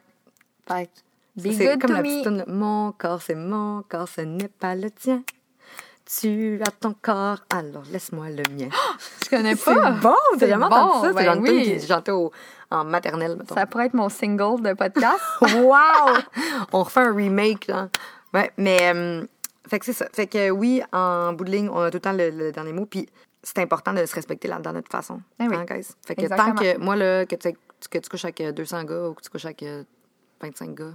[0.67, 0.89] Fait
[1.37, 5.21] C'est comme to la petite Mon corps, c'est mon corps, ce n'est pas le tien.
[6.09, 8.69] Tu as ton corps, alors laisse-moi le mien.
[9.23, 9.91] Je connais C'est pas.
[9.91, 11.07] bon, c'est vraiment bon, comme ça.
[11.17, 11.79] C'est ben oui.
[11.79, 12.13] qui chantait
[12.71, 13.55] en maternelle, mettons.
[13.55, 15.21] Ça pourrait être mon single de podcast.
[15.41, 16.17] Wow!
[16.71, 17.89] on refait un remake, là.
[18.33, 18.77] Ouais, mais...
[18.95, 19.25] euh,
[19.67, 20.07] fait que c'est ça.
[20.13, 22.71] Fait que oui, en bout de ligne, on a tout le temps le, le dernier
[22.71, 22.85] mot.
[22.85, 23.07] Puis
[23.43, 25.21] c'est important de se respecter là, dans notre façon.
[25.39, 25.55] Eh oui.
[25.55, 25.87] Hein, guys?
[26.05, 26.55] Fait que Exactement.
[26.55, 26.77] tant que...
[26.77, 27.51] Moi, là, que tu,
[27.89, 29.83] que tu couches avec euh, 200 gars ou que tu couches avec euh,
[30.41, 30.93] 25 gars.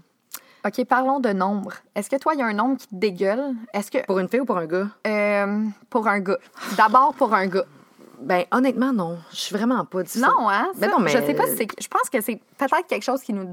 [0.65, 1.73] OK, parlons de nombre.
[1.95, 3.55] Est-ce que toi, il y a un nombre qui te dégueule?
[3.75, 4.05] Est-ce que.
[4.07, 4.87] Pour une fille ou pour un gars?
[5.07, 6.39] euh, pour un gars.
[6.77, 7.65] D'abord pour un gars.
[8.21, 9.19] Ben, honnêtement, non.
[9.33, 10.69] Je suis vraiment pas du Non, hein?
[10.77, 11.67] Ben ça, non, mais- Je sais pas si c'est.
[11.83, 13.51] Je pense que c'est peut-être quelque chose qui nous No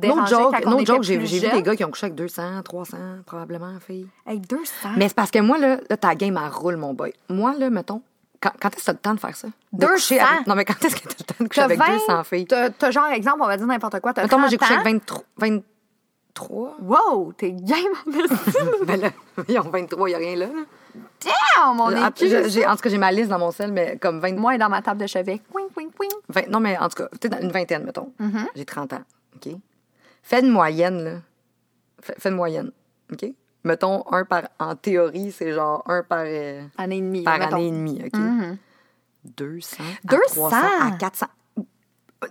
[0.51, 4.07] quand on no j'ai vu des gars qui ont couché avec 200, 300, probablement, filles.
[4.27, 4.89] Hey, 200.
[4.97, 7.11] Mais c'est parce que moi, là, là ta game, elle roule, mon boy.
[7.29, 8.03] Moi, là, mettons,
[8.39, 9.47] quand, quand est-ce que t'as le temps de faire ça?
[9.73, 9.93] De 200?
[9.93, 11.93] coucher avec- Non, mais quand est-ce que t'as le temps de coucher T'as avec 20,
[11.93, 12.45] 200 filles?
[12.45, 14.13] T'as, genre, exemple, on va dire n'importe quoi.
[14.13, 15.23] T'as Mettons, moi, j'ai 30 couché avec 23.
[15.39, 15.63] 23?
[16.49, 18.11] Wow, t'es game en
[18.85, 19.09] ben là,
[19.47, 20.45] ils ont 23, il n'y a rien là.
[20.47, 20.63] là.
[21.21, 22.27] Damn, mon Ah, écu.
[22.29, 24.57] j'ai- j'ai- en tout cas, j'ai ma liste dans mon sel, mais comme 20, Moi,
[24.57, 25.41] dans ma table de chevet.
[25.53, 26.09] Wing, wing, wing.
[26.29, 28.11] 20 non, mais en tout cas, peut-être une vingtaine, mettons.
[28.19, 28.45] Mm-hmm.
[28.55, 29.03] J'ai 30 ans,
[29.35, 29.53] OK?
[30.23, 31.11] Fais une moyenne, là.
[32.01, 32.71] Fais, fais une moyenne,
[33.11, 33.25] OK?
[33.63, 34.43] mettons, un par.
[34.59, 37.23] En théorie, c'est genre un par, euh, Année et demie.
[37.23, 37.57] par mettons.
[37.57, 38.17] année et demie, OK?
[38.17, 38.57] Mhm.
[39.37, 39.83] 200.
[40.05, 40.45] 200?
[40.47, 41.25] À 300, à 400.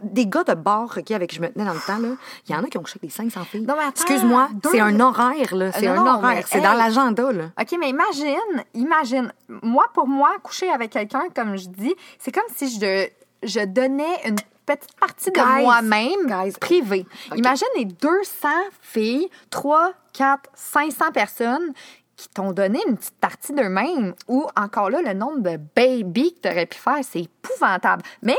[0.02, 2.08] Des gars de bar, avec qui je me tenais dans le temps, là,
[2.46, 3.66] il y en a qui ont couché avec des 500 filles.
[3.88, 5.72] Excuse-moi, c'est un horaire, là.
[5.72, 6.44] C'est un horaire.
[6.46, 7.44] C'est dans l'agenda, là.
[7.58, 9.32] OK, mais imagine, imagine,
[9.62, 13.08] moi, pour moi, coucher avec quelqu'un, comme je dis, c'est comme si je,
[13.42, 14.36] je donnais une
[14.66, 17.06] petite partie de moi-même privée.
[17.34, 18.48] Imagine les 200
[18.82, 21.72] filles, 3, 4, 500 personnes
[22.16, 26.40] qui t'ont donné une petite partie d'eux-mêmes ou encore là, le nombre de baby que
[26.48, 28.02] tu aurais pu faire, c'est épouvantable.
[28.22, 28.36] Mais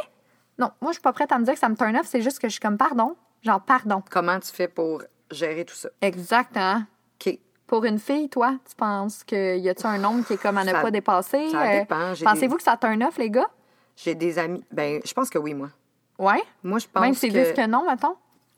[0.60, 2.22] non, moi, je suis pas prête à me dire que ça me turn off, c'est
[2.22, 3.16] juste que je suis comme pardon.
[3.44, 4.04] Genre, pardon.
[4.12, 5.02] Comment tu fais pour
[5.32, 5.90] gérer tout ça?
[6.02, 6.84] Exactement.
[7.26, 7.40] OK.
[7.66, 10.64] Pour une fille, toi, tu penses qu'il y a-tu un nombre qui est comme à
[10.66, 11.50] ne Ça- pas dépasser?
[11.50, 13.48] ça Euh, dépend, Pensez-vous des- que ça turn off, les gars?
[13.96, 14.64] J'ai des amis.
[14.72, 15.70] Ben, je pense que oui, moi.
[16.18, 16.42] Ouais?
[16.64, 17.38] Moi, je pense Même s'ils que...
[17.38, 18.16] disent que non, mettons?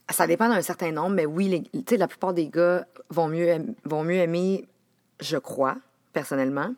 [0.10, 3.28] Ça dépend d'un certain nombre, mais oui, les- tu sais, la plupart des gars vont
[3.28, 4.68] mieux, vont mieux aimer,
[5.20, 5.76] je crois,
[6.14, 6.74] personnellement,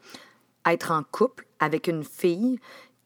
[0.65, 2.59] être en couple avec une fille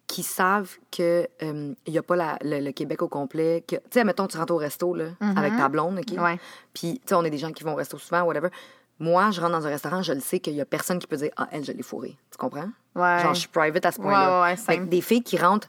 [0.07, 3.63] qui savent que euh, il y a pas la- le, le Québec au complet.
[3.67, 6.17] Tu sais, mettons, tu rentres au resto là, avec ta blonde, OK?
[6.21, 6.39] Ouais.
[6.73, 8.49] Puis, tu sais, on est des gens qui vont au resto souvent, whatever.
[8.99, 11.17] Moi, je rentre dans un restaurant, je le sais qu'il y a personne qui peut
[11.17, 12.15] dire Ah, elle, je l'ai fourrée.
[12.31, 12.69] Tu comprends?
[12.95, 13.19] Ouais.
[13.21, 14.41] Genre, je suis private à ce point-là.
[14.43, 14.55] Ouais, ouais,
[14.87, 15.67] des filles qui rentrent,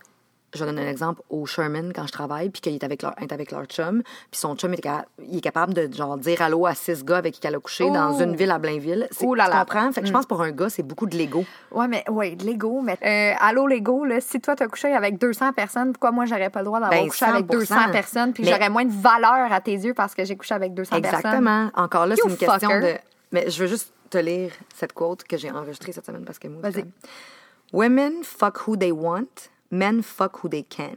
[0.55, 3.33] je donne un exemple au Sherman quand je travaille, puis qu'il est avec leur, est
[3.33, 6.65] avec leur chum, puis son chum est, ca- il est capable de genre dire allô
[6.67, 9.07] à six gars avec qui elle a couché dans une ville à Blainville.
[9.11, 9.61] C'est- là tu là.
[9.65, 9.93] comprends?
[9.93, 11.45] Fait que je pense pour un gars, c'est beaucoup de l'ego.
[11.71, 12.81] Ouais, mais ouais, de l'ego.
[12.81, 16.49] Mais euh, allô, l'ego, là, si toi, t'as couché avec 200 personnes, pourquoi moi, j'aurais
[16.51, 17.51] pas le droit d'avoir Ben, couché avec 100%.
[17.51, 20.55] 200 personnes, puis Mais- j'aurais moins de valeur à tes yeux parce que j'ai couché
[20.55, 21.19] avec 200 personnes?
[21.19, 21.71] Exactement.
[21.75, 22.95] Encore là, c'est une question de.
[23.33, 26.49] Mais je veux juste te lire cette quote que j'ai enregistrée cette semaine parce que
[26.49, 26.63] moi.
[26.63, 26.85] Vas-y.
[27.73, 29.27] Women fuck who they want,
[29.71, 30.97] men fuck who they can.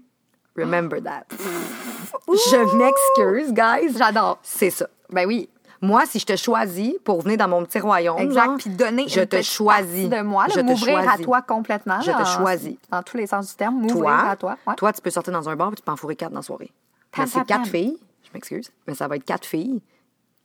[0.55, 1.23] Remember that.
[2.27, 3.97] je m'excuse, guys.
[3.97, 4.39] J'adore.
[4.43, 4.87] C'est ça.
[5.09, 5.49] Ben oui.
[5.83, 8.57] Moi, si je te choisis pour venir dans mon petit royaume, Exact.
[8.59, 10.07] Puis donner je une te choisis.
[10.09, 11.99] de moi, là, Je te m'ouvrir à toi complètement.
[12.01, 12.75] Je te choisis.
[12.91, 14.57] Dans tous les sens du terme, m'ouvrir Toi, à toi.
[14.67, 14.75] Ouais.
[14.75, 16.43] toi, tu peux sortir dans un bar et tu peux en fourrer quatre dans la
[16.43, 16.71] soirée.
[17.17, 19.81] Mais c'est quatre filles, je m'excuse, mais ça va être quatre filles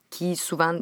[0.09, 0.73] qui souvent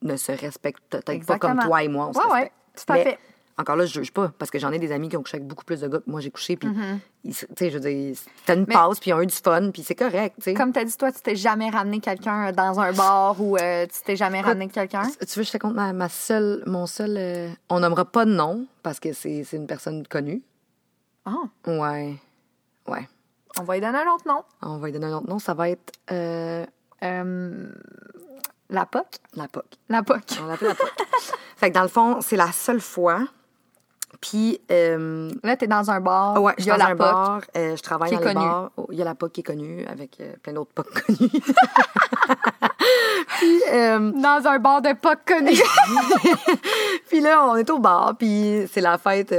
[0.00, 2.06] ne se respectent peut-être pas comme toi et moi.
[2.08, 2.54] On se Ouais, ouais, respecte.
[2.86, 3.18] tout à Mais fait.
[3.56, 5.46] Encore là, je juge pas, parce que j'en ai des amis qui ont couché avec
[5.46, 6.68] beaucoup plus de gars que moi j'ai couché, puis,
[7.32, 8.66] se- tu sais, je veux dire, t'as une Mm-hmm.
[8.68, 10.54] Mais- passe, puis ils ont eu du fun, puis c'est correct, tu sais.
[10.54, 13.86] Comme tu as dit, toi, tu t'es jamais ramené quelqu'un dans un bar ou euh,
[13.86, 15.02] tu t'es jamais ramené quelqu'un?
[15.20, 17.14] Tu veux je te compte ma, ma seule, mon seul...
[17.16, 20.42] euh, on nommera pas de nom, parce que c'est une personne connue.
[21.24, 21.34] Ah,
[21.66, 22.16] Ouais.
[22.88, 23.08] Ouais.
[23.58, 24.42] on va lui donner un autre nom.
[24.62, 25.38] On va lui donner un autre nom.
[25.38, 26.66] Ça va être euh,
[27.04, 27.68] Euh,
[28.68, 29.06] la POC?
[29.34, 29.64] la POC.
[29.88, 30.22] La POC.
[30.42, 30.90] On l'appelle la POC.
[31.56, 33.24] fait que dans le fond, c'est la seule fois.
[34.30, 36.40] Puis, euh, Là, t'es dans un bar.
[36.42, 36.98] ouais, je suis dans la un POC.
[36.98, 38.34] bar, euh, je travaille dans connue.
[38.34, 38.70] bars.
[38.78, 41.30] Oh, Il y a la POC qui est connue, avec euh, plein d'autres POC connus.
[43.38, 45.52] puis, Dans un bar de POC connu.
[47.08, 49.34] puis là, on est au bar, puis c'est la fête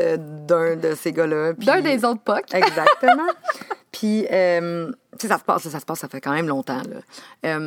[0.45, 1.53] d'un de ces gars-là.
[1.55, 2.53] puis- D'un des autres POC.
[2.53, 3.27] Exactement.
[3.91, 6.81] puis, tu sais, ça se passe, ça se passe, ça fait quand même longtemps,
[7.43, 7.59] là.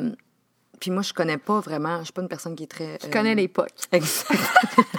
[0.80, 2.98] Puis moi, je connais pas vraiment, je suis pas une personne qui est très...
[3.02, 3.66] Je connais les POC.
[3.90, 4.38] Exactement.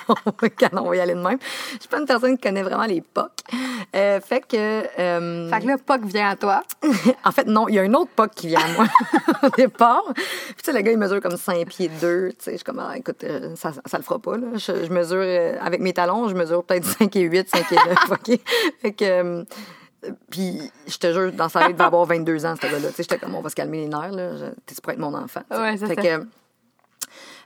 [0.74, 1.38] on va y aller de même.
[1.74, 3.32] Je suis pas une personne qui connaît vraiment les POC.
[3.96, 4.56] Euh, fait que...
[4.58, 6.64] euh, Fait que là, POC vient à toi.
[7.26, 8.86] en fait, non, il y a un autre POC qui vient à moi
[9.44, 10.04] au départ.
[10.14, 12.30] Puis, tu sais, le gars, il mesure comme 5 pieds 2.
[12.30, 14.48] Tu sais, je suis comme, ah, écoute, euh, ça, ça le fera pas, là.
[14.56, 15.24] Je, je mesure,
[15.62, 18.40] avec mes talons, je mesure peut-être 5 et 8, 5 et 9, OK?
[18.82, 19.46] Fait que...
[20.30, 22.88] puis, je te jure, dans sa vie, il devait avoir 22 ans, ce gars-là.
[22.90, 24.32] Tu sais, j'étais comme, on va se calmer les nerfs, là.
[24.66, 25.42] T'es pour être mon enfant?
[25.50, 25.62] tu sais.
[25.62, 26.02] Ouais, c'est fait ça.
[26.20, 26.26] que,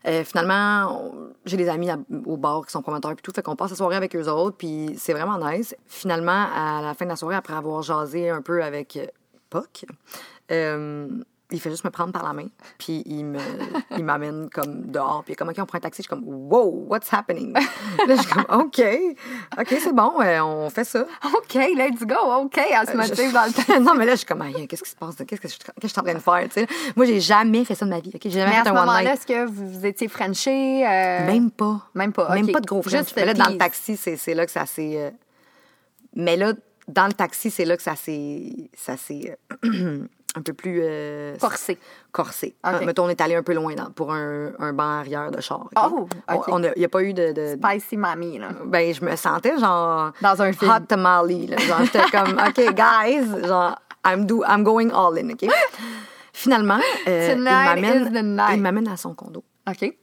[0.06, 1.12] euh, finalement,
[1.46, 1.90] j'ai des amis
[2.26, 4.58] au bar qui sont promoteurs puis tout, fait qu'on passe la soirée avec eux autres,
[4.58, 5.76] puis c'est vraiment nice.
[5.88, 9.06] Finalement, à la fin de la soirée, après avoir jasé un peu avec euh,
[9.50, 9.86] Puck,
[10.52, 11.08] euh,
[11.58, 12.48] il fait juste me prendre par la main,
[12.78, 13.40] puis il me,
[13.98, 16.10] il m'amène comme dehors, puis il est comme ok, on prend un taxi, je suis
[16.10, 17.54] comme wow, what's happening?
[18.08, 18.82] Là, je suis comme ok,
[19.60, 21.06] ok, c'est bon, euh, on fait ça.
[21.36, 22.16] OK, let's go.
[22.44, 23.80] OK, elle se motive dans le temps.
[23.82, 25.16] non, mais là, je suis comme, Aïe, qu'est-ce qui se passe?
[25.28, 26.44] Qu'est-ce que je, qu'est-ce que je suis en train de faire?
[26.50, 26.68] tu sais?
[26.96, 28.12] Moi, j'ai jamais fait ça de ma vie.
[28.14, 28.22] ok?
[28.24, 29.14] J'ai jamais Mais à fait ce un one moment-là, night.
[29.14, 30.86] est-ce que vous, étiez Frenché?
[30.88, 31.88] euh, Même pas.
[31.94, 32.94] Même pas, Même pas de gros French.
[32.98, 34.96] Juste Mais là, dans le taxi, c'est c'est là que ça s'est.
[34.98, 35.12] euh,
[36.16, 36.54] Mais là,
[36.88, 38.68] dans le taxi, c'est là que ça s'est.
[39.66, 40.06] Euh,
[40.36, 40.80] un peu plus.
[40.82, 41.78] euh, Corsé.
[42.12, 42.56] Corsé.
[42.66, 42.74] Ok.
[42.82, 45.40] Euh, mettons, on est allé un peu loin dans- pour un, un banc arrière de
[45.42, 45.70] char.
[45.76, 47.32] Oh, a- Il n'y a pas eu de.
[47.34, 48.50] de- Spicy mamie, là.
[48.66, 50.12] ben, je me sentais genre.
[50.22, 50.72] Dans un film.
[50.72, 51.48] Hot tamale.
[51.50, 51.58] Là.
[51.58, 55.46] Genre, j'étais comme, OK, guys, genre, I'm, do, I'm going all in, OK?
[56.34, 59.44] Finalement, euh, il m'amène à son condo.
[59.70, 59.96] OK.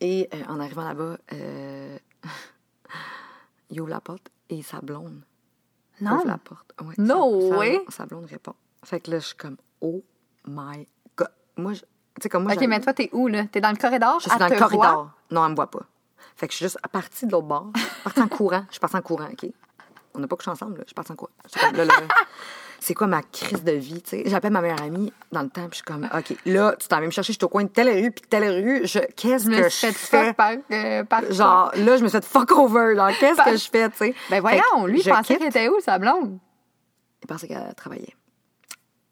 [0.00, 1.98] Et euh, en arrivant là-bas, euh,
[3.70, 5.20] il ouvre la porte et sa blonde
[6.00, 6.16] Non.
[6.16, 6.72] ouvre la porte.
[6.82, 7.80] Ouais, No sa, sa- way.
[7.88, 8.54] Sa blonde répond.
[8.84, 10.02] Fait que là, je suis comme, oh
[10.46, 10.86] my
[11.16, 11.28] God.
[11.56, 11.82] Moi, je-
[12.22, 13.44] sais, comme moi, OK, mais toi, t'es où, là?
[13.46, 14.20] T'es dans le corridor?
[14.20, 14.78] je suis dans le corridor.
[14.94, 15.14] voit?
[15.30, 15.80] Non, elle me voit pas.
[16.36, 17.70] Fait que je suis juste partie de l'autre bord.
[17.74, 18.64] Je suis partie en courant.
[18.68, 19.50] Je suis partie en courant, OK?
[20.14, 20.82] On n'a pas couché ensemble, là.
[20.84, 21.32] Je suis partie en courant.
[21.74, 21.94] Là, là,
[22.80, 24.22] c'est quoi ma crise de vie, tu sais?
[24.26, 26.98] J'appelle ma meilleure amie dans le temps, puis je suis comme, OK, là, tu t'en
[26.98, 28.86] viens me chercher, je suis au coin de telle rue, puis telle rue.
[28.86, 29.00] Je...
[29.16, 30.32] Qu'est-ce que je fais?
[30.32, 31.22] par, euh, par.
[31.30, 33.10] Genre, là, je me suis fait fuck over, là.
[33.18, 34.14] Qu'est-ce Par- que je fais, tu sais?
[34.30, 36.38] Ben voyons, lui, il je pensait qu'il était où, sa blonde?
[37.22, 38.14] Il pensait qu'elle travaillait.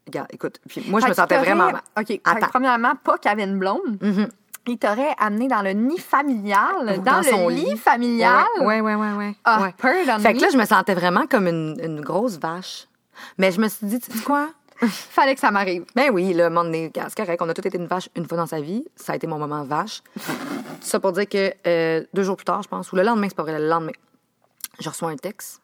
[0.07, 1.71] Regarde, écoute, puis moi, je Fait me sentais vraiment.
[1.99, 2.47] OK, Attends.
[2.49, 3.99] premièrement, pas qu'il avait une blonde.
[4.01, 4.29] Mhm.
[4.69, 7.77] Il t'aurait amené dans le nid familial, dans, Dans le son lit, lit.
[7.77, 8.45] familial.
[8.61, 9.35] Ouais, ouais, ouais, ouais.
[9.45, 9.75] Ah, ouais.
[10.21, 12.87] Fait que là, je me sentais vraiment comme une, une grosse vache.
[13.39, 14.51] Mais je me suis dit, tu sais quoi?
[14.87, 15.85] Fallait que ça m'arrive.
[15.95, 17.41] Ben oui, le moment donné, c'est correct.
[17.43, 18.85] On a tous été une vache une fois dans sa vie.
[18.95, 20.03] Ça a été mon moment vache.
[20.81, 23.37] Ça pour dire que euh, deux jours plus tard, je pense, ou le lendemain, c'est
[23.37, 23.93] pas vrai, le lendemain,
[24.79, 25.63] je reçois un texte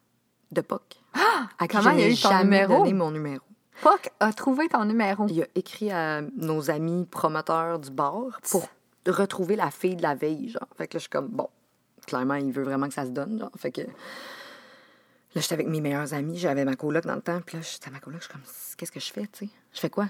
[0.51, 0.83] de Puck.
[1.59, 2.79] À qui Comment je il a eu ton jamais numéro?
[2.79, 3.43] donné mon numéro.
[3.83, 5.27] Puck a trouvé ton numéro.
[5.29, 8.67] Il a écrit à nos amis promoteurs du bar pour
[9.07, 10.69] retrouver la fille de la veille, genre.
[10.79, 11.49] Fait que là, je suis comme, bon,
[12.07, 13.51] clairement, il veut vraiment que ça se donne, genre.
[13.59, 13.83] Fait que
[15.35, 17.89] là, j'étais avec mes meilleurs amis, j'avais ma coloc dans le temps, puis là, j'étais
[17.89, 18.43] à ma coloc, je suis comme,
[18.77, 19.49] qu'est-ce que je fais, tu sais?
[19.73, 20.09] Je fais quoi?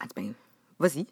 [0.00, 0.32] Elle dit, ben,
[0.78, 1.06] vas-y.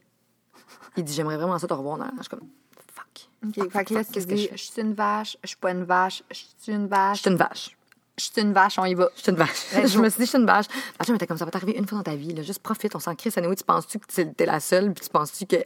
[0.96, 2.12] Il dit, j'aimerais vraiment ça te revoir dans la...
[2.16, 2.48] Je suis comme,
[2.94, 3.28] fuck.
[3.46, 4.56] OK, Fuck, fait que là, qu'est-ce que je fais?
[4.56, 7.30] je suis une vache, je suis pas une vache, je suis une Je vache, suis
[7.30, 7.76] une vache.
[8.18, 9.08] je suis une vache, on y va.
[9.16, 9.66] Je suis une vache.
[9.72, 10.66] Je me suis dit, je suis une vache.
[11.04, 12.42] Chum était comme ça, va t'arriver une fois dans ta vie, là.
[12.42, 13.36] Juste profite, on s'en crisse.
[13.38, 15.56] Anyway, tu penses-tu que t'es la seule, puis tu penses-tu que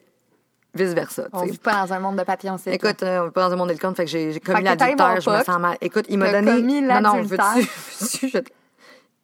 [0.74, 3.46] vice-versa, On vit pas dans un monde de papillons, c'est Écoute, euh, on est pas
[3.48, 5.76] dans un monde d'électrons, fait que j'ai commis l'adultère, je me sens mal.
[5.80, 6.52] Écoute, il m'a donné.
[6.60, 8.28] commis non, non, veux-tu.
[8.28, 8.50] je te-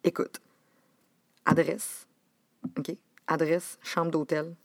[0.03, 0.39] Écoute,
[1.45, 2.07] adresse,
[2.77, 2.95] OK?
[3.27, 4.55] Adresse, chambre d'hôtel.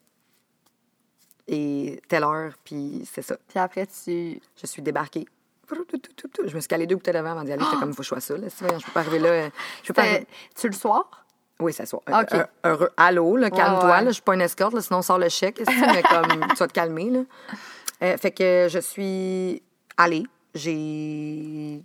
[1.49, 3.37] Et telle heure, puis c'est ça.
[3.49, 4.41] Puis après, tu...
[4.61, 5.27] Je suis débarquée.
[5.71, 7.63] Je me suis calé deux bouteilles de vin avant d'y aller.
[7.65, 8.37] J'étais comme, il faut que je sois ça.
[8.37, 8.49] Là.
[8.49, 9.29] Je peux pas arriver là.
[9.29, 9.51] euh,
[9.83, 11.26] Je peux pas arriver- C'était- Tu le soir?
[11.61, 12.03] Oui, ça soit.
[12.07, 12.35] OK.
[12.35, 12.91] Euh, heureux.
[12.97, 13.91] Allô, là, calme-toi.
[13.91, 14.03] ouais.
[14.03, 15.61] là, Je suis pas une escorte, là, sinon on sort le chèque.
[15.67, 17.11] mais comme, tu vas te calmer.
[17.11, 17.21] Là.
[18.03, 19.63] Euh, fait que je suis
[19.97, 20.25] allée.
[20.55, 21.83] J'ai.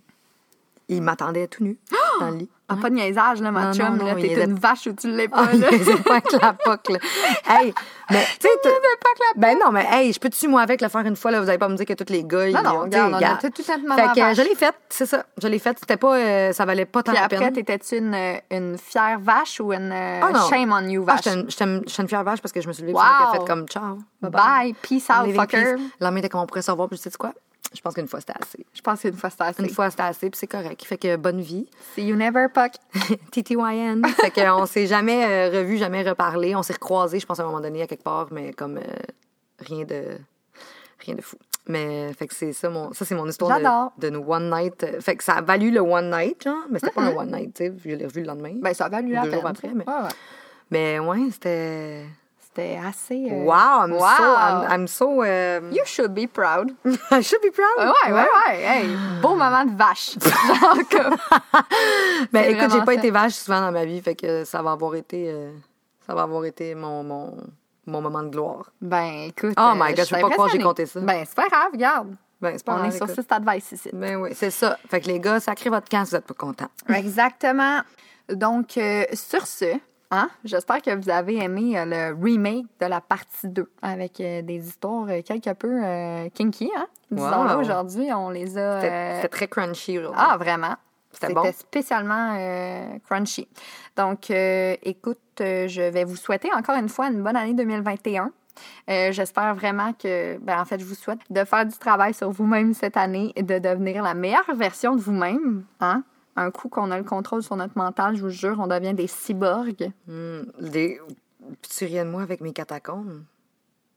[0.94, 1.78] Il m'attendait tout nu
[2.20, 2.50] dans le lit.
[2.68, 3.98] Ah, pas de niaisage, là, ma Non, chum.
[3.98, 4.16] là.
[4.16, 5.68] T'es une vache ou tu l'es Ah, pas, là?
[5.84, 7.00] c'est pas avec la poque, là.
[7.50, 7.74] Hey,
[8.10, 8.70] mais, tu sais, t'as-
[9.36, 11.58] ben non, mais, hey, je peux-tu, moi, avec le faire une fois, là, vous allez
[11.58, 13.50] pas me dire que tous les gars, ils Non, non, regarde, tu on a tout,
[13.50, 15.26] tout simplement Fait que je l'ai faite, c'est ça.
[15.42, 15.80] Je l'ai faite.
[15.82, 17.54] C'était pas, euh, ça valait pas tant Puis la après, peine.
[17.54, 18.16] t'étais-tu une,
[18.50, 20.48] une fière vache ou une euh, Ah, non.
[20.50, 21.26] shame on you Ah, vache?
[21.36, 23.02] une- j'étais une, une fière vache parce que je me suis levée Wow.
[23.34, 23.98] j'ai fait comme ciao.
[24.22, 25.76] Bye, peace I'm out, fucker.
[25.76, 25.82] peace.
[26.00, 27.34] La main était comme on pourrait se revoir, puis je sais quoi?
[27.74, 28.66] Je pense qu'une fois c'était assez.
[28.74, 29.64] Je pense qu'une fois, c'était assez.
[29.64, 30.84] Une fois c'était assez, puis c'est correct.
[30.84, 31.68] Fait que bonne vie.
[31.96, 32.74] See you never, Puck.
[33.32, 34.04] TTYN.
[34.08, 36.56] fait qu'on s'est jamais euh, revu, jamais reparlé.
[36.56, 38.82] On s'est recroisés, je pense, à un moment donné, à quelque part, mais comme euh,
[39.60, 40.04] rien de
[41.00, 41.38] rien de fou.
[41.68, 43.52] Mais fait que c'est ça, mon, ça c'est mon histoire
[44.00, 44.84] de, de nos one night.
[44.84, 47.32] Euh, Fait que ça a valu le one night, genre, mais c'était pas un one
[47.32, 47.74] night, tu sais.
[47.86, 48.56] Je l'ai revu le lendemain.
[48.62, 49.46] Ben, ça a valu la peine.
[49.46, 50.10] après, mais- Ouais, ouais.
[50.72, 52.06] mais ouais, c'était.
[52.54, 53.30] C'était assez...
[53.32, 54.18] euh, Wow, I'm wow.
[54.18, 54.24] so.
[54.36, 56.72] I'm, I'm so um, You should be proud.
[57.12, 57.78] I should be proud.
[58.06, 58.62] Ouais, ouais, ouais.
[58.62, 58.88] Hey,
[59.22, 60.18] beau moment de vache.
[60.22, 61.16] Genre comme...
[62.34, 62.94] Ben, écoute, j'ai pas ça.
[62.96, 65.52] été vache souvent dans ma vie, fait que ça va avoir été, euh,
[66.06, 67.38] ça va avoir été mon, mon,
[67.86, 68.70] mon moment de gloire.
[68.82, 69.54] Ben, écoute...
[69.58, 71.00] Oh my euh, God, je peux pas croire j'ai compté ça.
[71.00, 72.16] Ben, c'est pas grave, regarde.
[72.42, 73.16] Ben, c'est pas On grave, est sur écoute.
[73.16, 73.90] Sister Advice ici.
[73.94, 74.78] Ben oui, c'est ça.
[74.90, 76.70] Fait que les gars, sacrez votre camp si vous êtes pas contents.
[76.90, 77.80] Exactement.
[78.30, 79.78] Donc, euh, sur ce,
[80.12, 84.42] hein, j'espère que vous avez aimé euh, le remake de la partie 2 avec euh,
[84.42, 86.70] des histoires euh, quelque peu euh, kinky.
[86.78, 86.86] Hein?
[87.10, 87.60] Disons-le, Wow.
[87.62, 88.82] aujourd'hui, on les a...
[88.82, 90.22] C'était euh, très crunchy aujourd'hui.
[90.24, 90.76] Ah, vraiment.
[91.12, 91.52] C'était C'était bon.
[91.54, 93.48] spécialement euh, crunchy.
[93.98, 98.32] Donc, écoute, je vais vous souhaiter encore une fois une bonne année 2021.
[98.90, 102.30] Euh, J'espère vraiment que, ben, en fait, je vous souhaite de faire du travail sur
[102.32, 105.66] vous-même cette année et de devenir la meilleure version de vous-même.
[105.82, 106.04] Hein?
[106.36, 109.08] Un coup qu'on a le contrôle sur notre mental, je vous jure, on devient des
[109.08, 109.92] cyborgs.
[110.08, 111.00] Hmm, des...
[111.62, 113.24] Tu riais de moi avec mes catacombes?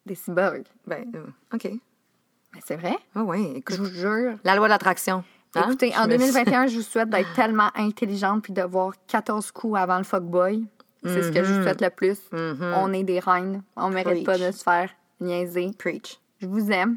[0.06, 0.66] Des cyborgs.
[0.86, 1.64] Ben, euh, OK.
[1.64, 3.76] Mais c'est vrai, Ah ouais, je écoute.
[3.76, 4.34] vous jure.
[4.44, 5.24] La loi de l'attraction.
[5.54, 5.62] hein?
[5.64, 9.78] Écoutez, Je en me- 2021, je vous souhaite d'être tellement intelligente puis d'avoir 14 coups
[9.78, 10.66] avant le fuckboy.
[11.04, 12.18] C'est ce que je vous souhaite le plus.
[12.32, 12.72] Mhm.
[12.76, 13.62] On est des reines.
[13.76, 14.88] On mérite pas de se faire
[15.20, 15.70] niaiser.
[15.78, 16.18] Preach.
[16.40, 16.96] Je vous aime.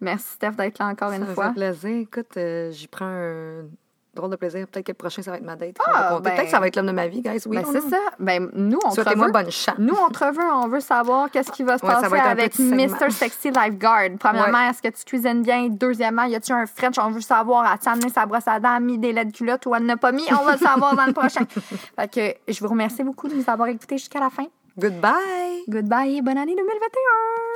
[0.00, 1.50] Merci, Steph, d'être là encore Ça une me fait fois.
[1.50, 1.98] plaisir.
[1.98, 3.64] Écoute, euh, j'y prends un
[4.14, 4.66] drôle de plaisir.
[4.66, 5.76] Peut-être que le prochain, ça va être ma date.
[5.86, 7.40] Ah, ben- Peut-être que ça va être l'homme de ma vie, guys.
[7.46, 7.96] Oui, Ben, c'est ça.
[8.18, 9.74] Ben, nous, on Souhaitez-moi bonne chance.
[9.78, 10.52] Nous, on te veut.
[10.52, 12.58] On veut savoir qu'est-ce qui va se Ouais, passer avec.
[12.58, 13.10] Mr.
[13.10, 14.10] Sexy Lifeguard.
[14.18, 15.68] Premièrement, est-ce que tu cuisines bien?
[15.70, 16.96] Deuxièmement, y a-tu un French?
[16.98, 17.70] On veut savoir.
[17.70, 20.12] As-tu amené sa brosse à dents, mis des laits de culotte ou elle n'a pas
[20.12, 20.24] mis?
[20.32, 21.44] On va le savoir dans le prochain.
[21.98, 22.08] Fait
[22.46, 24.46] que je vous remercie beaucoup de nous avoir écoutés jusqu'à la fin.
[24.78, 25.12] Goodbye.
[25.68, 27.53] Goodbye et bonne année 2021!